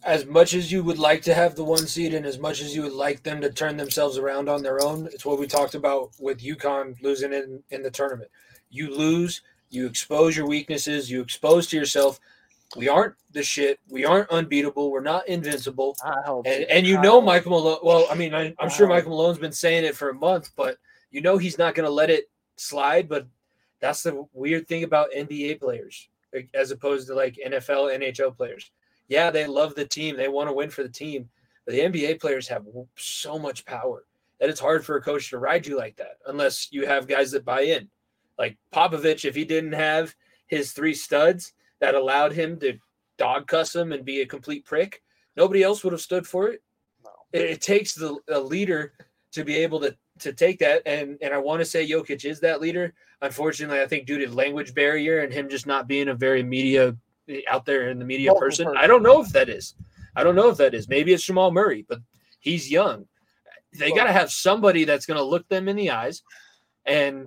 [0.02, 2.76] As much as you would like to have the one seed, and as much as
[2.76, 5.74] you would like them to turn themselves around on their own, it's what we talked
[5.74, 8.30] about with UConn losing in in the tournament.
[8.70, 12.20] You lose, you expose your weaknesses, you expose to yourself
[12.74, 13.78] we aren't the shit.
[13.88, 14.90] We aren't unbeatable.
[14.90, 15.96] We're not invincible.
[16.04, 17.78] And, and you know Michael Malone.
[17.82, 20.78] Well, I mean, I, am sure Michael Malone's been saying it for a month, but
[21.10, 23.08] you know he's not going to let it slide.
[23.08, 23.26] But
[23.80, 26.08] that's the weird thing about NBA players,
[26.54, 28.70] as opposed to like NFL, NHL players.
[29.08, 30.16] Yeah, they love the team.
[30.16, 31.28] They want to win for the team.
[31.64, 34.04] But the NBA players have so much power
[34.40, 37.30] that it's hard for a coach to ride you like that unless you have guys
[37.32, 37.88] that buy in.
[38.38, 40.14] Like Popovich, if he didn't have
[40.46, 42.78] his three studs, that allowed him to
[43.18, 45.02] dog cuss him and be a complete prick,
[45.36, 46.62] nobody else would have stood for it.
[47.04, 47.10] No.
[47.32, 48.92] It, it, takes the a leader
[49.32, 52.40] to be able to to take that, and and I want to say Jokic is
[52.40, 52.94] that leader.
[53.22, 56.96] Unfortunately, I think due to language barrier and him just not being a very media
[57.48, 59.74] out there in the media person, person, I don't know if that is.
[60.14, 60.88] I don't know if that is.
[60.88, 62.00] Maybe it's Jamal Murray, but
[62.40, 63.06] he's young.
[63.78, 66.22] They well, got to have somebody that's going to look them in the eyes
[66.86, 67.26] and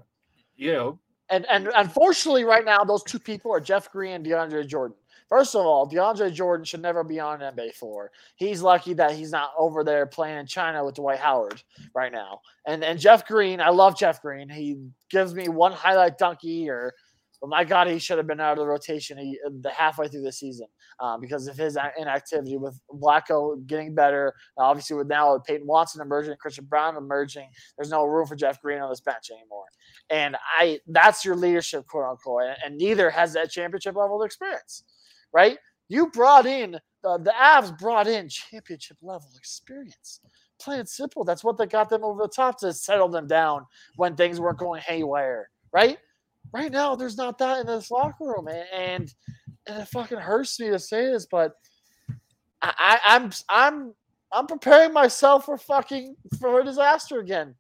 [0.55, 0.99] you know
[1.29, 4.95] and and unfortunately, right now, those two people are Jeff Green and DeAndre Jordan.
[5.29, 8.11] First of all, DeAndre Jordan should never be on an NBA floor.
[8.35, 11.61] He's lucky that he's not over there playing in China with Dwight Howard
[11.93, 12.41] right now.
[12.65, 14.49] And and Jeff Green, I love Jeff Green.
[14.49, 14.77] He
[15.11, 16.93] gives me one highlight donkey or
[17.41, 20.23] but my God, he should have been out of the rotation uh, the halfway through
[20.23, 20.67] the season
[20.99, 22.57] um, because of his uh, inactivity.
[22.57, 28.05] With Vlatko getting better, obviously with now Peyton Watson emerging, Christian Braun emerging, there's no
[28.05, 29.65] room for Jeff Green on this bench anymore.
[30.09, 32.43] And I that's your leadership, quote unquote.
[32.65, 34.83] And, neither has that championship level experience,
[35.33, 35.57] right?
[35.89, 40.21] You brought in the, Avs brought in championship level experience.
[40.61, 41.23] Plain and simple.
[41.23, 43.65] That's what they got them over the top to settle them down
[43.95, 45.97] when things weren't going haywire, right?
[46.51, 49.13] Right now, there's not that in this locker room, and and,
[49.67, 51.53] it fucking hurts me to say this, but
[52.61, 53.93] I, I, I'm I'm
[54.31, 57.55] I'm preparing myself for fucking for a disaster again.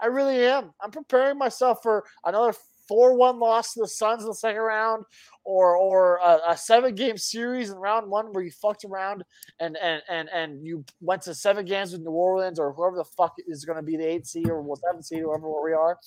[0.00, 0.72] I really am.
[0.82, 2.52] I'm preparing myself for another
[2.90, 5.04] 4-1 loss to the Suns in the second round
[5.44, 9.24] or or a, a, seven game series in round one where you fucked around
[9.60, 13.04] and and and and you went to seven games with New Orleans or whoever the
[13.04, 15.98] fuck is going to be the eight seed or seven seed, whoever we are,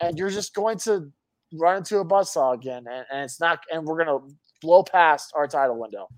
[0.00, 1.10] and you're just going to
[1.54, 4.20] run into a buzzsaw again, and, and it's not, and we're to
[4.60, 6.08] blow past our title window,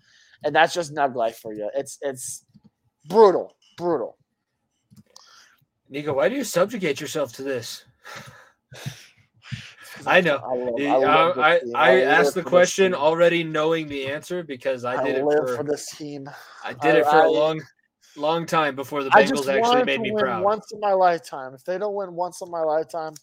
[0.44, 1.70] and that's just nug life for you.
[1.74, 2.44] It's it's
[3.06, 4.16] brutal, brutal.
[5.88, 7.84] Nico, why do you subjugate yourself to this?
[10.06, 10.36] I know.
[10.36, 15.16] I, love, I, I, I, asked the question already knowing the answer because I did
[15.16, 16.28] it for, for, this team.
[16.64, 17.62] I did it for a long,
[18.16, 20.42] long time before the Bengals actually made me proud.
[20.42, 21.54] Once in my lifetime.
[21.54, 23.14] If they don't win once in my lifetime,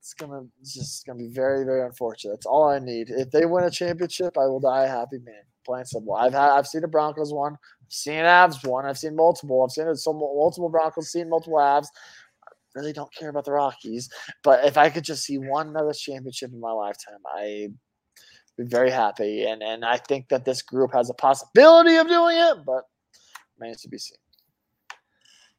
[0.00, 2.32] it's gonna it's just gonna be very very unfortunate.
[2.32, 3.10] That's all I need.
[3.10, 5.42] If they win a championship, I will die a happy man.
[5.66, 6.14] Plain simple.
[6.14, 7.52] I've had I've seen the Broncos one.
[7.52, 8.86] I've seen Avs one.
[8.86, 9.62] I've seen multiple.
[9.62, 11.12] I've seen some multiple Broncos.
[11.12, 11.86] Seen multiple Avs.
[12.46, 14.08] I really don't care about the Rockies.
[14.42, 17.74] But if I could just see one another championship in my lifetime, I'd
[18.56, 19.44] be very happy.
[19.44, 22.84] And and I think that this group has a possibility of doing it, but
[23.58, 24.16] remains to be seen.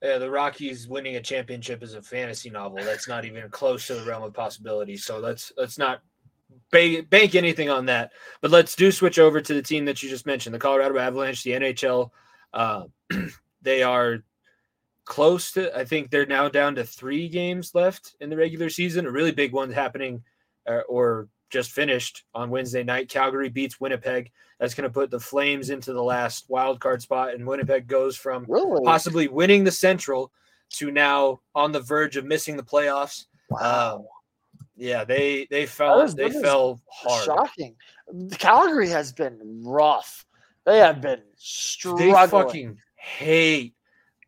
[0.01, 2.79] Yeah, the Rockies winning a championship is a fantasy novel.
[2.83, 4.97] That's not even close to the realm of possibility.
[4.97, 6.01] So let's let's not
[6.71, 8.11] bank, bank anything on that.
[8.41, 11.43] But let's do switch over to the team that you just mentioned, the Colorado Avalanche,
[11.43, 12.09] the NHL.
[12.51, 12.83] Uh,
[13.61, 14.23] they are
[15.05, 15.77] close to.
[15.77, 19.05] I think they're now down to three games left in the regular season.
[19.05, 20.23] A really big one happening,
[20.67, 23.09] uh, or just finished on Wednesday night.
[23.09, 24.31] Calgary beats Winnipeg.
[24.59, 28.15] That's going to put the Flames into the last wild card spot, and Winnipeg goes
[28.15, 28.83] from Really?
[28.85, 30.31] possibly winning the Central
[30.71, 33.25] to now on the verge of missing the playoffs.
[33.49, 33.95] Wow.
[33.97, 34.05] Um,
[34.77, 37.25] yeah, they they fell is- they fell hard.
[37.25, 37.75] Shocking.
[38.37, 40.25] Calgary has been rough.
[40.65, 42.11] They have been struggling.
[42.13, 43.73] They fucking hate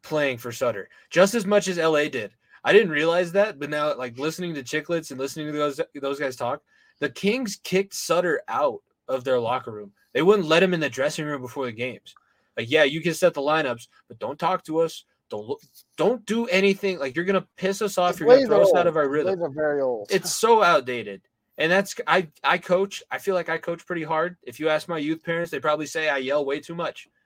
[0.04, 2.32] playing for Sutter just as much as LA did.
[2.64, 6.20] I didn't realize that, but now like listening to Chiclets and listening to those those
[6.20, 6.62] guys talk,
[7.04, 9.92] the Kings kicked Sutter out of their locker room.
[10.14, 12.16] They wouldn't let him in the dressing room before the games.
[12.58, 15.06] Like, yeah, you can set the lineups, but don't talk to us.
[15.30, 15.62] Don't look,
[15.98, 17.00] don't do anything.
[17.00, 18.20] Like you're gonna piss us off.
[18.20, 19.42] You're gonna throw us out of our rhythm.
[19.56, 20.08] Very old.
[20.12, 21.22] It's so outdated.
[21.58, 23.02] And that's I I coach.
[23.10, 24.38] I feel like I coach pretty hard.
[24.44, 27.08] If you ask my youth parents, they probably say I yell way too much.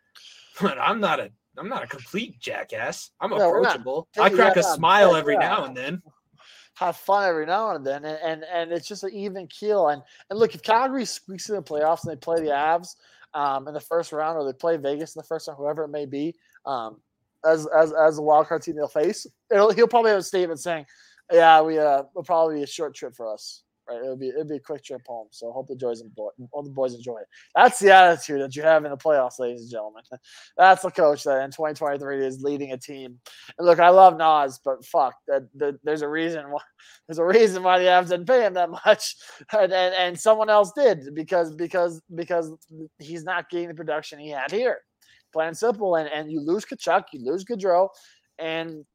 [0.60, 3.12] But I'm not a I'm not a complete jackass.
[3.20, 4.08] I'm No, approachable.
[4.20, 5.40] I crack a smile every yeah.
[5.40, 6.02] now and then.
[6.78, 9.88] Have fun every now and then, and and, and it's just an even keel.
[9.88, 12.96] And and look, if Calgary squeaks in the playoffs and they play the Avs
[13.34, 15.90] um, in the first round, or they play Vegas in the first round, whoever it
[15.90, 16.98] may be, um,
[17.46, 20.60] as as as a wild card team they'll face, it'll, he'll probably have a statement
[20.60, 20.86] saying,
[21.32, 24.44] "Yeah, we uh, will probably be a short trip for us." Right, it'll be it'll
[24.44, 25.28] be a quick trip home.
[25.32, 26.30] So hope the boys enjoy.
[26.52, 27.28] Hope the boys enjoy it.
[27.56, 30.04] That's the attitude that you have in the playoffs, ladies and gentlemen.
[30.58, 33.18] That's the coach that in 2023 is leading a team.
[33.58, 35.48] And look, I love Naz, but fuck that
[35.84, 36.60] there's a reason why
[37.08, 39.16] there's a reason why the Avs didn't pay him that much,
[39.54, 42.52] and, and and someone else did because because because
[43.00, 44.80] he's not getting the production he had here.
[45.32, 45.96] Plain and simple.
[45.96, 47.88] And and you lose Tkachuk, you lose Gaudreau,
[48.38, 48.86] and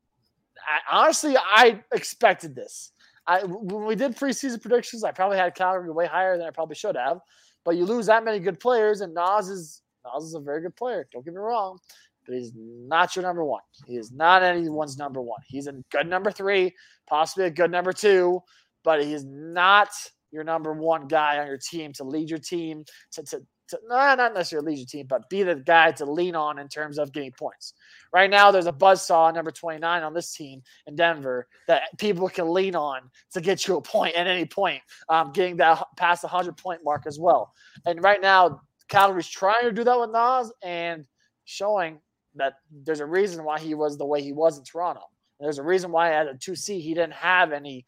[0.66, 2.91] I, honestly, I expected this.
[3.26, 6.76] I when we did preseason predictions, I probably had Calgary way higher than I probably
[6.76, 7.18] should have.
[7.64, 10.76] But you lose that many good players, and Naz is Naz is a very good
[10.76, 11.06] player.
[11.12, 11.78] Don't get me wrong,
[12.26, 13.62] but he's not your number one.
[13.86, 15.40] He is not anyone's number one.
[15.46, 16.72] He's a good number three,
[17.08, 18.40] possibly a good number two,
[18.82, 19.90] but he's not
[20.32, 23.42] your number one guy on your team to lead your team to to,
[23.72, 26.98] to nah, not necessarily lead team, but be the guy to lean on in terms
[26.98, 27.74] of getting points.
[28.12, 32.52] Right now, there's a buzzsaw number 29 on this team in Denver that people can
[32.52, 33.02] lean on
[33.32, 36.80] to get you a point at any point, um, getting that past the 100 point
[36.84, 37.52] mark as well.
[37.86, 41.06] And right now, Calgary's trying to do that with Naz and
[41.44, 41.98] showing
[42.34, 45.02] that there's a reason why he was the way he was in Toronto.
[45.40, 47.84] There's a reason why at a 2C he didn't have any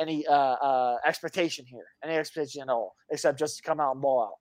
[0.00, 4.00] any uh, uh, expectation here, any expectation at all, except just to come out and
[4.00, 4.34] ball out.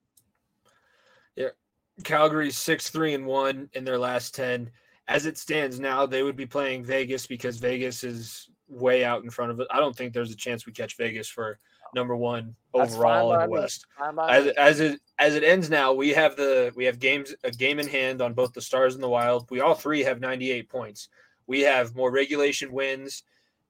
[2.03, 4.69] Calgary's six three and one in their last ten.
[5.07, 9.29] As it stands now, they would be playing Vegas because Vegas is way out in
[9.29, 9.67] front of it.
[9.71, 11.59] I don't think there's a chance we catch Vegas for
[11.95, 13.49] number one overall in the.
[13.49, 13.85] West.
[14.29, 17.79] As, as it as it ends now, we have the we have games a game
[17.79, 19.49] in hand on both the Stars and the Wild.
[19.49, 21.07] We all three have 98 points.
[21.47, 23.23] We have more regulation wins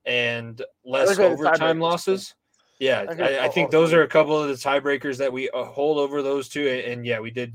[0.05, 2.33] and less Those are the overtime losses.
[2.79, 5.63] Yeah, I think- I, think those are a couple of the tiebreakers that we uh,
[5.63, 6.67] hold over those two.
[6.67, 7.53] And, and yeah, we did.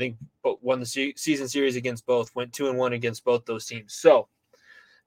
[0.00, 0.16] I think
[0.62, 2.34] won the se- season series against both.
[2.34, 3.92] Went two and one against both those teams.
[3.94, 4.28] So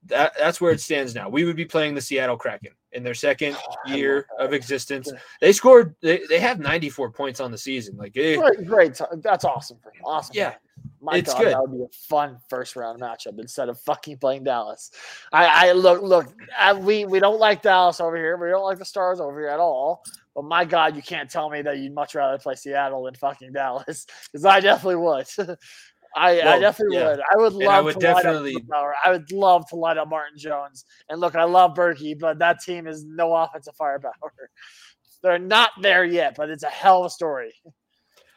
[0.05, 1.29] that that's where it stands now.
[1.29, 5.11] We would be playing the Seattle Kraken in their second Oh, year of existence.
[5.41, 5.95] They scored.
[6.01, 7.97] They, they have 94 points on the season.
[7.97, 9.01] Like, eh, Great, great.
[9.17, 9.77] That's awesome.
[10.03, 10.35] Awesome.
[10.35, 10.55] Yeah.
[11.01, 11.53] My it's God, good.
[11.53, 14.91] that would be a fun first round matchup instead of fucking playing Dallas.
[15.31, 16.33] I, I look, look.
[16.57, 18.37] I, we we don't like Dallas over here.
[18.37, 20.03] We don't like the Stars over here at all.
[20.33, 23.53] But my God, you can't tell me that you'd much rather play Seattle than fucking
[23.53, 25.27] Dallas, because I definitely would.
[26.15, 27.09] I, I definitely yeah.
[27.09, 27.19] would.
[27.31, 28.93] I would love I would to light up definitely- Power.
[29.03, 30.85] I would love to light up Martin Jones.
[31.09, 34.13] And look, I love Berkey, but that team is no offensive firepower.
[35.23, 37.53] They're not there yet, but it's a hell of a story.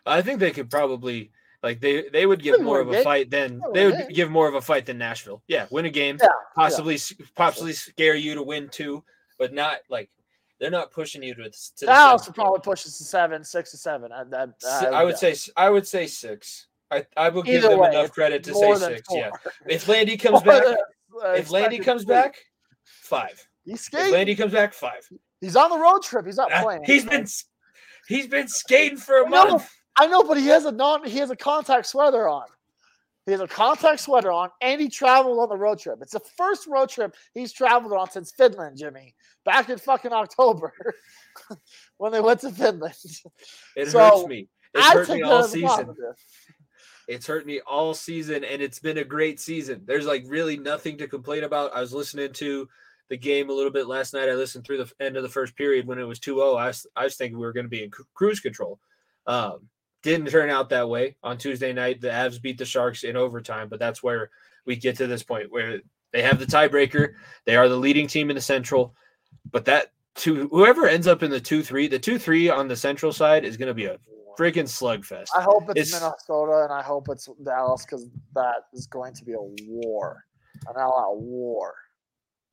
[0.07, 3.61] I think they could probably like they they would give more of a fight than
[3.75, 5.43] they would give more of a fight than Nashville.
[5.49, 9.03] Yeah, win a game, Yeah, possibly s possibly scare you to win two,
[9.37, 10.09] but not like
[10.61, 13.73] they're not pushing you to, to the Dallas would probably push us to seven, six
[13.73, 14.13] to seven.
[14.13, 16.69] I, that, S- I would say I would say six.
[16.91, 19.09] I, I will give Either them way, enough credit to say more than six.
[19.11, 19.31] Yeah.
[19.69, 20.77] If Landy comes More back, than,
[21.25, 22.37] uh, if Landy comes to back,
[22.85, 23.45] five.
[23.65, 24.13] he's If skating.
[24.13, 25.07] Landy comes back, five.
[25.41, 26.27] He's on the road trip.
[26.27, 26.85] He's not Uh, playing.
[26.85, 27.27] he's been
[28.09, 29.45] he's been skating for a I know.
[29.51, 29.71] month.
[29.99, 31.05] I know, but he has a non.
[31.05, 32.47] He has a contact sweater on.
[33.25, 35.99] He has a contact sweater on, and he traveled on the road trip.
[36.01, 39.15] It's the first road trip he's traveled on since Finland, Jimmy.
[39.45, 40.73] Back in fucking October,
[41.97, 42.95] when they went to Finland.
[43.75, 44.49] It So, hurts me.
[44.75, 45.95] It's I hurt me all season.
[47.07, 49.83] It's hurt me all season, and it's been a great season.
[49.85, 51.75] There's like really nothing to complain about.
[51.75, 52.69] I was listening to
[53.09, 54.29] the game a little bit last night.
[54.29, 56.59] I listened through the end of the first period when it was 2-0.
[56.59, 58.81] I was, I was thinking we were going to be in cruise control.
[59.27, 59.69] Um,
[60.03, 62.01] didn't turn out that way on Tuesday night.
[62.01, 64.31] The Avs beat the Sharks in overtime, but that's where
[64.65, 65.81] we get to this point where
[66.13, 67.15] they have the tiebreaker.
[67.45, 68.95] They are the leading team in the Central,
[69.51, 72.77] but that two whoever ends up in the two three, the two three on the
[72.77, 73.99] Central side is going to be a
[74.39, 75.29] freaking slugfest.
[75.37, 79.25] I hope it's, it's, Minnesota and I hope it's Dallas because that is going to
[79.25, 80.25] be a war,
[80.69, 81.75] an all-out war.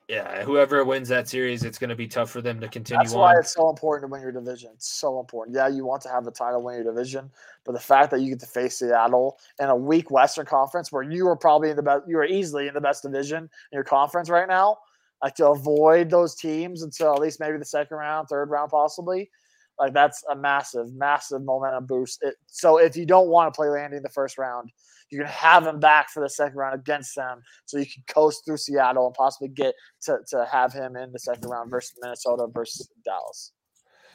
[0.10, 3.02] Yeah, whoever wins that series, it's going to be tough for them to continue.
[3.02, 4.72] That's why it's so important to win your division.
[4.74, 5.56] It's so important.
[5.56, 7.32] Yeah, you want to have the title, win your division,
[7.64, 11.04] but the fact that you get to face Seattle in a weak Western Conference, where
[11.04, 13.86] you are probably in the best, you are easily in the best division in your
[13.86, 14.78] conference right now,
[15.24, 19.32] like to avoid those teams until at least maybe the second round, third round, possibly.
[19.80, 22.22] Like that's a massive, massive momentum boost.
[22.22, 24.72] It, so if you don't want to play Landing in the first round,
[25.10, 28.44] you can have him back for the second round against them, so you can coast
[28.46, 32.48] through Seattle and possibly get to, to have him in the second round versus Minnesota
[32.52, 33.52] versus Dallas.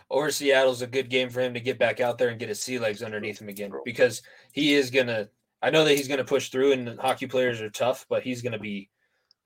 [0.09, 2.61] Or Seattle's a good game for him to get back out there and get his
[2.61, 5.29] sea legs underneath him again because he is gonna.
[5.61, 8.59] I know that he's gonna push through, and hockey players are tough, but he's gonna
[8.59, 8.91] be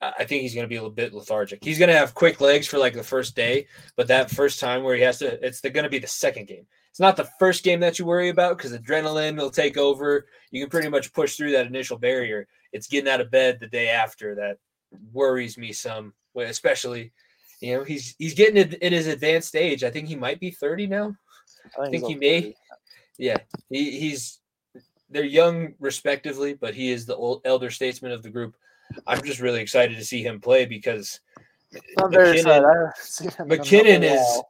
[0.03, 1.63] I think he's going to be a little bit lethargic.
[1.63, 4.83] He's going to have quick legs for like the first day, but that first time
[4.83, 6.67] where he has to, it's going to be the second game.
[6.91, 10.27] It's not the first game that you worry about because adrenaline will take over.
[10.51, 12.49] You can pretty much push through that initial barrier.
[12.73, 14.59] It's getting out of bed the day after that
[15.13, 17.13] worries me some, especially,
[17.61, 19.85] you know, he's he's getting it in his advanced age.
[19.85, 21.17] I think he might be 30 now.
[21.79, 22.41] I think, I think he may.
[22.41, 22.57] 30.
[23.19, 23.39] Yeah,
[23.71, 24.41] he, he's
[25.09, 28.57] they're young respectively, but he is the old elder statesman of the group.
[29.07, 31.21] I'm just really excited to see him play because
[31.99, 32.91] MacKinnon,
[33.47, 34.43] MacKinnon is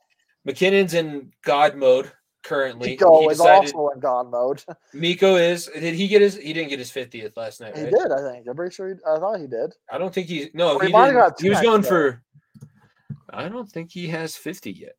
[0.44, 2.10] MacKinnon's in God mode
[2.42, 2.90] currently.
[2.90, 4.62] Mikko is also in God mode.
[4.92, 5.66] Mikko is.
[5.66, 6.36] Did he get his?
[6.36, 7.76] He didn't get his fiftieth last night.
[7.76, 7.92] He right?
[7.92, 8.12] did.
[8.12, 8.46] I think.
[8.48, 8.88] I'm pretty sure.
[8.88, 9.74] He, I thought he did.
[9.90, 10.50] I don't think he.
[10.54, 10.92] No, he, he,
[11.40, 12.22] he was going for.
[13.30, 14.96] I don't think he has fifty yet.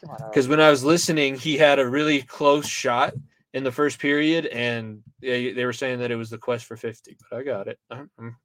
[0.00, 3.14] Because when I was listening, he had a really close shot
[3.54, 6.76] in the first period, and they, they were saying that it was the quest for
[6.76, 7.16] fifty.
[7.30, 7.78] But I got it.
[7.90, 8.36] I'm, I'm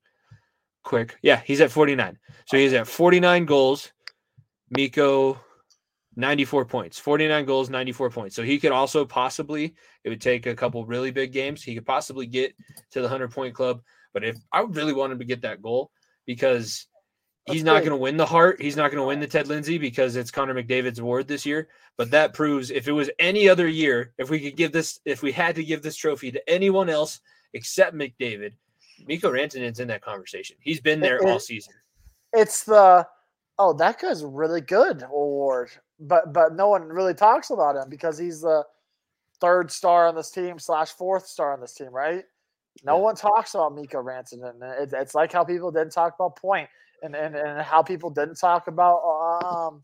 [0.84, 1.18] quick.
[1.22, 2.18] Yeah, he's at 49.
[2.46, 3.92] So he's at 49 goals.
[4.70, 5.40] Mikko
[6.16, 7.00] 94 points.
[7.00, 8.36] 49 goals, 94 points.
[8.36, 11.64] So he could also possibly it would take a couple really big games.
[11.64, 12.56] He could possibly get
[12.92, 13.82] to the 100 point club,
[14.14, 15.92] but if I really want him to get that goal
[16.26, 16.88] because
[17.46, 19.78] he's not going to win the Hart, he's not going to win the Ted Lindsay
[19.78, 23.68] because it's Connor McDavid's award this year, but that proves if it was any other
[23.68, 26.90] year, if we could give this if we had to give this trophy to anyone
[26.90, 27.20] else
[27.54, 28.54] except McDavid,
[29.08, 30.56] Mikko Rantanen's in that conversation.
[30.60, 31.74] He's been there it, all season.
[32.34, 33.08] It's the
[33.60, 38.18] oh that guy's really good award, but but no one really talks about him because
[38.18, 38.64] he's the
[39.40, 42.24] third star on this team slash fourth star on this team, right?
[42.84, 43.02] No yeah.
[43.02, 44.62] one talks about Mikko Rantanen.
[44.82, 46.70] It, it's like how people didn't talk about Point
[47.04, 49.02] and, and and how people didn't talk about
[49.44, 49.84] um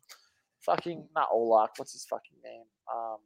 [0.59, 1.69] fucking not Olak.
[1.77, 2.63] What's his fucking name?
[2.93, 3.17] Um,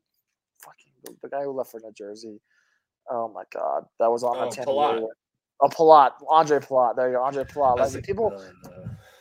[0.60, 2.40] fucking the, the guy who left for New Jersey.
[3.10, 4.50] Oh my god, that was on oh, my
[5.62, 6.96] Oh, Palat, Andre Palat.
[6.96, 7.78] There you go, Andre Palat.
[7.78, 8.34] Like people,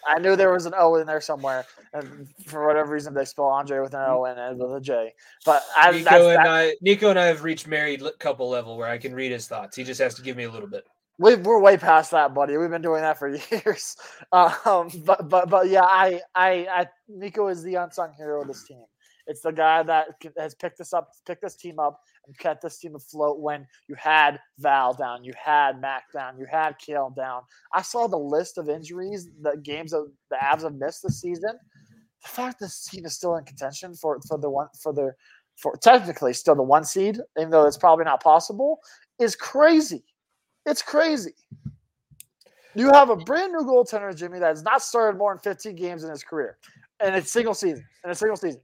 [0.07, 3.47] I knew there was an O in there somewhere, and for whatever reason they spell
[3.47, 5.13] Andre with an O and with a J.
[5.45, 8.99] But I, Nico and I, Nico and I have reached married couple level where I
[8.99, 9.77] can read his thoughts.
[9.77, 10.85] He just has to give me a little bit.
[11.19, 12.57] We, we're way past that, buddy.
[12.57, 13.97] We've been doing that for years.
[14.33, 18.65] Um, but but but yeah, I I, I Nico is the unsung hero of this
[18.65, 18.83] team.
[19.27, 20.07] It's the guy that
[20.39, 22.01] has picked this up, picked this team up,
[22.31, 26.47] and kept this team afloat when you had Val down, you had Mac down, you
[26.49, 27.43] had Cale down.
[27.75, 31.59] I saw the list of injuries, the games that the Avs have missed this season.
[32.23, 35.13] The fact this team is still in contention for for the one for the
[35.57, 38.79] for technically still the one seed, even though it's probably not possible,
[39.19, 40.05] is crazy.
[40.67, 41.35] It's crazy.
[42.77, 46.05] You have a brand new goaltender, Jimmy, that has not started more than 15 games
[46.05, 46.59] in his career,
[47.01, 48.61] and it's single season, in a single season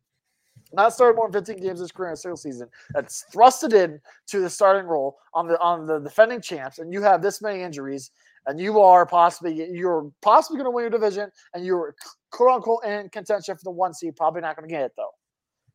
[0.76, 4.00] not started more than 15 games this career in a single season, that's thrusted in
[4.28, 7.62] to the starting role on the on the defending champs, and you have this many
[7.62, 8.10] injuries,
[8.46, 11.94] and you are possibly you're possibly going to win your division, and you're
[12.30, 14.14] quote unquote in contention for the one seed.
[14.16, 15.10] Probably not going to get it though.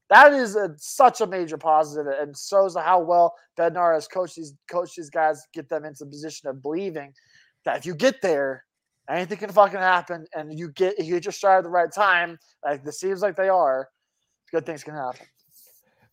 [0.09, 4.53] That is a, such a major positive, and shows how well Bednar has coached these
[4.69, 7.13] coached these guys, get them into the position of believing
[7.65, 8.65] that if you get there,
[9.09, 12.37] anything can fucking happen, and you get you get your stride at the right time,
[12.63, 13.87] like it seems like they are
[14.51, 15.25] good things can happen.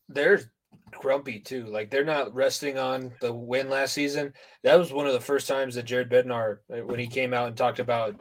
[0.09, 0.41] They're
[0.93, 1.66] grumpy too.
[1.66, 4.32] Like they're not resting on the win last season.
[4.62, 7.49] That was one of the first times that Jared Bednar, uh, when he came out
[7.49, 8.16] and talked about,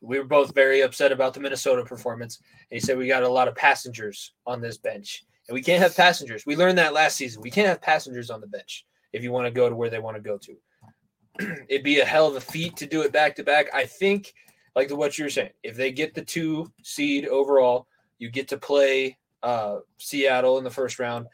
[0.00, 2.38] we were both very upset about the Minnesota performance.
[2.70, 5.82] And he said we got a lot of passengers on this bench, and we can't
[5.82, 6.44] have passengers.
[6.44, 7.42] We learned that last season.
[7.42, 10.00] We can't have passengers on the bench if you want to go to where they
[10.00, 11.56] want to go to.
[11.68, 13.66] It'd be a hell of a feat to do it back to back.
[13.72, 14.34] I think
[14.74, 17.86] like what you were saying, if they get the two seed overall,
[18.18, 21.26] you get to play uh, Seattle in the first round.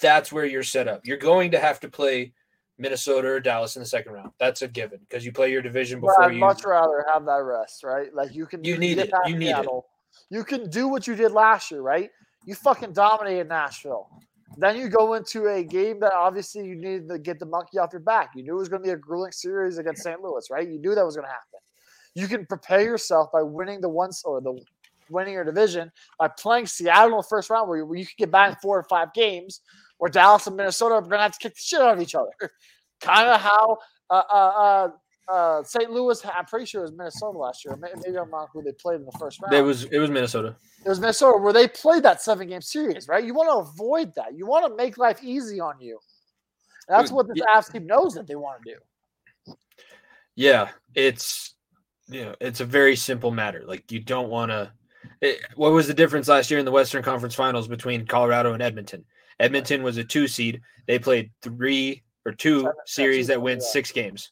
[0.00, 1.02] That's where you're set up.
[1.04, 2.32] You're going to have to play
[2.78, 4.30] Minnesota or Dallas in the second round.
[4.38, 6.40] That's a given because you play your division before I'd you.
[6.40, 8.12] much rather have that rest, right?
[8.12, 9.10] Like you can You need it.
[9.26, 9.66] You need it.
[10.30, 12.10] You can do what you did last year, right?
[12.44, 14.08] You fucking dominated Nashville.
[14.56, 17.90] Then you go into a game that obviously you needed to get the monkey off
[17.92, 18.30] your back.
[18.34, 20.20] You knew it was going to be a grueling series against St.
[20.20, 20.68] Louis, right?
[20.68, 21.60] You knew that was going to happen.
[22.14, 24.60] You can prepare yourself by winning the once or the
[25.10, 28.14] winning your division by playing Seattle in the first round, where you, where you can
[28.18, 29.60] get back in four or five games,
[29.98, 32.14] where Dallas and Minnesota are going to have to kick the shit out of each
[32.14, 32.30] other.
[33.00, 33.76] kind of how
[34.10, 34.88] uh, uh,
[35.28, 35.90] uh, uh, St.
[35.90, 36.24] Louis.
[36.24, 37.76] I'm pretty sure it was Minnesota last year.
[37.76, 39.54] Maybe I'm wrong who they played in the first round.
[39.54, 40.56] It was it was Minnesota.
[40.84, 43.24] It was Minnesota where they played that seven game series, right?
[43.24, 44.36] You want to avoid that.
[44.36, 45.98] You want to make life easy on you.
[46.88, 47.58] And that's what this yeah.
[47.58, 49.54] Avs team knows that they want to do.
[50.34, 51.54] Yeah, it's
[52.08, 53.64] you know it's a very simple matter.
[53.66, 54.72] Like you don't want to.
[55.56, 59.04] What was the difference last year in the Western Conference Finals between Colorado and Edmonton?
[59.40, 60.60] Edmonton was a two seed.
[60.86, 64.30] They played three or two series that went six games.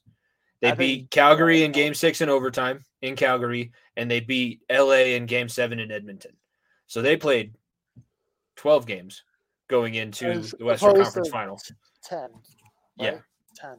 [0.61, 5.27] They beat Calgary in Game Six in overtime in Calgary, and they beat LA in
[5.27, 6.37] Game Seven in Edmonton.
[6.87, 7.55] So they played
[8.57, 9.25] twelve games
[9.69, 11.73] going into the Western Conference Finals.
[12.05, 12.29] 10.
[12.99, 13.19] Yeah.
[13.57, 13.77] 10.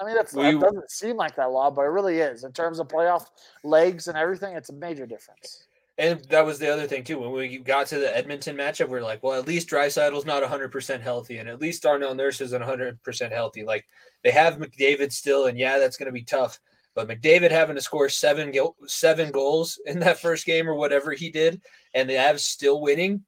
[0.00, 2.42] I mean, that's, We- that doesn't seem like that lot, but it really is.
[2.42, 3.26] In terms of playoff
[3.62, 5.65] legs and everything, it's a major difference.
[5.98, 7.18] And that was the other thing too.
[7.18, 10.42] When we got to the Edmonton matchup, we are like, well, at least Draisaitl's not
[10.42, 13.64] 100% healthy, and at least Darnell Nurse isn't 100% healthy.
[13.64, 13.86] Like
[14.22, 16.60] they have McDavid still, and yeah, that's going to be tough.
[16.94, 18.52] But McDavid having to score seven
[18.86, 21.62] seven goals in that first game or whatever he did,
[21.94, 23.24] and the Avs still winning,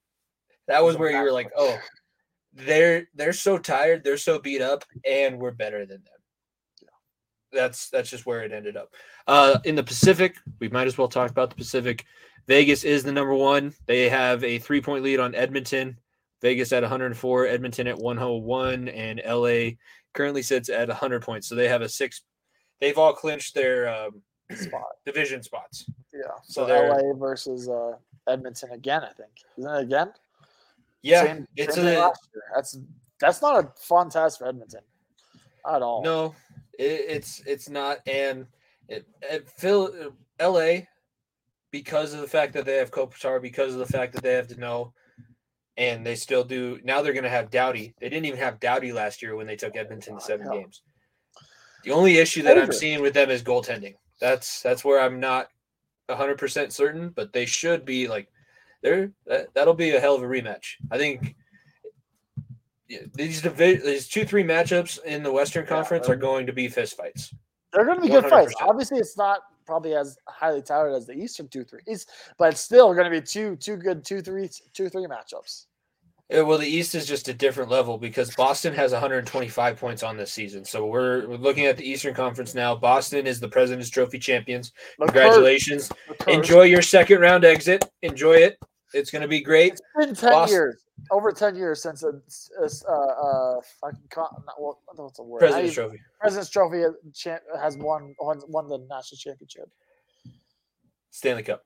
[0.66, 1.78] that was where you were like, oh,
[2.52, 6.88] they're they're so tired, they're so beat up, and we're better than them.
[7.52, 8.92] That's that's just where it ended up.
[9.26, 12.04] Uh, in the Pacific, we might as well talk about the Pacific.
[12.48, 13.74] Vegas is the number one.
[13.86, 15.98] They have a three point lead on Edmonton.
[16.40, 19.70] Vegas at 104, Edmonton at 101, and LA
[20.14, 21.48] currently sits at 100 points.
[21.48, 22.22] So they have a six.
[22.80, 24.22] They've all clinched their um,
[24.52, 24.82] Spot.
[25.04, 25.90] division spots.
[26.14, 26.30] Yeah.
[26.44, 27.92] So So, LA versus uh,
[28.28, 29.30] Edmonton again, I think.
[29.58, 30.12] Isn't it again?
[31.02, 32.12] Yeah, Same- it's same a.
[32.54, 32.78] That's
[33.20, 34.80] that's not a fun test for Edmonton
[35.70, 36.02] at all.
[36.02, 36.34] no.
[36.78, 38.46] It, it's it's not, and
[38.88, 40.82] it, it Phil LA
[41.70, 44.48] because of the fact that they have Kopitar, because of the fact that they have
[44.48, 44.92] to know,
[45.76, 46.80] and they still do.
[46.82, 47.94] Now they're going to have Doughty.
[48.00, 50.60] They didn't even have Doughty last year when they took Edmonton to oh, seven Yeah.
[50.60, 50.82] games.
[51.84, 53.94] The only issue that I'm seeing with them is goaltending.
[54.20, 55.48] That's that's where I'm not
[56.06, 58.28] 100 percent certain, but they should be like
[58.82, 60.74] they're that, that'll be a hell of a rematch.
[60.90, 61.36] I think.
[63.14, 66.68] These divi- these two three matchups in the Western Conference they're- um, going to be
[66.68, 67.34] fistfights.
[67.72, 68.54] They're going to be good fights.
[68.62, 72.06] Obviously, it's not probably as highly touted as the Eastern two threes,
[72.38, 75.66] but it's still going to be two two good two three two three matchups.
[76.30, 80.16] Yeah, well, the East is just a different level because Boston has 125 points on
[80.18, 80.62] this season.
[80.62, 82.74] So we're, we're looking at the Eastern Conference now.
[82.74, 84.72] Boston is the President's Trophy champions.
[85.00, 85.90] Congratulations.
[86.26, 87.90] Enjoy your second round exit.
[88.02, 88.58] Enjoy it.
[88.92, 89.72] It's going to be great.
[89.72, 94.42] It's been ten Boston- years, over ten years since it's, it's uh uh fucking con-
[94.46, 95.40] not, what, what's the word?
[95.40, 96.00] President's even- Trophy.
[96.20, 96.82] President's Trophy
[97.60, 99.68] has, won, won won the national championship.
[101.10, 101.64] Stanley Cup.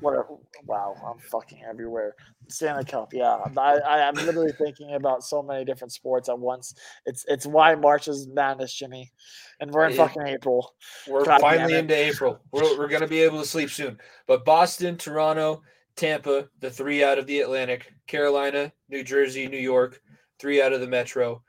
[0.00, 0.26] Whatever.
[0.64, 2.14] Wow, I'm fucking everywhere.
[2.48, 3.12] Stanley Cup.
[3.12, 6.74] Yeah, I, I I'm literally thinking about so many different sports at once.
[7.04, 9.12] It's it's why March is madness, Jimmy,
[9.60, 10.06] and we're in Yeah.
[10.06, 10.74] fucking April.
[11.06, 12.40] We're God finally into April.
[12.50, 13.98] We're, we're going to be able to sleep soon.
[14.26, 15.62] But Boston, Toronto,
[15.96, 20.00] Tampa, the three out of the Atlantic, Carolina, New Jersey, New York,
[20.38, 21.42] three out of the Metro.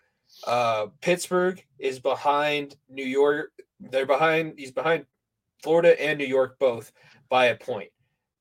[0.46, 3.52] Uh, Pittsburgh is behind New York.
[3.80, 4.56] They're behind.
[4.58, 5.06] He's behind
[5.62, 6.92] Florida and New York both
[7.30, 7.90] by a point.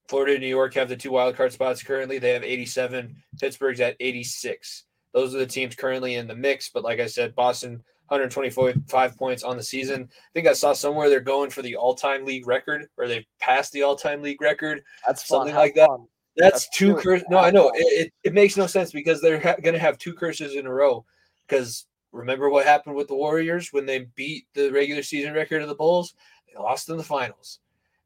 [0.08, 2.18] Florida and New York have the two wildcard spots currently.
[2.18, 3.16] They have 87.
[3.40, 4.84] Pittsburgh's at 86.
[5.14, 6.68] Those are the teams currently in the mix.
[6.68, 7.82] But like I said, Boston
[8.12, 10.08] 125 points on the season.
[10.12, 13.72] I think I saw somewhere they're going for the all-time league record, or they passed
[13.72, 14.82] the all-time league record.
[15.06, 15.26] That's.
[15.26, 15.88] Something Have like that.
[16.36, 17.26] That's, That's two curses.
[17.30, 19.98] No, I know it, it, it makes no sense because they're ha- going to have
[19.98, 21.04] two curses in a row.
[21.46, 25.68] Because remember what happened with the Warriors when they beat the regular season record of
[25.68, 26.14] the Bulls?
[26.46, 27.60] They lost in the finals,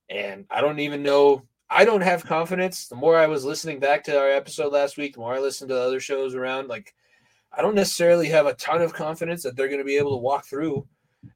[0.09, 1.43] and I don't even know.
[1.69, 2.87] I don't have confidence.
[2.87, 5.71] The more I was listening back to our episode last week, the more I listened
[5.71, 6.69] to other shows around.
[6.69, 6.95] Like,
[7.57, 10.23] I don't necessarily have a ton of confidence that they're going to be able to
[10.23, 10.87] walk through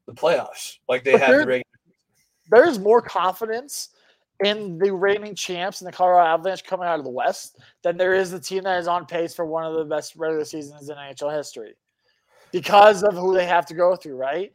[0.07, 1.65] the playoffs like they But have the they're- regular.
[2.51, 3.91] There's more confidence
[4.45, 8.15] in the reigning champs and the Colorado Avalanche coming out of the West than there
[8.15, 10.97] is the team that is on pace for one of the best regular seasons in
[10.97, 11.75] NHL history
[12.51, 14.53] because of who they have to go through, right?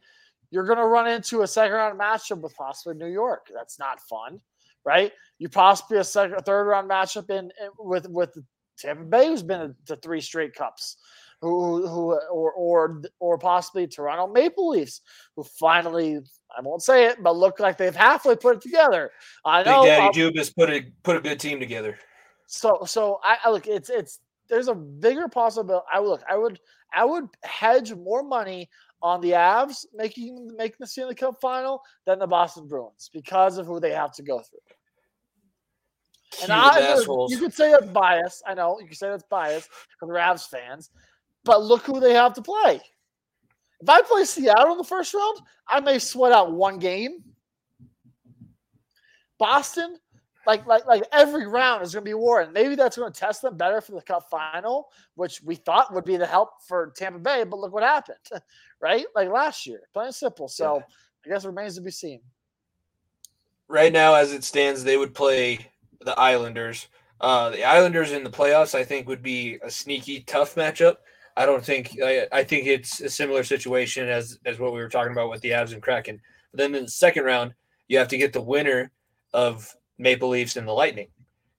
[0.50, 3.46] You're going to run into a second round matchup with possibly New York.
[3.54, 4.40] That's not fun,
[4.84, 5.12] right?
[5.38, 8.36] You possibly a second, a third round matchup in, in with with
[8.78, 10.98] Tampa Bay, who's been to three straight cups,
[11.40, 15.00] who who or or or possibly Toronto Maple Leafs,
[15.34, 16.20] who finally
[16.56, 19.10] I won't say it, but look like they've halfway put it together.
[19.44, 21.98] I know Big Daddy um, Dubas put a put a good team together.
[22.46, 25.84] So so I, I look it's it's there's a bigger possibility.
[25.92, 26.60] I would look I would
[26.94, 28.70] I would hedge more money
[29.02, 33.66] on the Avs making making the Stanley Cup final than the Boston Bruins because of
[33.66, 34.58] who they have to go through.
[36.42, 38.42] And I, you could say that's bias.
[38.46, 39.68] I know you could say that's bias
[39.98, 40.90] for the Avs fans,
[41.46, 42.80] but look who they have to play.
[43.80, 47.22] If I play Seattle in the first round, I may sweat out one game.
[49.38, 49.98] Boston,
[50.46, 53.20] like like like every round is going to be war, and maybe that's going to
[53.20, 56.92] test them better for the Cup final, which we thought would be the help for
[56.96, 57.44] Tampa Bay.
[57.44, 58.18] But look what happened,
[58.80, 59.04] right?
[59.14, 60.48] Like last year, plain simple.
[60.48, 60.82] So yeah.
[61.26, 62.20] I guess it remains to be seen.
[63.68, 65.70] Right now, as it stands, they would play
[66.00, 66.86] the Islanders.
[67.20, 70.96] Uh, the Islanders in the playoffs, I think, would be a sneaky tough matchup.
[71.36, 74.88] I don't think I, I, think it's a similar situation as as what we were
[74.88, 76.20] talking about with the Avs and Kraken.
[76.50, 77.54] But then in the second round,
[77.88, 78.90] you have to get the winner
[79.34, 81.08] of Maple Leafs and the Lightning,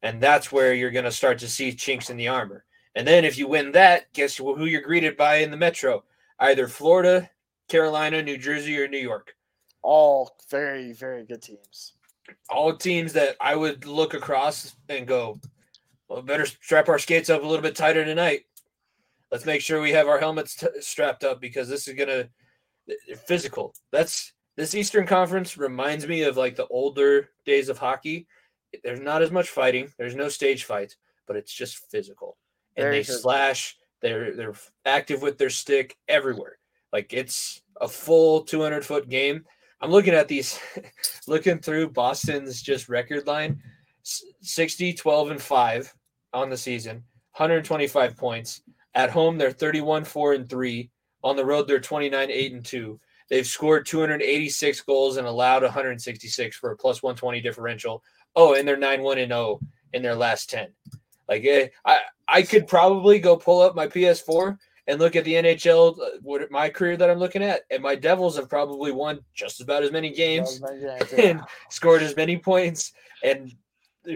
[0.02, 2.66] and that's where you're going to start to see chinks in the armor.
[2.96, 6.04] And then if you win that, guess who you're greeted by in the Metro?
[6.40, 7.30] Either Florida,
[7.68, 9.36] Carolina, New Jersey, or New York.
[9.84, 11.94] All very very good teams
[12.50, 15.40] all teams that I would look across and go,
[16.08, 18.46] well, better strap our skates up a little bit tighter tonight.
[19.32, 22.30] Let's make sure we have our helmets t- strapped up because this is gonna
[23.28, 23.74] physical.
[23.92, 28.28] That's this Eastern Conference reminds me of like the older days of hockey.
[28.84, 29.92] There's not as much fighting.
[29.98, 30.96] There's no stage fights,
[31.28, 32.38] but it's just physical.
[32.76, 33.32] And Very they physical.
[33.32, 33.78] slash.
[34.02, 34.54] They're they're
[34.86, 36.60] active with their stick everywhere.
[36.94, 39.44] Like it's a full 200 foot game
[39.80, 40.60] I'm looking at these,
[41.28, 43.62] looking through Boston's just record line
[44.04, 45.96] 60, 12, and 5
[46.34, 46.96] on the season,
[47.36, 48.62] 125 points.
[48.98, 50.90] At home, they're 31, 4, and 3.
[51.24, 53.00] On the road, they're 29, 8, and 2.
[53.30, 58.04] They've scored 286 goals and allowed 166 for a plus 120 differential.
[58.36, 59.60] Oh, and they're 9 1 and 0
[59.94, 60.70] in their last 10.
[61.30, 65.34] Like, eh, I, I could probably go pull up my PS4 and look at the
[65.34, 69.20] NHL, uh, what my career that I'm looking at, and my Devils have probably won
[69.36, 70.60] just about as many games
[71.18, 72.94] and scored as many points
[73.24, 73.54] and
[74.10, 74.14] uh,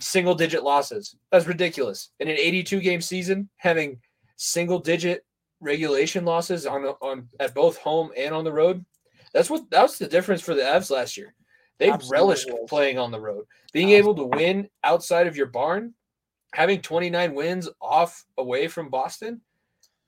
[0.00, 1.14] single digit losses.
[1.30, 2.10] That's ridiculous.
[2.18, 4.00] In an 82 game season, having
[4.36, 5.24] single digit
[5.60, 8.84] regulation losses on on at both home and on the road.
[9.32, 11.34] That's what that was the difference for the Avs last year.
[11.78, 13.44] They Absolutely relished playing on the road.
[13.72, 15.92] Being able to win outside of your barn,
[16.54, 19.42] having 29 wins off away from Boston,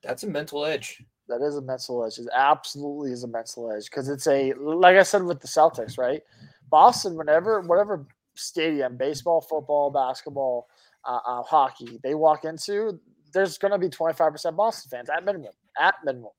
[0.01, 1.03] that's a mental edge.
[1.27, 2.17] That is a mental edge.
[2.17, 5.97] It absolutely is a mental edge because it's a like I said with the Celtics,
[5.97, 6.21] right?
[6.69, 10.67] Boston, whenever whatever stadium, baseball, football, basketball,
[11.05, 12.99] uh, uh, hockey, they walk into,
[13.33, 15.51] there's going to be 25% Boston fans at minimum.
[15.79, 16.31] At minimum.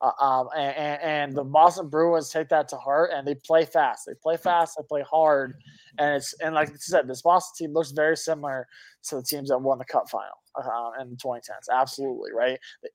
[0.00, 4.02] Uh, um, and, and, the Boston Bruins take that to heart and they play fast.
[4.06, 4.76] They play fast.
[4.76, 5.54] They play hard,
[5.98, 8.66] and it's and like I said, this Boston team looks very similar
[9.04, 11.72] to the teams that won the Cup final uh, in the 2010s.
[11.72, 12.58] Absolutely right.
[12.82, 12.88] They,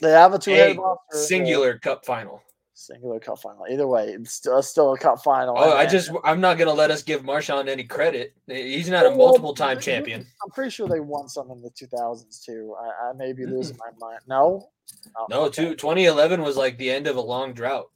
[0.00, 1.26] they have a two-headed monster.
[1.26, 2.40] Singular Cup final.
[2.74, 3.66] Singular Cup final.
[3.70, 5.54] Either way, it's still, it's still a Cup final.
[5.58, 8.34] Oh, I just I'm not gonna let us give Marchand any credit.
[8.46, 10.26] He's not a multiple-time champion.
[10.42, 12.74] I'm pretty sure they won some in the 2000s too.
[12.80, 14.20] I, I may be losing my mind.
[14.26, 14.68] No,
[15.16, 15.68] Oh, no, okay.
[15.70, 17.90] two, 2011 was like the end of a long drought.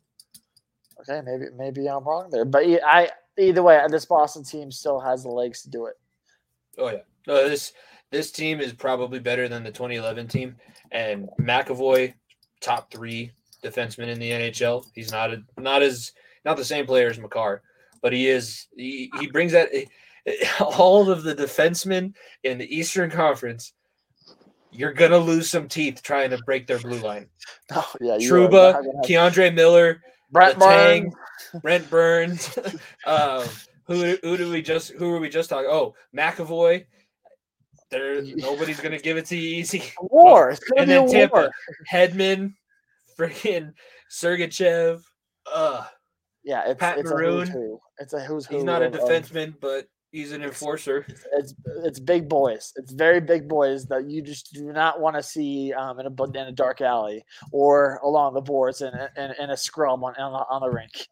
[1.01, 5.22] Okay, maybe maybe I'm wrong there, but I either way, this Boston team still has
[5.22, 5.95] the legs to do it.
[6.79, 7.72] Oh yeah, no this
[8.11, 10.57] this team is probably better than the 2011 team,
[10.93, 12.14] and McAvoy,
[12.61, 14.84] top three defenseman in the NHL.
[14.94, 16.12] He's not a, not as
[16.44, 17.62] not the same player as Makar,
[18.03, 19.70] but he is he, he brings that
[20.61, 23.72] all of the defensemen in the Eastern Conference
[24.76, 27.28] you're gonna lose some teeth trying to break their blue line.
[27.72, 30.00] Oh, yeah, Trouba, K'Andre Miller,
[30.30, 31.14] Brent Burns,
[31.62, 32.57] Brent Burns.
[33.04, 33.45] um,
[33.87, 35.68] who who do we just who are we just talking?
[35.70, 36.87] Oh, McAvoy.
[37.91, 39.83] There, nobody's gonna give it to you easy.
[40.00, 40.50] war.
[40.50, 41.50] It's gonna and be then a Tampa, war.
[41.91, 42.54] Hedman,
[43.18, 43.72] freaking
[44.11, 45.03] Sergachev.
[45.53, 45.84] Uh,
[46.45, 47.34] yeah, it's, Pat it's Maroon.
[47.34, 47.80] A who's who.
[47.99, 48.57] It's a who's who.
[48.57, 51.05] He's not a defenseman, but He's an enforcer.
[51.09, 52.72] It's, it's, it's big boys.
[52.76, 56.22] It's very big boys that you just do not want to see um, in a
[56.22, 57.22] in a dark alley
[57.53, 61.09] or along the boards in, in, in a scrum on, on the, on the rink.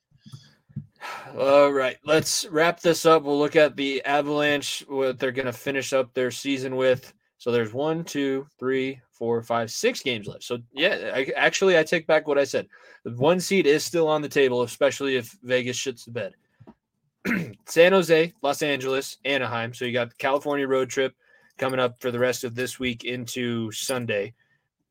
[1.37, 3.25] All right, let's wrap this up.
[3.25, 7.13] We'll look at the Avalanche, what they're going to finish up their season with.
[7.45, 10.45] So there's one, two, three, four, five, six games left.
[10.45, 12.69] So yeah, I, actually, I take back what I said.
[13.03, 17.55] One seed is still on the table, especially if Vegas shits the bed.
[17.67, 19.75] San Jose, Los Angeles, Anaheim.
[19.75, 21.15] So you got the California road trip
[21.59, 24.33] coming up for the rest of this week into Sunday.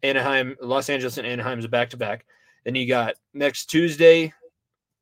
[0.03, 2.23] Anaheim, Los Angeles, and Anaheim is a back to back.
[2.65, 4.31] Then you got next Tuesday,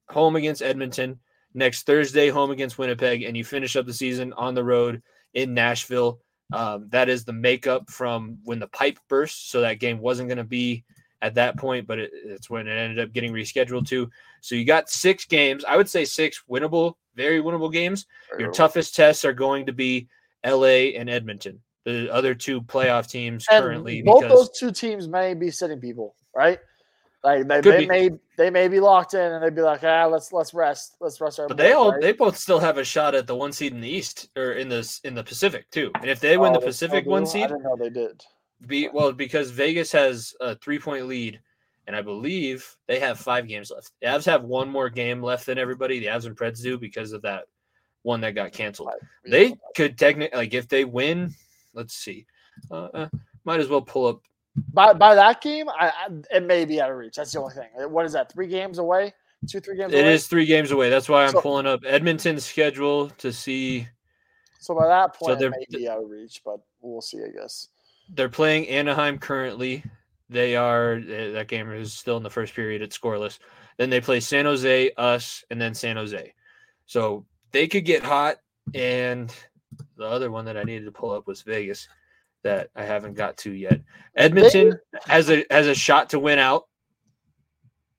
[0.08, 1.20] home against Edmonton.
[1.54, 5.04] Next Thursday, home against Winnipeg, and you finish up the season on the road
[5.34, 6.22] in Nashville.
[6.54, 9.52] Um, that is the makeup from when the pipe burst.
[9.52, 10.84] So that game wasn't going to be
[11.22, 14.10] at that point, but it, it's when it ended up getting rescheduled to.
[14.42, 15.64] So you got six games.
[15.66, 18.06] I would say six winnable, very winnable games.
[18.38, 20.08] Your toughest tests are going to be
[20.46, 24.02] LA and Edmonton, the other two playoff teams And currently.
[24.02, 26.60] both because those two teams may be sitting people, right?
[27.24, 27.86] Like they, Could they be.
[27.88, 31.22] may they may be locked in and they'd be like, ah, let's let's rest, let's
[31.22, 31.48] rest our.
[31.48, 32.02] But they boys," all right?
[32.02, 34.70] they both still have a shot at the one seed in the East or in
[34.70, 35.92] the in the Pacific too.
[36.02, 37.30] And if they win Oh, the they Pacific one do?
[37.30, 38.24] I seed, didn't know they did.
[38.66, 41.40] be well because Vegas has a three point lead,
[41.86, 43.92] and I believe they have five games left.
[44.02, 46.00] The Avs have one more game left than everybody.
[46.00, 47.44] The Avs and Preds do because of that
[48.02, 48.90] one that got canceled.
[49.26, 51.36] They could technically like if they win.
[51.76, 52.26] Let's see,
[52.72, 53.10] uh, uh,
[53.46, 54.22] might as well pull up.
[54.74, 57.16] By by that game, I, I it may be out of reach.
[57.16, 57.70] That's the only thing.
[57.90, 58.32] What is that?
[58.32, 59.14] Three games away?
[59.50, 60.14] Two three games It away.
[60.14, 60.90] is three games away.
[60.90, 63.88] That's why I'm So- pulling up Edmonton's schedule to see.
[64.60, 67.18] So by that point, they're- it may be out of reach, but we'll see.
[67.24, 67.70] I guess.
[68.14, 69.84] They're playing Anaheim currently.
[70.30, 72.82] They are uh, that game is still in the first period.
[72.82, 73.40] It's scoreless.
[73.78, 76.34] Then they play San Jose, us, and then San Jose.
[76.86, 78.38] So they could get hot.
[78.76, 79.34] And
[79.98, 81.88] the other one that I needed to pull up was Vegas,
[82.44, 83.82] that I haven't got to yet.
[84.16, 84.74] Edmonton
[85.06, 86.66] has a has a shot to win out.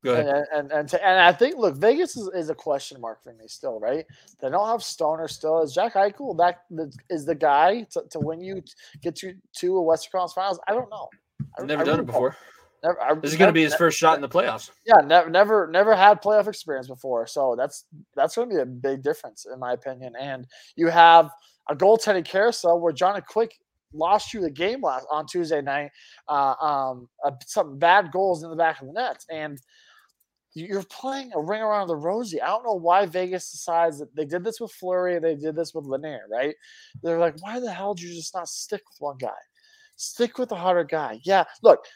[0.05, 0.45] Go And ahead.
[0.53, 3.47] and and, to, and I think look, Vegas is, is a question mark for me
[3.47, 4.05] still, right?
[4.41, 5.63] They don't have Stoner still.
[5.63, 6.63] Is Jack Eichel that
[7.09, 8.63] is the, guy to, to win you
[9.01, 10.61] get you to a Western Conference Finals?
[10.67, 11.09] I don't know.
[11.57, 12.07] I, I've never I done really it don't.
[12.07, 12.37] before.
[12.83, 14.71] Never, I, This is going to be his first shot in the playoffs.
[14.85, 17.85] Yeah, never, never, never had playoff experience before, so that's
[18.17, 20.15] that's going to be a big difference in my opinion.
[20.21, 21.31] And you have
[21.71, 23.57] a goaltending carousel where Johnny Quick
[23.93, 25.91] lost you the game last on Tuesday night.
[26.29, 29.59] Uh, um, uh, some bad goals in the back of the net, and
[30.55, 32.41] you- you're playing a ring around the rosy.
[32.41, 35.57] I don't know why Vegas decides that they did this with Fleury, and they did
[35.57, 36.55] this with Lehner, right?
[37.03, 39.31] They're like, why the hell did you just not stick with one guy?
[39.97, 41.21] Stick with the harder guy.
[41.25, 41.87] Yeah, look,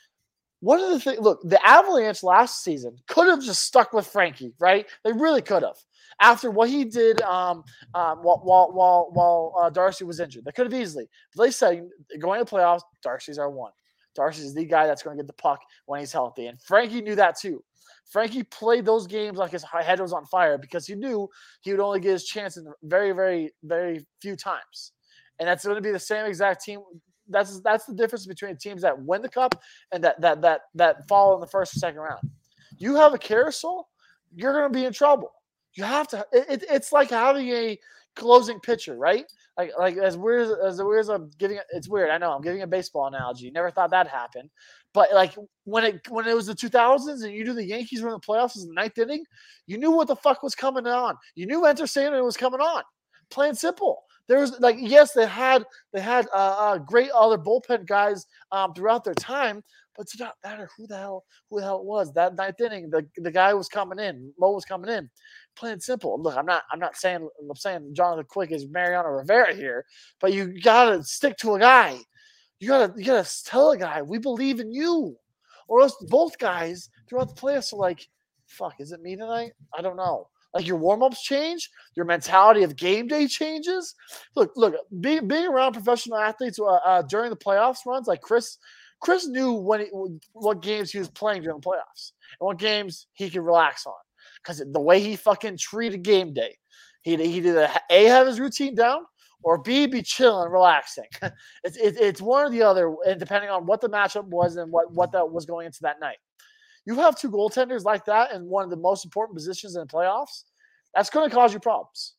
[0.60, 4.54] one of the things, look, the Avalanche last season could have just stuck with Frankie,
[4.58, 4.86] right?
[5.04, 5.76] They really could have.
[6.20, 7.62] After what he did um,
[7.94, 11.08] um, while while while, while uh, Darcy was injured, they could have easily.
[11.36, 11.86] They said
[12.18, 13.72] going to playoffs, Darcy's our one.
[14.14, 17.14] Darcy's the guy that's going to get the puck when he's healthy, and Frankie knew
[17.16, 17.62] that too.
[18.06, 21.28] Frankie played those games like his head was on fire because he knew
[21.60, 24.92] he would only get his chance in very, very, very few times,
[25.38, 26.80] and that's going to be the same exact team.
[27.28, 29.60] That's that's the difference between teams that win the cup
[29.92, 32.30] and that that that that fall in the first or second round.
[32.78, 33.88] You have a carousel,
[34.34, 35.32] you're going to be in trouble.
[35.74, 36.26] You have to.
[36.32, 37.78] It, it- it's like having a
[38.14, 39.26] closing pitcher, right?
[39.58, 41.56] Like like as weird as, as weird as I'm giving.
[41.58, 42.10] it- It's weird.
[42.10, 43.50] I know I'm giving a baseball analogy.
[43.50, 44.50] Never thought that happened.
[44.94, 45.34] But like
[45.64, 48.20] when it when it was the 2000s and you knew the Yankees were in the
[48.20, 49.24] playoffs in the ninth inning,
[49.66, 51.16] you knew what the fuck was coming on.
[51.34, 52.82] You knew Enter Sandman was coming on.
[53.30, 54.04] Plain simple.
[54.28, 58.74] There was like yes, they had they had uh, uh, great other bullpen guys um,
[58.74, 59.62] throughout their time,
[59.96, 62.12] but it did not matter who the hell who the hell it was.
[62.12, 65.08] That ninth inning, the, the guy was coming in, Mo was coming in.
[65.54, 66.20] Plain simple.
[66.20, 69.84] Look, I'm not I'm not saying I'm saying Jonathan Quick is Mariano Rivera here,
[70.20, 71.98] but you gotta stick to a guy.
[72.58, 75.16] You gotta you gotta tell a guy we believe in you,
[75.68, 78.08] or else both guys throughout the playoffs are like,
[78.46, 79.52] fuck, is it me tonight?
[79.76, 80.28] I don't know.
[80.54, 83.94] Like your warm ups change, your mentality of game day changes.
[84.34, 88.58] Look, look, being being around professional athletes uh, uh, during the playoffs runs, like Chris,
[89.00, 89.86] Chris knew when he,
[90.32, 93.94] what games he was playing during the playoffs and what games he could relax on
[94.42, 96.56] because the way he fucking treated game day,
[97.02, 99.02] he he did a, a have his routine down
[99.42, 101.06] or B be chilling, relaxing.
[101.64, 104.70] it's it, it's one or the other, and depending on what the matchup was and
[104.70, 106.18] what what that was going into that night.
[106.86, 109.86] You have two goaltenders like that in one of the most important positions in the
[109.86, 110.44] playoffs.
[110.94, 112.14] That's going to cause you problems.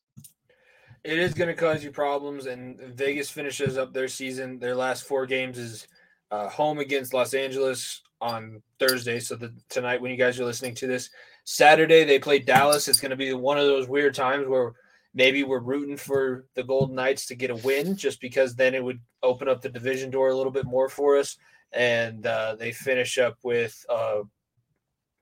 [1.04, 4.58] It is going to cause you problems, and Vegas finishes up their season.
[4.58, 5.88] Their last four games is
[6.30, 9.20] uh, home against Los Angeles on Thursday.
[9.20, 11.08] So the, tonight, when you guys are listening to this,
[11.44, 12.88] Saturday they play Dallas.
[12.88, 14.72] It's going to be one of those weird times where
[15.14, 18.84] maybe we're rooting for the Golden Knights to get a win, just because then it
[18.84, 21.38] would open up the division door a little bit more for us.
[21.72, 24.22] And uh, they finish up with uh,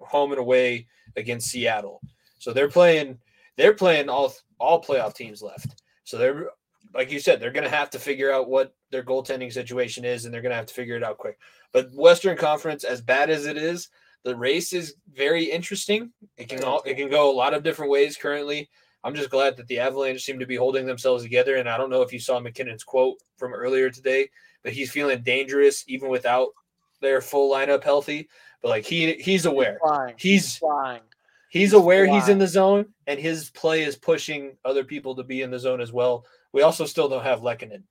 [0.01, 0.87] home and away
[1.17, 2.01] against Seattle.
[2.39, 3.19] So they're playing.
[3.57, 5.83] They're playing all all playoff teams left.
[6.05, 6.51] So they're
[6.95, 10.25] like you said, they're going to have to figure out what their goaltending situation is,
[10.25, 11.39] and they're going to have to figure it out quick.
[11.73, 13.89] But Western Conference, as bad as it is,
[14.25, 16.13] the race is very interesting.
[16.37, 18.69] It can all it can go a lot of different ways currently.
[19.05, 21.57] I'm just glad that the Avalanche seem to be holding themselves together.
[21.57, 24.29] And I don't know if you saw MacKinnon's quote from earlier today,
[24.65, 26.49] but he's feeling dangerous even without
[27.01, 28.29] their full lineup healthy.
[28.69, 29.79] Like he he's aware.
[29.83, 30.15] Flying.
[30.19, 31.03] He's flying.
[31.49, 35.43] He's aware he's in the zone, and his play is pushing other people to be
[35.43, 36.27] in the zone as well.
[36.53, 37.85] We also still don't have Lehkonen.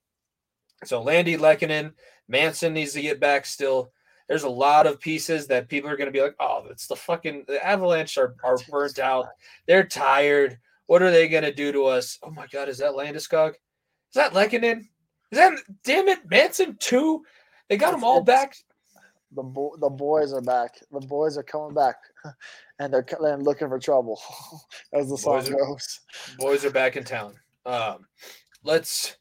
[0.84, 1.94] So Landy, Lehkonen,
[2.28, 3.92] Manson needs to get back still.
[4.28, 6.96] There's a lot of pieces that people are going to be like, oh, it's the
[6.96, 9.28] fucking the Avalanche are, are burnt out.
[9.68, 10.60] They're tired.
[10.88, 12.20] What are they going to do to us?
[12.22, 13.52] Oh my God, is that Landeskog?
[13.52, 14.82] Is that Lehkonen?
[15.32, 15.54] Is that,
[15.84, 17.24] damn it, Manson too?
[17.70, 18.56] They got them all back.
[19.36, 20.80] The, bo- the boys are back.
[20.92, 21.96] The boys are coming back.
[22.80, 24.20] and they're, they're looking for trouble,
[24.94, 26.00] as the song boys are, goes.
[26.38, 27.36] Boys are back in town.
[27.66, 28.06] Um,
[28.64, 29.18] let's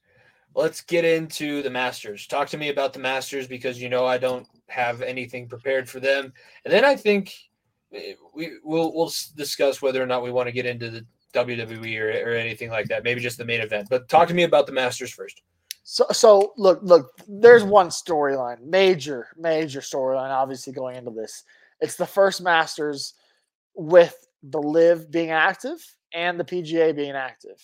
[0.54, 2.26] let's get into the Masters.
[2.26, 6.00] Talk to me about the Masters because you know I don't have anything prepared for
[6.00, 6.32] them.
[6.64, 7.34] And then I think
[7.92, 12.00] eh, we will we'll discuss whether or not we want to get into the WWE
[12.00, 13.04] or, or anything like that.
[13.04, 13.88] Maybe just the main event.
[13.90, 15.42] But talk to me about the Masters first.
[15.84, 17.10] So, so look, look.
[17.28, 20.30] There's one storyline, major, major storyline.
[20.30, 21.44] Obviously, going into this,
[21.80, 23.14] it's the first Masters
[23.74, 25.78] with the LIV being active
[26.14, 27.60] and the PGA being active.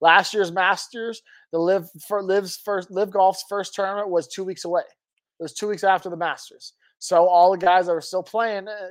[0.00, 4.64] Last year's Masters, the LIV for LIV's first LIV Golf's first tournament was two weeks
[4.64, 4.82] away.
[4.82, 6.74] It was two weeks after the Masters.
[7.00, 8.90] So all the guys that were still playing uh,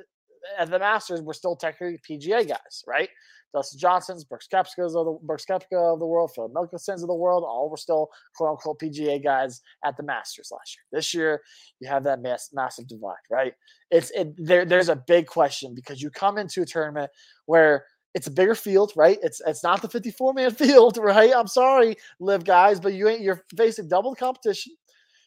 [0.57, 3.09] at the Masters were still technically PGA guys, right?
[3.53, 7.13] Dustin Johnson's, Brooks Koepka's of the Brooks Koepka of the world, Phil Mickelson's of the
[7.13, 10.83] world, all were still quote unquote PGA guys at the Masters last year.
[10.91, 11.41] This year,
[11.79, 13.53] you have that mass, massive divide, right?
[13.91, 14.65] It's it, there.
[14.65, 17.11] There's a big question because you come into a tournament
[17.45, 17.85] where
[18.15, 19.17] it's a bigger field, right?
[19.21, 21.31] It's it's not the 54 man field, right?
[21.35, 24.73] I'm sorry, LIV guys, but you ain't you're facing double competition.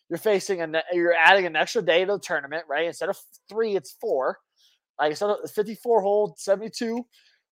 [0.08, 2.86] You're facing and you're adding an extra day to the tournament, right?
[2.86, 4.38] Instead of three, it's four.
[4.98, 7.04] Like instead of 54 hole, 72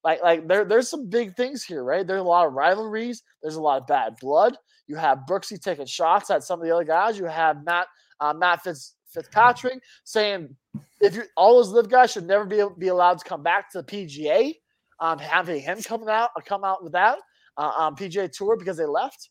[0.04, 2.06] like like there there's some big things here, right?
[2.06, 3.24] There's a lot of rivalries.
[3.42, 4.58] There's a lot of bad blood.
[4.88, 7.18] You have Brooksy taking shots at some of the other guys.
[7.18, 7.88] You have Matt
[8.20, 10.56] uh, Matt Fitz, Fitzpatrick saying
[11.02, 13.82] if you all those LIV guys should never be be allowed to come back to
[13.82, 14.54] the PGA.
[15.02, 17.20] Um, having him coming out uh, come out with that
[17.58, 19.30] uh, PGA Tour because they left,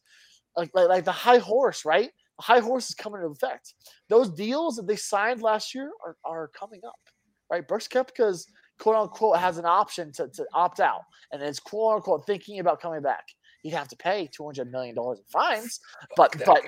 [0.57, 2.11] like, like like the high horse, right?
[2.39, 3.75] The high horse is coming into effect.
[4.09, 6.99] Those deals that they signed last year are, are coming up,
[7.51, 7.67] right?
[7.67, 8.47] Brooks Koepka's
[8.79, 11.03] quote unquote has an option to, to opt out
[11.33, 13.25] and is quote unquote thinking about coming back.
[13.63, 15.81] He'd have to pay two hundred million dollars in fines,
[16.17, 16.63] but but,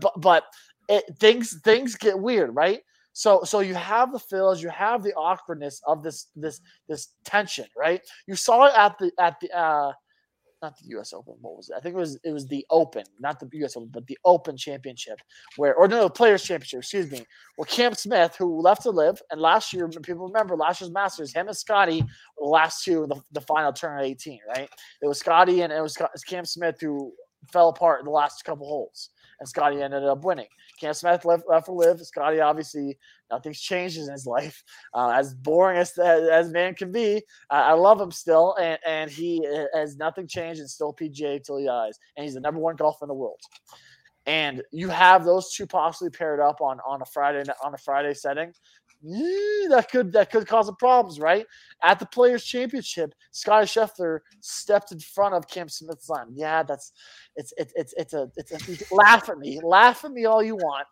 [0.00, 0.44] but but
[0.88, 2.80] it, things things get weird, right?
[3.12, 7.66] So so you have the fills, you have the awkwardness of this this this tension,
[7.76, 8.00] right?
[8.26, 9.92] You saw it at the at the uh
[10.62, 11.12] not the U.S.
[11.12, 11.34] Open.
[11.40, 11.74] What was it?
[11.76, 13.76] I think it was it was the Open, not the U.S.
[13.76, 15.18] Open, but the Open Championship,
[15.56, 16.78] where or no, the Players Championship.
[16.80, 17.26] Excuse me.
[17.56, 21.34] Where Cam Smith, who left to LIV, and last year people remember last year's Masters,
[21.34, 24.40] him and Scottie were the last two the, the final turn at 18.
[24.48, 24.68] Right?
[25.02, 27.12] It was Scottie and it was Cam Smith who
[27.52, 29.10] fell apart in the last couple holes
[29.42, 30.46] and Scottie ended up winning.
[30.80, 32.00] Cam Smith left, left for LIV.
[32.06, 32.96] Scottie obviously
[33.28, 34.62] nothing's changed in his life.
[34.94, 37.16] Uh, as boring as, as, man can be,
[37.50, 39.42] uh, I love him still, and, and he
[39.74, 43.06] has nothing changed and still PGA till he dies, and he's the number one golfer
[43.06, 43.40] in the world.
[44.26, 48.12] And you have those two possibly paired up on on a Friday on a Friday
[48.12, 48.52] setting
[49.02, 51.46] that could that could cause some problems, right?
[51.82, 56.28] At the Players Championship, Scottie Scheffler stepped in front of Cam Smith's line.
[56.32, 56.92] Yeah, that's
[57.34, 58.52] it's it's it's it's a it's
[58.90, 60.86] a laugh at me, laugh at me all you want.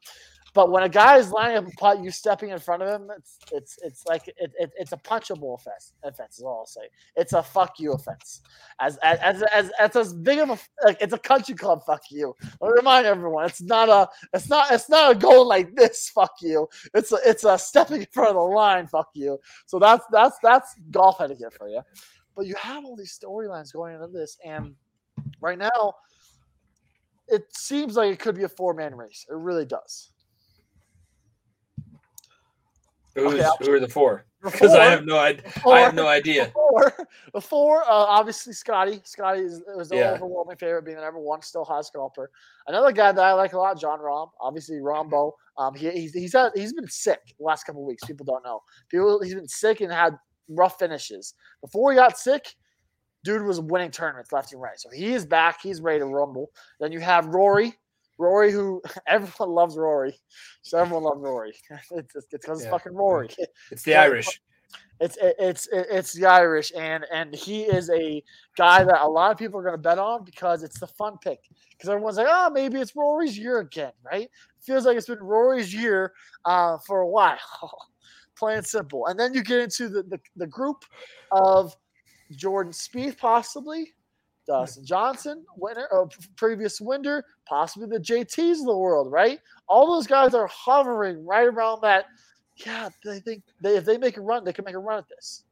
[0.53, 3.11] But when a guy is lining up a putt, you stepping in front of him,
[3.17, 5.93] it's it's it's like it, it, it's a punchable offense.
[6.03, 6.89] Offense is all I'll say.
[7.17, 8.41] It's a fuck you offense.
[8.81, 12.35] As as as as, as big of a like it's a country club fuck you.
[12.63, 16.35] I remind everyone, it's not a it's not it's not a goal like this fuck
[16.41, 16.69] you.
[16.95, 19.39] It's a it's a stepping in front of the line fuck you.
[19.67, 21.83] So that's that's that's golf etiquette for you.
[22.37, 24.75] But you have all these storylines going into this, and
[25.41, 25.95] right now,
[27.29, 29.27] it seems like it could be a four man race.
[29.29, 30.10] It really does.
[33.15, 34.27] Who's okay, who are the four?
[34.43, 35.45] Because I have no idea.
[35.67, 36.47] I have no idea.
[36.55, 39.01] Four, the four, uh, obviously Scottie.
[39.05, 40.13] Scottie is, is the yeah.
[40.13, 42.31] overwhelming favorite, being the number one still high scalper.
[42.69, 44.31] Another guy that I like a lot, Jon Rahm.
[44.41, 45.33] Obviously Rahmbo.
[45.59, 48.05] Um, he, he's he's had, he's been sick the last couple weeks.
[48.05, 48.61] People don't know.
[48.89, 50.17] People he's been sick and had
[50.49, 51.35] rough finishes.
[51.61, 52.55] Before he got sick,
[53.25, 54.79] dude was winning tournaments left and right.
[54.79, 55.61] So he is back.
[55.63, 56.51] He's ready to rumble.
[56.79, 57.75] Then you have Rory.
[58.21, 60.17] Rory, who everyone loves Rory.
[60.63, 61.55] So everyone loves Rory.
[61.71, 62.71] It's because it's, it's, yeah.
[62.71, 63.31] fucking Rory.
[63.71, 64.41] It's the Irish.
[65.01, 68.23] It's it's it's the Irish, and and he is a
[68.57, 71.17] guy that a lot of people are going to bet on because it's the fun
[71.25, 71.41] pick.
[71.71, 74.29] Because everyone's like, oh, maybe it's Rory's year again, right?
[74.61, 76.13] Feels like it's been Rory's year
[76.45, 77.39] uh, for a while.
[78.37, 79.07] Plain simple.
[79.07, 80.85] And then you get into the, the, the group
[81.33, 81.75] of
[82.37, 83.93] Jordan Spieth, possibly,
[84.51, 86.07] Dustin Johnson, winner, uh,
[86.37, 89.39] previous winner, possibly the JTs of the world, right?
[89.69, 92.07] All those guys are hovering right around that.
[92.57, 95.09] Yeah, they think they if they make a run, they can make a run at
[95.09, 95.45] this.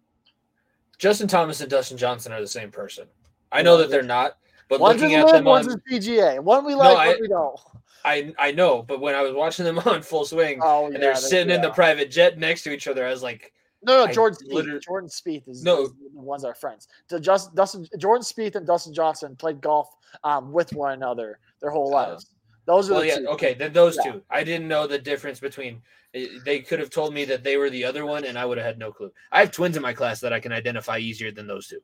[0.99, 3.07] Justin Thomas and Dustin Johnson are the same person.
[3.53, 4.37] I know that they're not,
[4.69, 6.41] but one's looking in at LIV, them on, one's in PGA.
[6.41, 7.61] One we like, I- one we don't.
[8.05, 11.01] I I know, but when I was watching them on full swing Oh, and yeah,
[11.01, 13.53] they're they- sitting in the private jet next to each other, I was like,
[13.89, 14.83] No, no, I Jordan Spieth.
[14.83, 15.85] Jordan Spieth is, No.
[15.85, 16.89] is the ones that are friends.
[17.09, 19.89] The just Dustin Jordan Spieth and Dustin Johnson played golf
[20.25, 22.27] um, with one another their whole Uh, lives.
[22.67, 23.29] Those are well, the yeah, two.
[23.29, 24.13] okay, then those Yeah.
[24.13, 24.23] two.
[24.29, 25.83] I didn't know the difference between.
[26.15, 28.59] eh, They could have told me that they were the other one, and I would
[28.59, 29.11] have had no clue.
[29.33, 31.81] I have twins in my class that I can identify easier than those two.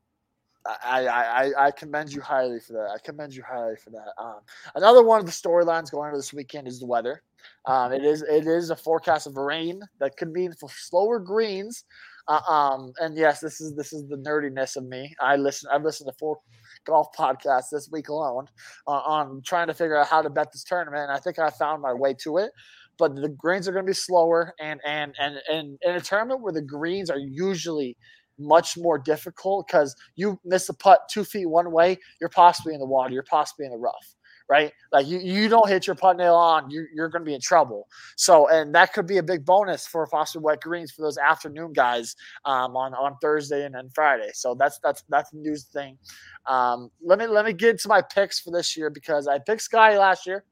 [0.66, 2.90] I, I, I, commend you highly for that.
[2.94, 4.12] I commend you highly for that.
[4.18, 4.40] Um,
[4.74, 7.22] another one of the storylines going into this weekend is the weather.
[7.66, 11.84] Um, it is it is a forecast of rain that could mean for slower greens.
[12.28, 15.14] Uh, um, and yes, this is this is the nerdiness of me.
[15.20, 15.68] I listen.
[15.72, 16.38] I've listened to four
[16.86, 18.46] golf podcasts this week alone
[18.86, 21.02] uh, on trying to figure out how to bet this tournament.
[21.02, 22.52] And I think I found my way to it.
[22.96, 26.40] But the greens are going to be slower, and and and and in a tournament
[26.40, 27.96] where the greens are usually
[28.38, 32.80] much more difficult because you miss a putt two feet one way, you're possibly in
[32.80, 34.14] the water, you're possibly in the rough,
[34.48, 34.72] right?
[34.92, 37.40] Like you, you don't hit your putt nail on, you, you're going to be in
[37.40, 37.86] trouble.
[38.16, 41.72] So, and that could be a big bonus for possibly wet greens for those afternoon
[41.72, 44.30] guys um, on on Thursday and then Friday.
[44.34, 45.98] So that's that's that's a news thing.
[46.46, 49.62] Um, let me let me get to my picks for this year because I picked
[49.62, 50.44] Sky last year.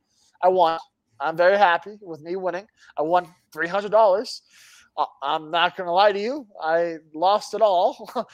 [0.42, 0.78] I won.
[1.20, 2.66] I'm very happy with me winning.
[2.98, 4.42] I won three hundred dollars.
[4.96, 6.46] Uh, I'm not going to lie to you.
[6.60, 8.10] I lost it all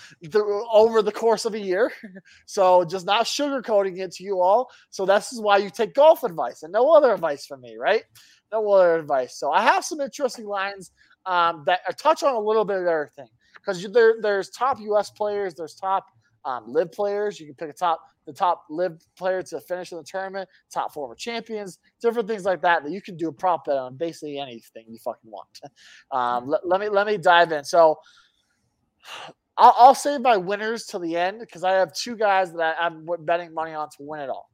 [0.73, 1.93] over the course of a year.
[2.47, 4.71] So just not sugarcoating it to you all.
[4.91, 8.03] So this is why you take golf advice and no other advice from me, right?
[8.51, 9.39] No other advice.
[9.39, 10.91] So I have some interesting lines
[11.27, 15.11] um, that I touch on a little bit of everything because there, there's top U.S.
[15.11, 16.07] players, there's top
[16.45, 17.41] um, LIV players.
[17.41, 20.93] You can pick a top the top LIV player to finish in the tournament, top
[20.93, 24.39] former champions, different things like that that you can do a prop bet on basically
[24.39, 25.49] anything you fucking want.
[26.11, 27.65] Um, let, let me let me dive in.
[27.65, 27.99] So
[29.57, 32.87] I'll, I'll save my winners till the end because I have two guys that I,
[32.87, 34.49] I'm betting money on to win it all,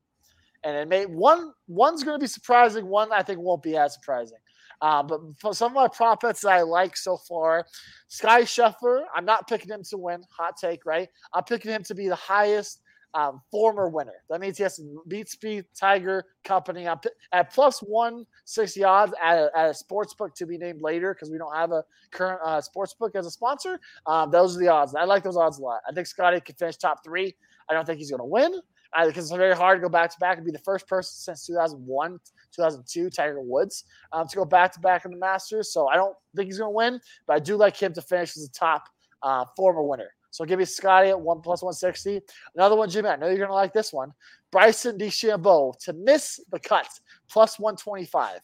[0.65, 3.95] and it may one one's going to be surprising, one I think won't be as
[3.95, 4.39] surprising.
[4.81, 7.67] Uh, but for some of my prop bets that I like so far,
[8.09, 10.23] Sky Scheffler, I'm not picking him to win.
[10.37, 11.09] Hot take, right?
[11.33, 12.81] I'm picking him to be the highest
[13.15, 14.23] um, former winner.
[14.29, 16.99] That means he has to beat Speed Tiger Company I'm
[17.33, 21.31] at plus 160 odds at a, at a sports book to be named later because
[21.31, 23.79] we don't have a current uh, sports book as a sponsor.
[24.07, 24.95] Um, those are the odds.
[24.95, 25.81] I like those odds a lot.
[25.89, 27.35] I think Scottie can finish top three.
[27.69, 28.61] I don't think he's going to win
[29.07, 31.47] because it's very hard to go back to back and be the first person since
[31.47, 32.19] 2001,
[32.55, 35.73] 2002, Tiger Woods, um, to go back to back in the Masters.
[35.73, 38.37] So I don't think he's going to win, but I do like him to finish
[38.37, 38.89] as a top
[39.23, 40.11] uh, former winner.
[40.31, 42.21] So give me Scottie at one plus 160.
[42.57, 43.09] Another one, Jimmy.
[43.09, 44.13] I know you're going to like this one.
[44.51, 46.89] Bryson DeChambeau to miss the cut
[47.29, 48.41] plus 125.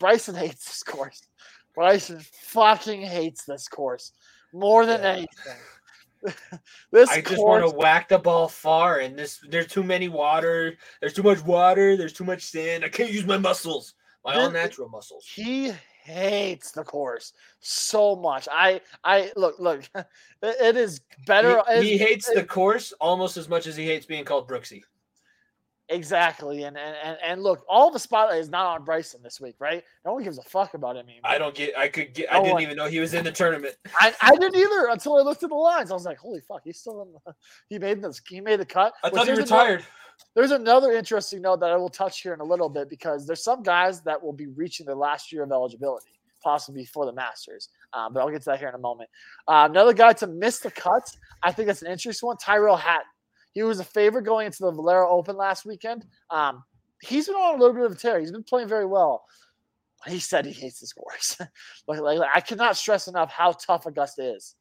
[0.00, 1.22] Bryson hates this course.
[1.74, 4.12] Bryson fucking hates this course
[4.52, 5.08] more than Yeah.
[5.12, 5.62] anything.
[6.90, 10.08] this I just course, want to whack the ball far, and this there's too many
[10.08, 10.76] water.
[11.00, 11.96] There's too much water.
[11.96, 12.84] There's too much sand.
[12.84, 15.24] I can't use my muscles, my all natural muscles.
[15.26, 15.72] he
[16.02, 18.48] hates the course so much.
[18.50, 19.88] I I look look.
[19.94, 20.06] it-
[20.42, 21.62] it is better.
[21.74, 24.82] He, he hates the course almost as much as he hates being called Brooksy.
[25.90, 26.64] Exactly.
[26.64, 29.82] And, and and look, all the spotlight is not on Bryson this week, right?
[30.04, 31.22] No one gives a fuck about him anymore.
[31.24, 31.76] I don't get.
[31.78, 32.30] I could get.
[32.30, 33.74] I didn't one- even know he was in the tournament.
[34.00, 35.90] I, I didn't either until I looked at the lines.
[35.90, 37.12] I was like, holy fuck, he's still in.
[37.12, 37.34] The,
[37.70, 38.20] he made this.
[38.28, 38.92] He made the cut.
[39.02, 39.84] I thought he there's another- retired.
[40.34, 43.42] There's another interesting note that I will touch here in a little bit because there's
[43.44, 46.10] some guys that will be reaching their last year of eligibility,
[46.42, 47.68] possibly for the Masters.
[47.92, 49.08] Um, but I'll get to that here in a moment.
[49.46, 51.04] Uh, another guy to miss the cut,
[51.44, 52.36] I think that's an interesting one.
[52.36, 53.06] Tyrrell Hatton.
[53.52, 56.04] He was a favorite going into the Valero Open last weekend.
[56.30, 56.62] Um,
[57.02, 58.20] he's been on a little bit of a tear.
[58.20, 59.24] He's been playing very well.
[60.06, 61.36] He said he hates this course.
[61.88, 64.54] like, like, like, I cannot stress enough how tough Augusta is.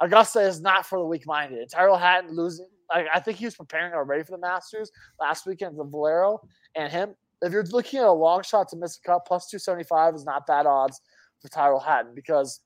[0.00, 1.70] Augusta is not for the weak-minded.
[1.70, 2.66] Tyrrell Hatton losing.
[2.90, 4.90] I, I think he was preparing already for the Masters
[5.20, 5.78] last weekend.
[5.78, 6.40] The Valero
[6.74, 7.14] and him.
[7.42, 10.14] If you're looking at a long shot to miss a cut, plus two seventy five
[10.14, 11.00] is not bad odds
[11.40, 12.60] for Tyrrell Hatton because,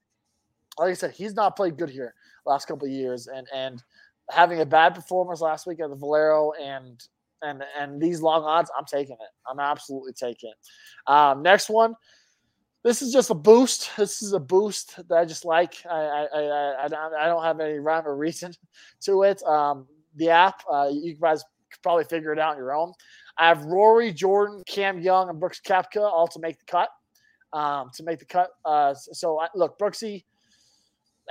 [0.79, 2.15] like I said, he's not played good here
[2.47, 3.83] last couple of years, and and
[4.31, 7.03] having a bad performance last week at the Valero and
[7.43, 9.49] and and these long odds, I'm taking it.
[9.49, 11.11] I'm absolutely taking it.
[11.13, 11.95] Um, next one.
[12.83, 13.91] This is just a boost.
[13.97, 15.75] This is a boost that I just like.
[15.91, 18.53] I I, I, I, don't- have any rhyme or reason
[19.05, 19.43] to it.
[19.45, 19.87] Um,
[20.17, 22.93] the app, uh, you guys could probably figure it out on your own.
[23.39, 26.89] I have Rory, Jordan, Cam Young, and Brooks Koepka all to make the cut.
[27.53, 28.51] Um, to make the cut.
[28.65, 30.25] Uh, so I, look, Brooksy,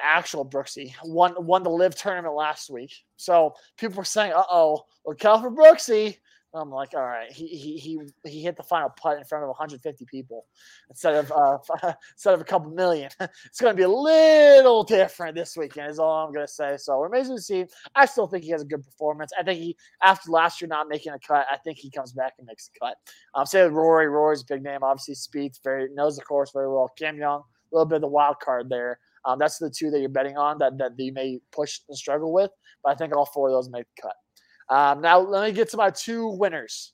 [0.02, 2.94] actual Brooksy won won the LIV tournament last week.
[3.18, 6.18] So people were saying, "Uh oh, look out for Brooksy."
[6.56, 9.48] I'm like, all right, he he he he hit the final putt in front of
[9.48, 10.46] 150 people
[10.90, 11.58] instead of uh,
[12.14, 13.10] instead of a couple million.
[13.46, 16.78] it's going to be a little different this weekend, is all I'm going to say.
[16.78, 17.66] So we're amazing to see.
[17.96, 19.32] I still think he has a good performance.
[19.38, 22.34] I think he after last year not making a cut, I think he comes back
[22.38, 22.98] and makes a cut.
[23.34, 26.92] Um, say Rory, Rory's a big name, obviously speeds very knows the course very well.
[27.00, 29.00] Cam Young, a little bit of the wild card there.
[29.26, 32.34] Um, that's the two that you're betting on that that you may push and struggle
[32.34, 32.52] with.
[32.84, 34.76] But I think all four of those make the cut.
[34.76, 36.94] Um, now let me get to my two winners.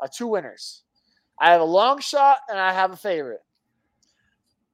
[0.00, 0.82] My two winners.
[1.40, 3.40] I have a long shot and I have a favorite.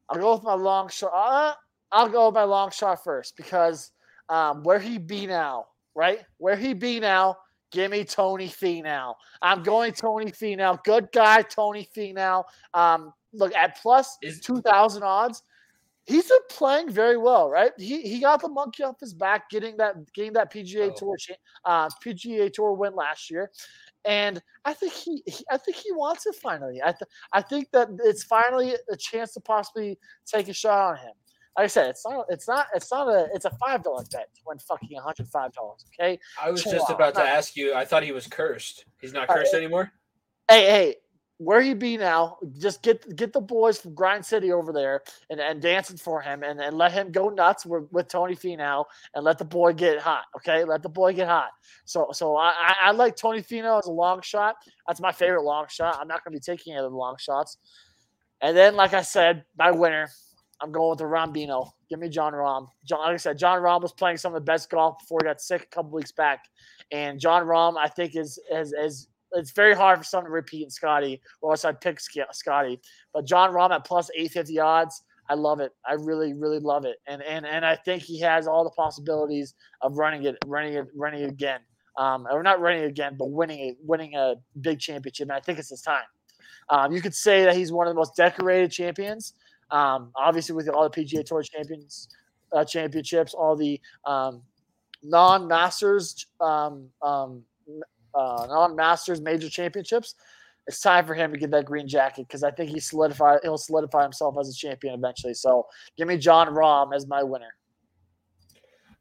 [0.08, 1.12] I'll go with my long shot.
[1.14, 1.54] Uh,
[1.92, 3.92] I'll go with my long shot first because
[4.28, 6.20] um, where he be now, right?
[6.38, 7.36] Where he be now,
[7.70, 9.14] give me Tony Finau.
[9.42, 10.82] I'm going Tony Finau.
[10.84, 12.44] Good guy, Tony Finau.
[12.72, 15.42] Um, look at plus is 2,000 odds
[16.06, 17.72] he's been playing very well, right?
[17.78, 20.94] He he got the monkey off his back, getting that getting that PGA oh.
[20.96, 21.16] Tour
[21.64, 23.50] uh, PGA Tour win last year,
[24.04, 26.80] and I think he, he I think he wants it finally.
[26.82, 30.96] I th- I think that it's finally a chance to possibly take a shot on
[30.96, 31.12] him.
[31.56, 34.28] Like I said, it's not it's not it's not a it's a five dollar bet
[34.34, 35.84] to win fucking one hundred five dollars.
[35.94, 36.18] Okay.
[36.42, 36.96] I was Chill just out.
[36.96, 37.74] about to ask you.
[37.74, 38.86] I thought he was cursed.
[39.00, 39.92] He's not cursed uh, anymore.
[40.48, 40.94] Hey, hey,
[41.38, 45.40] where he be now, just get get the boys from Grind City over there and,
[45.40, 48.84] and dancing for him and, and let him go nuts with, with Tony Finau
[49.14, 50.24] and let the boy get hot.
[50.36, 51.50] Okay, let the boy get hot.
[51.84, 54.56] So so I, I, like Tony Finau as a long shot.
[54.86, 55.98] That's my favorite long shot.
[56.00, 57.58] I'm not gonna be taking any of the long shots.
[58.40, 60.08] And then, like I said, my winner,
[60.60, 61.70] I'm going with the Rambino.
[61.88, 62.68] Give me Jon Rahm.
[62.84, 65.26] Jon, like I said, Jon Rahm was playing some of the best golf before he
[65.26, 66.44] got sick a couple weeks back.
[66.92, 70.70] And Jon Rahm, I think, is is is it's very hard for someone to repeat
[70.72, 72.80] Scottie, or else I'd pick Scottie.
[73.12, 75.72] But Jon Rahm at plus 850 odds, I love it.
[75.86, 76.96] I really, really love it.
[77.06, 80.86] And and and I think he has all the possibilities of running it, running it,
[80.94, 81.60] running it again.
[81.96, 85.28] Um, or not running again, but winning it, winning a big championship.
[85.28, 86.02] And I think it's his time.
[86.68, 89.34] Um, you could say that he's one of the most decorated champions.
[89.70, 92.08] Um, obviously, with all the PGA Tour champions,
[92.52, 94.42] uh, championships, all the um,
[95.02, 97.42] non-masters um, um,
[98.14, 100.14] uh, non Masters major championships,
[100.66, 103.58] it's time for him to get that green jacket because I think he solidify he'll
[103.58, 105.34] solidify himself as a champion eventually.
[105.34, 105.66] So
[105.96, 107.54] give me Jon Rahm as my winner.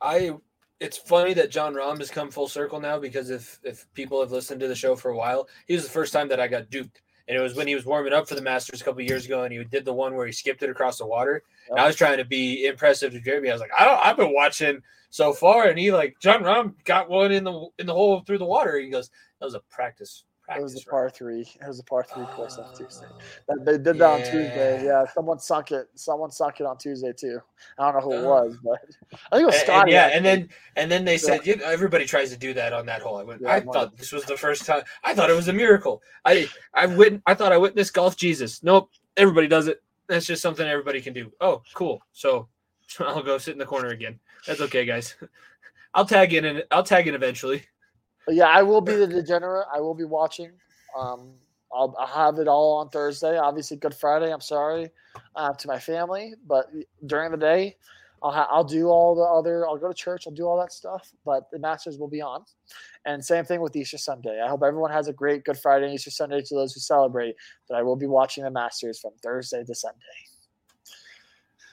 [0.01, 0.33] I
[0.79, 4.31] it's funny that Jon Rahm has come full circle now because if if people have
[4.31, 6.69] listened to the show for a while, he was the first time that I got
[6.69, 7.01] duped.
[7.27, 9.43] And it was when he was warming up for the Masters a couple years ago,
[9.43, 11.43] and he did the one where he skipped it across the water.
[11.69, 11.79] Yep.
[11.79, 13.49] I was trying to be impressive to Jeremy.
[13.49, 16.73] I was like, I don't, I've been watching so far, and he like Jon Rahm
[16.83, 18.77] got one in the in the hole through the water.
[18.77, 19.09] He goes,
[19.39, 20.25] that was a practice.
[20.45, 21.41] Practice it was a par three.
[21.41, 23.05] It was a par three course on Tuesday.
[23.49, 23.63] Oh.
[23.63, 24.09] They did that yeah.
[24.09, 24.85] on Tuesday.
[24.85, 25.87] Yeah, someone sunk it.
[25.95, 27.39] Someone sunk it on Tuesday too.
[27.79, 28.29] I don't know who it uh.
[28.29, 28.79] was, but
[29.31, 29.91] I think it was Scottie.
[29.93, 31.55] Yeah, and then and then they said yeah.
[31.63, 33.17] everybody tries to do that on that hole.
[33.17, 33.41] I went.
[33.41, 34.81] Yeah, I thought this was the first time.
[35.05, 36.01] I thought it was a miracle.
[36.25, 38.63] I I wit- I thought I witnessed golf Jesus.
[38.63, 39.81] Nope, everybody does it.
[40.07, 41.31] That's just something everybody can do.
[41.39, 42.01] Oh, cool.
[42.11, 42.49] So
[42.99, 44.19] I'll go sit in the corner again.
[44.45, 45.15] That's okay, guys.
[45.93, 47.63] I'll tag in and I'll tag in eventually.
[48.25, 49.67] But yeah, I will be the degenerate.
[49.73, 50.51] I will be watching.
[50.97, 51.33] Um,
[51.73, 53.37] I'll, I'll, have it all on Thursday.
[53.37, 54.31] Obviously, Good Friday.
[54.31, 54.89] I'm sorry
[55.35, 56.67] uh, to my family, but
[57.07, 57.75] during the day,
[58.21, 59.67] I'll ha- I'll do all the other.
[59.67, 60.25] I'll go to church.
[60.27, 61.11] I'll do all that stuff.
[61.25, 62.45] But the Masters will be on,
[63.05, 64.41] and same thing with Easter Sunday.
[64.41, 67.35] I hope everyone has a great Good Friday and Easter Sunday to those who celebrate.
[67.67, 69.99] But I will be watching the Masters from Thursday to Sunday.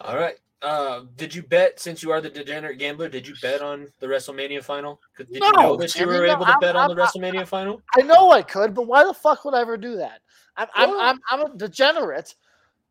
[0.01, 0.39] All right.
[0.63, 3.09] Uh, did you bet since you are the degenerate gambler?
[3.09, 5.01] Did you bet on the WrestleMania final?
[5.17, 7.47] Did no, you know that you were able to I'm, bet I'm, on the WrestleMania
[7.47, 7.81] final?
[7.97, 10.21] I know I could, but why the fuck would I ever do that?
[10.57, 12.35] I'm I'm, I'm, I'm a degenerate,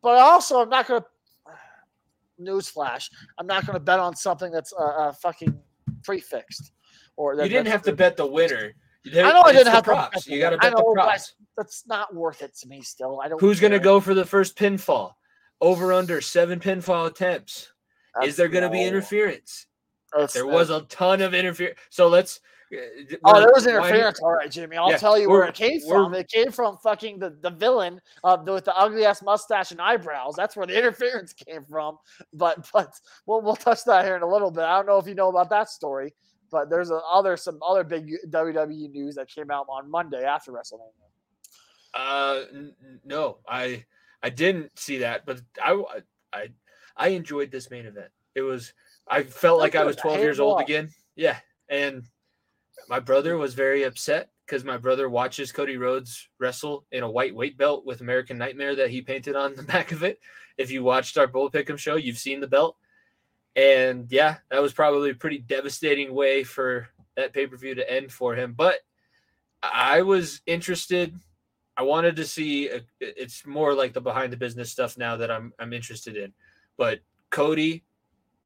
[0.02, 1.04] but also I'm not gonna.
[2.40, 5.56] Newsflash: I'm not gonna bet on something that's uh, uh fucking
[6.02, 6.72] prefixed.
[7.16, 8.72] Or that, you didn't have to bet the winner.
[9.04, 10.24] There, I know I didn't have props.
[10.24, 11.34] To, you got to bet know, the props.
[11.56, 12.82] That's not worth it to me.
[12.82, 13.40] Still, I don't.
[13.40, 15.12] Who's going to go for the first pinfall?
[15.60, 17.72] Over under seven pinfall attempts.
[18.14, 19.66] That's Is there going to be interference?
[20.16, 21.78] That's, there was a ton of interference.
[21.90, 22.40] So let's.
[22.72, 24.20] Uh, oh, there was interference.
[24.20, 24.76] All right, Jimmy.
[24.76, 26.14] I'll yeah, tell you where it came from.
[26.14, 30.34] It came from fucking the, the villain uh, with the ugly ass mustache and eyebrows.
[30.36, 31.98] That's where the interference came from.
[32.32, 32.92] But but
[33.26, 34.64] we'll we'll touch that here in a little bit.
[34.64, 36.14] I don't know if you know about that story,
[36.50, 40.52] but there's a other some other big WWE news that came out on Monday after
[40.52, 40.92] WrestleMania.
[41.92, 42.74] Uh, n-
[43.04, 43.84] no, I
[44.22, 45.82] I didn't see that, but I
[46.32, 46.48] I
[46.96, 48.10] I enjoyed this main event.
[48.34, 48.72] It was
[49.08, 50.90] I felt like I was 12 years old again.
[51.16, 51.38] Yeah,
[51.68, 52.04] and
[52.88, 57.34] my brother was very upset because my brother watches Cody Rhodes wrestle in a white
[57.34, 60.18] weight belt with American Nightmare that he painted on the back of it.
[60.58, 62.76] If you watched our Bull Pick'em show, you've seen the belt.
[63.56, 67.90] And yeah, that was probably a pretty devastating way for that pay per view to
[67.90, 68.54] end for him.
[68.56, 68.80] But
[69.62, 71.14] I was interested.
[71.80, 72.68] I wanted to see.
[72.68, 76.30] A, it's more like the behind the business stuff now that I'm I'm interested in.
[76.76, 77.00] But
[77.30, 77.84] Cody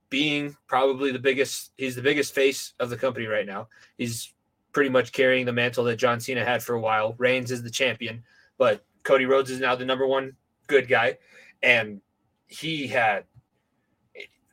[0.09, 3.66] being probably the biggest, he's the biggest face of the company right now.
[3.98, 4.32] He's
[4.70, 7.16] pretty much carrying the mantle that John Cena had for a while.
[7.19, 8.23] Reigns is the champion,
[8.56, 10.36] but Cody Rhodes is now the number one
[10.69, 11.19] good guy,
[11.61, 12.01] and
[12.47, 13.24] he had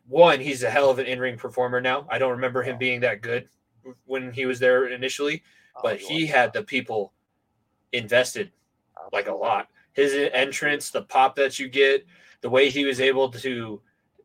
[0.07, 0.39] one.
[0.39, 2.07] He's a hell of an in-ring performer now.
[2.09, 3.47] I don't remember him being that good
[4.05, 5.43] when he was there initially,
[5.75, 7.13] oh, but he had the people
[7.91, 8.51] invested
[9.11, 9.67] like a lot.
[9.93, 12.05] His entrance, the pop that you get,
[12.41, 13.81] the way he was able to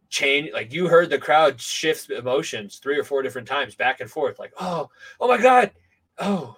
[0.08, 4.08] change like you heard the crowd shift emotions three or four different times back and
[4.08, 4.88] forth like oh
[5.18, 5.72] oh my god
[6.20, 6.56] oh.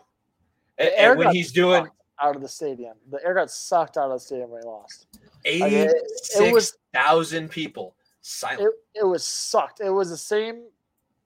[0.77, 1.89] And, and when he's doing
[2.21, 2.95] out of the stadium.
[3.11, 5.07] The air got sucked out of the stadium when he lost.
[5.45, 8.61] 86,000 like people silent.
[8.95, 9.81] It, it was sucked.
[9.81, 10.65] It was the same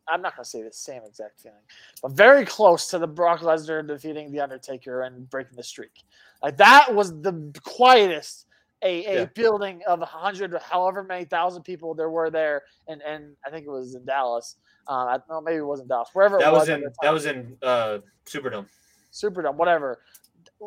[0.09, 1.59] I'm not going to say the same exact feeling,
[2.03, 6.03] but very close to the Brock Lesnar defeating the Undertaker and breaking the streak.
[6.43, 8.47] Like that was the quietest
[8.83, 9.25] a, a yeah.
[9.27, 13.67] building of a hundred, however many thousand people there were there, and and I think
[13.67, 14.57] it was in Dallas.
[14.89, 16.09] Um, I don't know, maybe it wasn't Dallas.
[16.13, 18.67] Wherever that was, was in that was in uh, Superdome.
[19.13, 20.01] Superdome, whatever.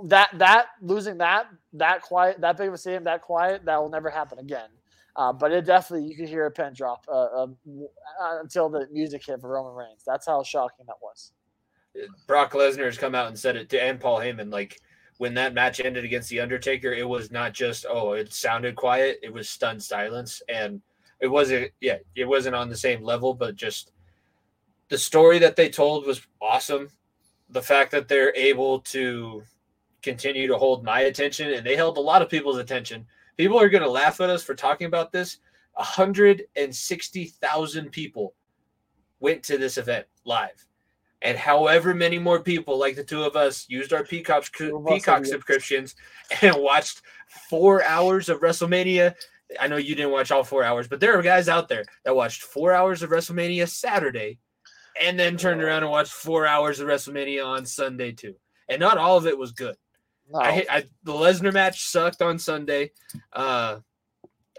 [0.05, 3.89] That that losing that that quiet that big of a stadium that quiet that will
[3.89, 4.69] never happen again.
[5.17, 7.47] Uh, but it definitely you could hear a pin drop uh, uh,
[8.41, 10.03] until the music hit for Roman Reigns.
[10.05, 11.31] That's how shocking that was.
[12.27, 14.81] Brock Lesnar has come out and said it to and Paul Heyman like
[15.17, 19.19] when that match ended against the Undertaker, it was not just oh, it sounded quiet;
[19.23, 20.81] it was stunned silence, and
[21.19, 23.91] it wasn't yeah, it wasn't on the same level, but just
[24.89, 26.89] the story that they told was awesome.
[27.49, 29.43] The fact that they're able to
[30.01, 33.05] continue to hold my attention, and they held a lot of people's attention.
[33.37, 35.39] People are going to laugh at us for talking about this.
[35.73, 38.33] 160,000 people
[39.19, 40.65] went to this event live
[41.21, 44.45] and however many more people like the two of us used our Peacock
[44.87, 45.95] Peacock subscriptions
[46.41, 47.01] and watched
[47.49, 49.15] four hours of WrestleMania.
[49.59, 52.15] I know you didn't watch all four hours, but there are guys out there that
[52.15, 54.39] watched four hours of WrestleMania Saturday
[55.01, 58.35] and then turned around and watched four hours of WrestleMania on Sunday too.
[58.69, 59.75] And not all of it was good.
[60.31, 60.39] No.
[60.39, 62.91] I, I, the Lesnar match sucked on Sunday.
[63.31, 63.79] Uh,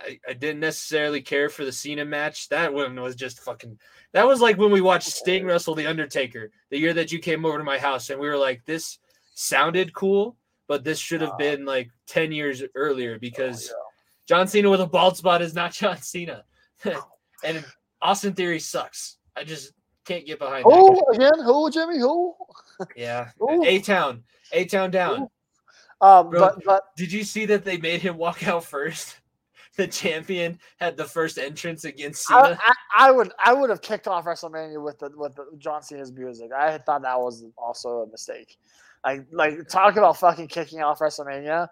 [0.01, 2.48] I, I didn't necessarily care for the Cena match.
[2.48, 3.78] That one was just fucking
[4.12, 7.44] that was like when we watched Sting wrestle The Undertaker the year that you came
[7.44, 8.98] over to my house, and we were like, this
[9.35, 10.36] sounded cool,
[10.68, 14.36] but this should have been like 10 years earlier because oh, yeah.
[14.36, 16.44] John Cena with a bald spot is not John Cena.
[17.44, 17.64] and
[18.02, 19.18] Austin Theory sucks.
[19.36, 19.73] I just
[20.05, 21.44] can't get behind Who again?
[21.44, 21.98] Who, Jimmy?
[21.98, 22.35] Who?
[22.97, 23.31] Yeah.
[23.64, 24.24] A Town.
[24.52, 25.28] A Town down.
[26.01, 29.16] Um, Bro, but, but did you see that they made him walk out first?
[29.77, 32.59] The champion had the first entrance against Cena.
[32.61, 35.82] I, I, I, would I would have kicked off WrestleMania with the with the John
[35.82, 36.51] Cena's music.
[36.53, 38.59] I thought that was also a mistake.
[39.05, 41.69] Like like talk about fucking kicking off WrestleMania.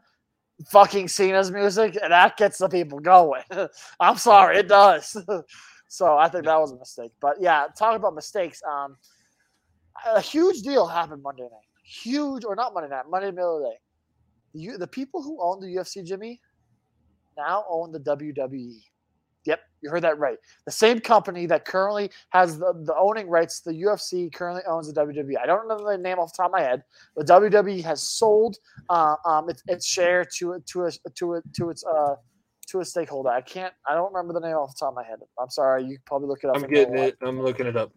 [0.68, 3.42] Fucking Cena's music and that gets the people going.
[4.00, 5.16] I'm sorry, it does.
[5.88, 7.12] so I think that was a mistake.
[7.20, 8.62] But yeah, talk about mistakes.
[8.70, 8.96] Um,
[10.06, 11.50] a huge deal happened Monday night.
[11.84, 13.76] Huge or not Monday night, Monday middle of the day.
[14.52, 16.40] You, the people who own the UFC, Jimmy,
[17.36, 18.80] now own the WWE.
[19.46, 20.38] Yep, you heard that right.
[20.64, 24.98] The same company that currently has the, the owning rights, the UFC currently owns the
[24.98, 25.34] WWE.
[25.42, 26.82] I don't know the name off the top of my head,
[27.14, 28.56] but WWE has sold
[28.88, 32.14] uh, um, its, its share to to a, to a, to its uh,
[32.68, 33.28] to a stakeholder.
[33.28, 33.74] I can't.
[33.86, 35.18] I don't remember the name off the top of my head.
[35.38, 35.84] I'm sorry.
[35.84, 36.56] You probably look it up.
[36.56, 37.16] I'm getting it.
[37.20, 37.92] I'm looking it up.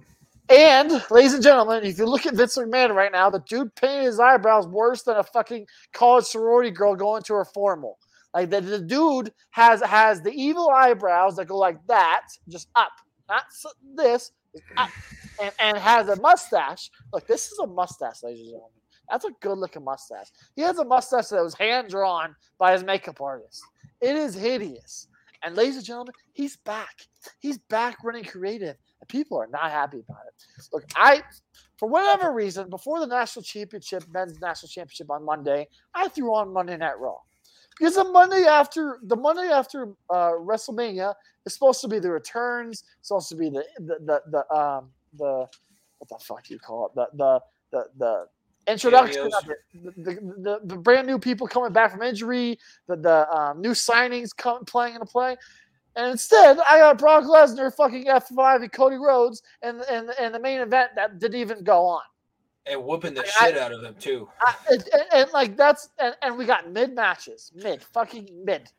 [0.49, 4.05] And, ladies and gentlemen, if you look at Vince McMahon right now, the dude painted
[4.05, 7.99] his eyebrows worse than a fucking college sorority girl going to her formal.
[8.33, 12.91] Like the, the dude has has the evil eyebrows that go like that, just up,
[13.29, 13.43] not
[13.95, 14.31] this,
[14.75, 14.89] up,
[15.41, 16.89] and, and has a mustache.
[17.13, 18.71] Look, this is a mustache, ladies and gentlemen.
[19.09, 20.27] That's a good looking mustache.
[20.55, 23.61] He has a mustache that was hand drawn by his makeup artist.
[24.01, 25.07] It is hideous.
[25.43, 27.07] And ladies and gentlemen, he's back.
[27.39, 28.75] He's back running creative.
[28.99, 30.67] And people are not happy about it.
[30.73, 31.21] Look, I
[31.77, 36.51] for whatever reason, before the national championship, men's national championship on Monday, I threw on
[36.51, 37.17] Monday Night Raw.
[37.77, 41.13] Because the Monday after the Monday after uh, WrestleMania
[41.45, 44.89] is supposed to be the returns, it's supposed to be the the the, the um
[45.17, 45.47] the
[45.99, 46.95] what the fuck do you call it?
[46.95, 47.41] The the
[47.71, 48.25] the, the
[48.71, 53.61] introduction the, the, the, the, brand new people coming back from injury, the the um,
[53.61, 55.37] new signings come playing in into play.
[55.95, 60.39] And instead, I got Brock Lesnar fucking F5 and Cody Rhodes and, and, and the
[60.39, 62.03] main event that didn't even go on
[62.69, 64.30] and whooping the I, shit out of them too.
[64.41, 64.84] I, and,
[65.14, 68.69] and, like that's and, and we got mid matches, mid fucking mid.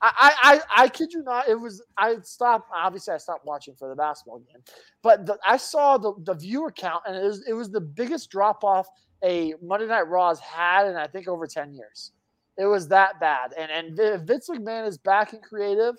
[0.00, 1.48] I, I, I kid you not.
[1.48, 2.70] It was I stopped.
[2.74, 4.62] Obviously, I stopped watching for the basketball game,
[5.02, 8.30] but the, I saw the, the viewer count, and it was it was the biggest
[8.30, 8.86] drop off
[9.24, 12.12] a Monday Night Raw has had in I think over ten years.
[12.56, 15.96] It was that bad, and and if Vince McMahon is back in creative,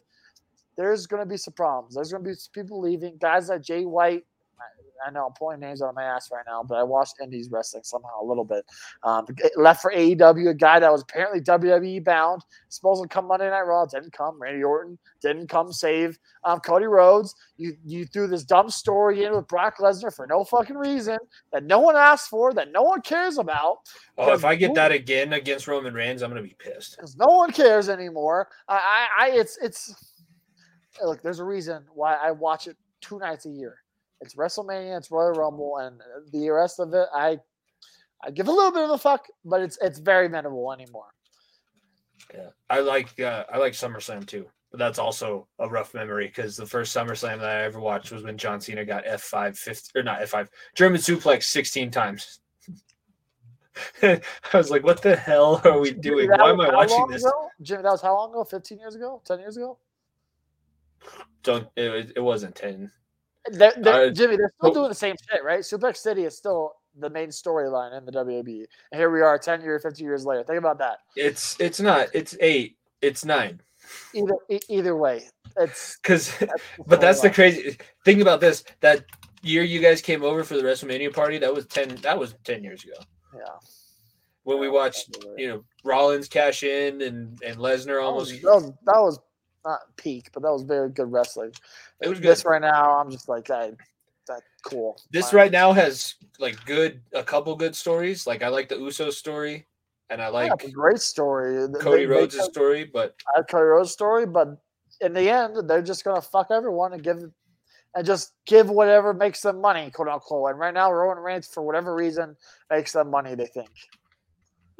[0.77, 1.95] there's going to be some problems.
[1.95, 3.17] There's going to be people leaving.
[3.19, 4.23] Guys like Jay White,
[5.05, 7.49] I know I'm pulling names out of my ass right now, but I watched Indies
[7.49, 8.65] wrestling somehow a little bit.
[9.03, 13.49] Um, left for AEW, a guy that was apparently WWE bound, supposed to come Monday
[13.49, 14.41] Night Raw, didn't come.
[14.41, 17.35] Randy Orton didn't come save um, Cody Rhodes.
[17.57, 21.17] You you threw this dumb story in with Brock Lesnar for no fucking reason
[21.51, 23.77] that no one asked for, that no one cares about.
[24.17, 27.27] Oh, if I get that again against Roman Reigns, I'm gonna be pissed because no
[27.27, 28.47] one cares anymore.
[28.67, 30.15] I, I, I it's it's
[31.03, 31.21] look.
[31.21, 33.77] There's a reason why I watch it two nights a year
[34.21, 36.01] it's WrestleMania, it's Royal Rumble, and
[36.31, 37.39] the rest of it, I
[38.23, 41.13] I give a little bit of a fuck, but it's it's very memorable anymore.
[42.33, 46.57] Yeah, I like uh, I like SummerSlam too, but that's also a rough memory because
[46.57, 49.97] the first SummerSlam that I ever watched was when John Cena got F five fifty
[49.97, 52.39] or not F five German suplex sixteen times.
[54.03, 54.21] I
[54.53, 56.29] was like, what the hell are we doing?
[56.29, 57.23] Why am I watching this?
[57.23, 57.49] Ago?
[57.61, 58.43] Jimmy, that was how long ago?
[58.43, 59.21] 15 years ago?
[59.25, 59.77] 10 years ago?
[61.43, 62.91] Don't it, it wasn't 10.
[63.51, 64.73] They're, they're, Jimmy, they're still oh.
[64.73, 65.59] doing the same shit, right?
[65.59, 68.65] Suplex City is still the main storyline in the WWE.
[68.91, 70.43] And here we are 10 years, 50 years later.
[70.43, 70.99] Think about that.
[71.15, 72.07] It's it's not.
[72.13, 72.77] It's eight.
[73.01, 73.61] It's nine.
[74.13, 74.35] Either
[74.67, 75.29] either way.
[75.57, 76.33] It's because
[76.87, 78.63] but that's the crazy thing about this.
[78.81, 79.05] That
[79.41, 82.63] year you guys came over for the WrestleMania party, that was ten that was ten
[82.63, 82.97] years ago.
[83.35, 83.41] Yeah.
[84.43, 88.99] When we watched, you know, Rollins cash in and, and Lesnar almost that was, that
[88.99, 89.19] was
[89.65, 91.51] not peak, but that was very good wrestling.
[92.01, 92.29] It was good.
[92.29, 93.71] This right now, I'm just like, I,
[94.27, 94.99] that cool.
[95.11, 98.27] This right now has like good, a couple good stories.
[98.27, 99.65] Like I like the Uso story,
[100.09, 101.67] and I like yeah, great story.
[101.79, 104.57] Cody Rhodes' story, but I Cody Rhodes' story, but
[105.01, 107.23] in the end, they're just gonna fuck everyone and give
[107.95, 110.51] and just give whatever makes them money, quote unquote.
[110.51, 112.35] And right now, Roman Reigns, for whatever reason,
[112.69, 113.35] makes them money.
[113.35, 113.69] They think.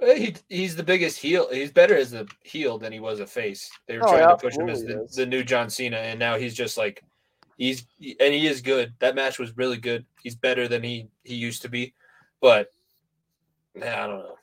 [0.02, 1.48] He, he's the biggest heel.
[1.52, 3.70] He's better as a heel than he was a face.
[3.88, 6.38] They were oh, trying to push him as the, the, new John Cena, and now
[6.38, 7.04] he's just like
[7.58, 8.94] he's and he is good.
[9.00, 10.06] That match was really good.
[10.24, 11.94] He's better than he he used to be,
[12.42, 12.72] but
[13.76, 14.36] I don't know.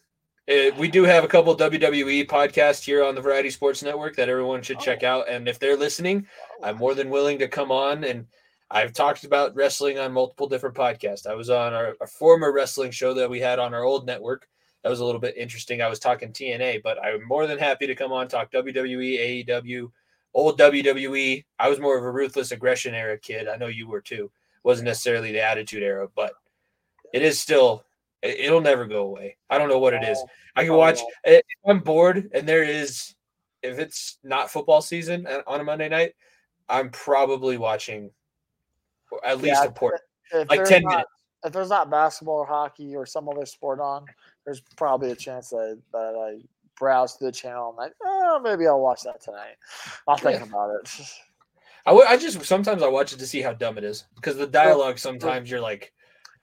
[0.46, 4.16] It, eh, we do have a couple WWE podcasts here on the Variety Sports Network
[4.16, 5.08] that everyone should check oh.
[5.08, 5.28] out.
[5.28, 6.26] And if they're listening,
[6.62, 8.04] I'm more than willing to come on.
[8.04, 8.26] And
[8.70, 11.26] I've talked about wrestling on multiple different podcasts.
[11.26, 14.48] I was on our, our former wrestling show that we had on our old network
[14.86, 15.82] that was a little bit interesting.
[15.82, 19.90] I was talking TNA, but I'm more than happy to come on talk WWE, AEW,
[20.32, 21.44] old WWE.
[21.58, 23.48] I was more of a ruthless aggression era kid.
[23.48, 24.30] I know you were too.
[24.62, 26.34] Wasn't necessarily the attitude era, but
[27.12, 27.84] it is still.
[28.22, 29.38] It'll never go away.
[29.50, 30.22] I don't know what it is.
[30.54, 31.00] I can watch.
[31.02, 31.10] Oh.
[31.24, 33.16] Eh, if I'm bored and there is,
[33.64, 36.12] if it's not football season on a Monday night,
[36.68, 38.12] I'm probably watching
[39.24, 40.00] at least yeah, a port
[40.32, 41.10] like ten not, minutes.
[41.44, 44.06] If there's not basketball or hockey or some other sport on,
[44.46, 46.40] there's probably a chance that, that I
[46.78, 49.56] browse the channel and like, oh, maybe I'll watch that tonight.
[50.08, 50.46] I'll think yeah.
[50.46, 50.88] about it.
[51.84, 54.36] I, w- I just sometimes I watch it to see how dumb it is because
[54.36, 55.92] the dialogue sometimes you're like,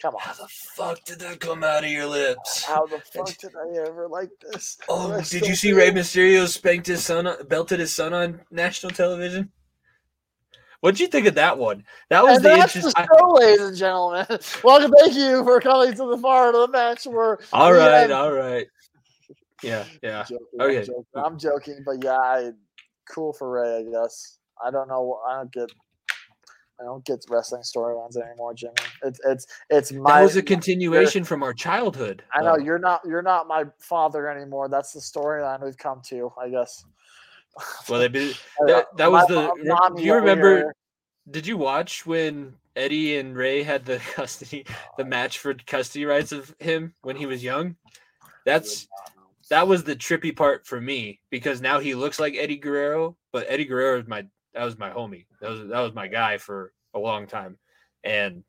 [0.01, 2.63] come on, how the fuck did that come out of your lips?
[2.63, 4.77] How the fuck did I ever like this?
[4.89, 9.51] Oh, did you see Rey Mysterio spanked his son, belted his son on national television?
[10.83, 11.85] What'd you think of that one?
[12.09, 12.81] That was and the interesting.
[12.81, 14.25] The show, ladies and gentlemen.
[14.65, 17.05] Welcome, thank you for coming to the part of the match.
[17.05, 18.11] Where all right, have...
[18.11, 18.67] all right.
[19.63, 20.19] Yeah, yeah.
[20.19, 22.51] I'm joking, okay, I'm joking, I'm joking, but yeah, I,
[23.09, 24.39] cool for Rey, I guess.
[24.61, 25.21] I don't know.
[25.25, 25.69] I don't get.
[26.81, 28.73] I don't get wrestling storylines anymore, Jimmy.
[29.03, 30.19] It's it's it's my.
[30.19, 32.25] That was a continuation from our childhood.
[32.33, 34.67] I know you're not you're not my father anymore.
[34.67, 36.83] That's the storyline we've come to, I guess.
[37.89, 38.33] Well, they been,
[38.65, 39.51] that, that was the.
[39.95, 40.73] Do you remember?
[41.29, 44.65] Did you watch when Eddie and Rey had the custody,
[44.97, 47.75] the match for custody rights of him when he was young?
[48.45, 48.87] That's
[49.49, 53.45] that was the trippy part for me because now he looks like Eddie Guerrero, but
[53.47, 55.25] Eddie Guerrero is my that was my homie.
[55.41, 57.57] That was that was my guy for a long time,
[58.03, 58.43] and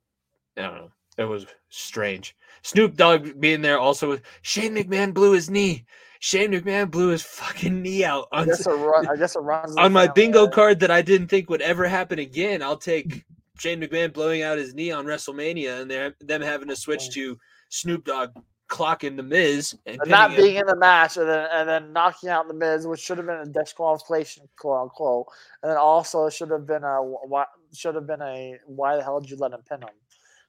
[0.56, 0.90] I don't know.
[1.16, 2.36] It was strange.
[2.62, 4.08] Snoop Dogg being there also.
[4.08, 5.84] With Shane McMahon blew his knee.
[6.24, 9.40] Shane McMahon blew his fucking knee out on, I guess it, run, I guess it
[9.40, 12.62] runs on my bingo card that I didn't think would ever happen again.
[12.62, 13.26] I'll take
[13.58, 17.38] Shane McMahon blowing out his knee on WrestleMania and them having to switch to
[17.68, 18.30] Snoop Dogg
[18.70, 20.62] clocking the Miz and, and not being him.
[20.62, 23.40] in the match and then and then knocking out the Miz, which should have been
[23.40, 25.26] a disqualification, quote unquote,
[25.62, 27.44] and then also should have been a why
[27.74, 29.90] should have been a why the hell did you let him pin him?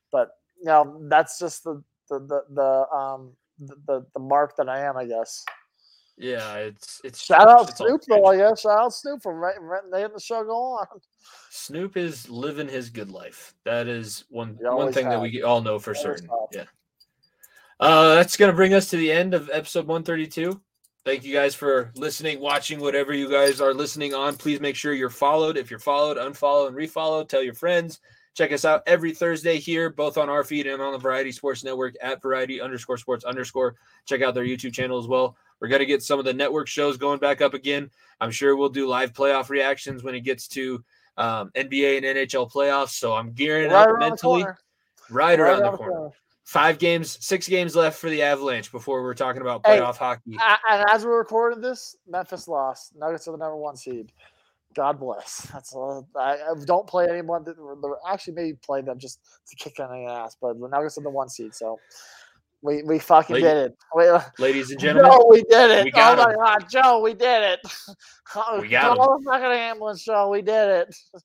[0.10, 4.70] But you know that's just the the the, the um the, the, the mark that
[4.70, 5.44] I am, I guess.
[6.18, 8.38] Yeah, it's it's shout out it's Snoop though.
[8.38, 9.54] Guess shout out Snoop for
[9.92, 10.88] letting the show go on.
[11.50, 13.54] Snoop is living his good life.
[13.66, 15.14] That is one one thing have.
[15.16, 16.30] that we all know for certain.
[16.54, 16.64] Yeah.
[17.80, 20.62] Uh, that's gonna bring us to the end of episode 132.
[21.04, 24.38] Thank you guys for listening, watching, whatever you guys are listening on.
[24.38, 25.56] Please make sure you're followed.
[25.58, 27.28] If you're followed, unfollow and refollow.
[27.28, 28.00] Tell your friends.
[28.36, 31.64] Check us out every Thursday here, both on our feed and on the Variety Sports
[31.64, 33.76] Network at Variety underscore Sports underscore.
[34.06, 35.38] Check out their YouTube channel as well.
[35.60, 37.90] We're gonna get some of the network shows going back up again.
[38.20, 40.84] I'm sure we'll do live playoff reactions when it gets to
[41.18, 42.90] um, NBA and NHL playoffs.
[42.90, 44.44] So I'm gearing right up mentally.
[44.44, 44.58] Right,
[45.10, 45.94] right, around, the corner.
[45.94, 46.10] corner.
[46.44, 50.38] Five games, six games left for the Avalanche before we're talking about playoff hey, hockey.
[50.70, 52.96] And as we're recording this, Memphis lost.
[52.96, 54.12] Nuggets are the number one seed.
[54.76, 55.48] God bless.
[55.54, 56.08] That's all.
[56.16, 57.56] I, I don't play anyone that
[58.08, 61.10] actually maybe play them just to kick on the ass, but the Nuggets are the
[61.10, 61.56] one seed.
[61.56, 61.80] So
[62.66, 63.78] we we fucking did it.
[63.96, 64.06] We,
[64.40, 65.86] ladies and gentlemen, Joe, we did it.
[65.86, 67.60] We oh my god, Joe, we did it.
[68.60, 69.24] We got Call him.
[69.24, 70.30] fucking ambulance, Joe.
[70.30, 70.96] We did it.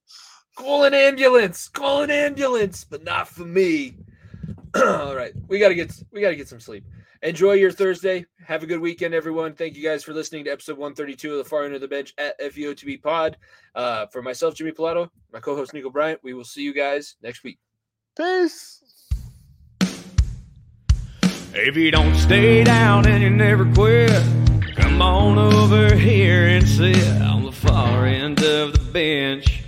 [0.56, 1.68] Call an ambulance.
[1.68, 3.96] Call an ambulance, but not for me.
[4.76, 6.84] All right, we gotta get we gotta get some sleep.
[7.22, 8.24] Enjoy your Thursday.
[8.46, 9.52] Have a good weekend, everyone.
[9.54, 12.14] Thank you guys for listening to episode 132 of the Far End of the Bench
[12.16, 13.36] at FEOTB Pod.
[13.74, 17.44] Uh, for myself, Jimmy Pilato, my co-host Nico Bryant, we will see you guys next
[17.44, 17.58] week.
[18.16, 18.99] Peace.
[21.52, 24.10] If you don't stay down and you never quit,
[24.76, 29.64] come on over here and sit on the far end of the bench.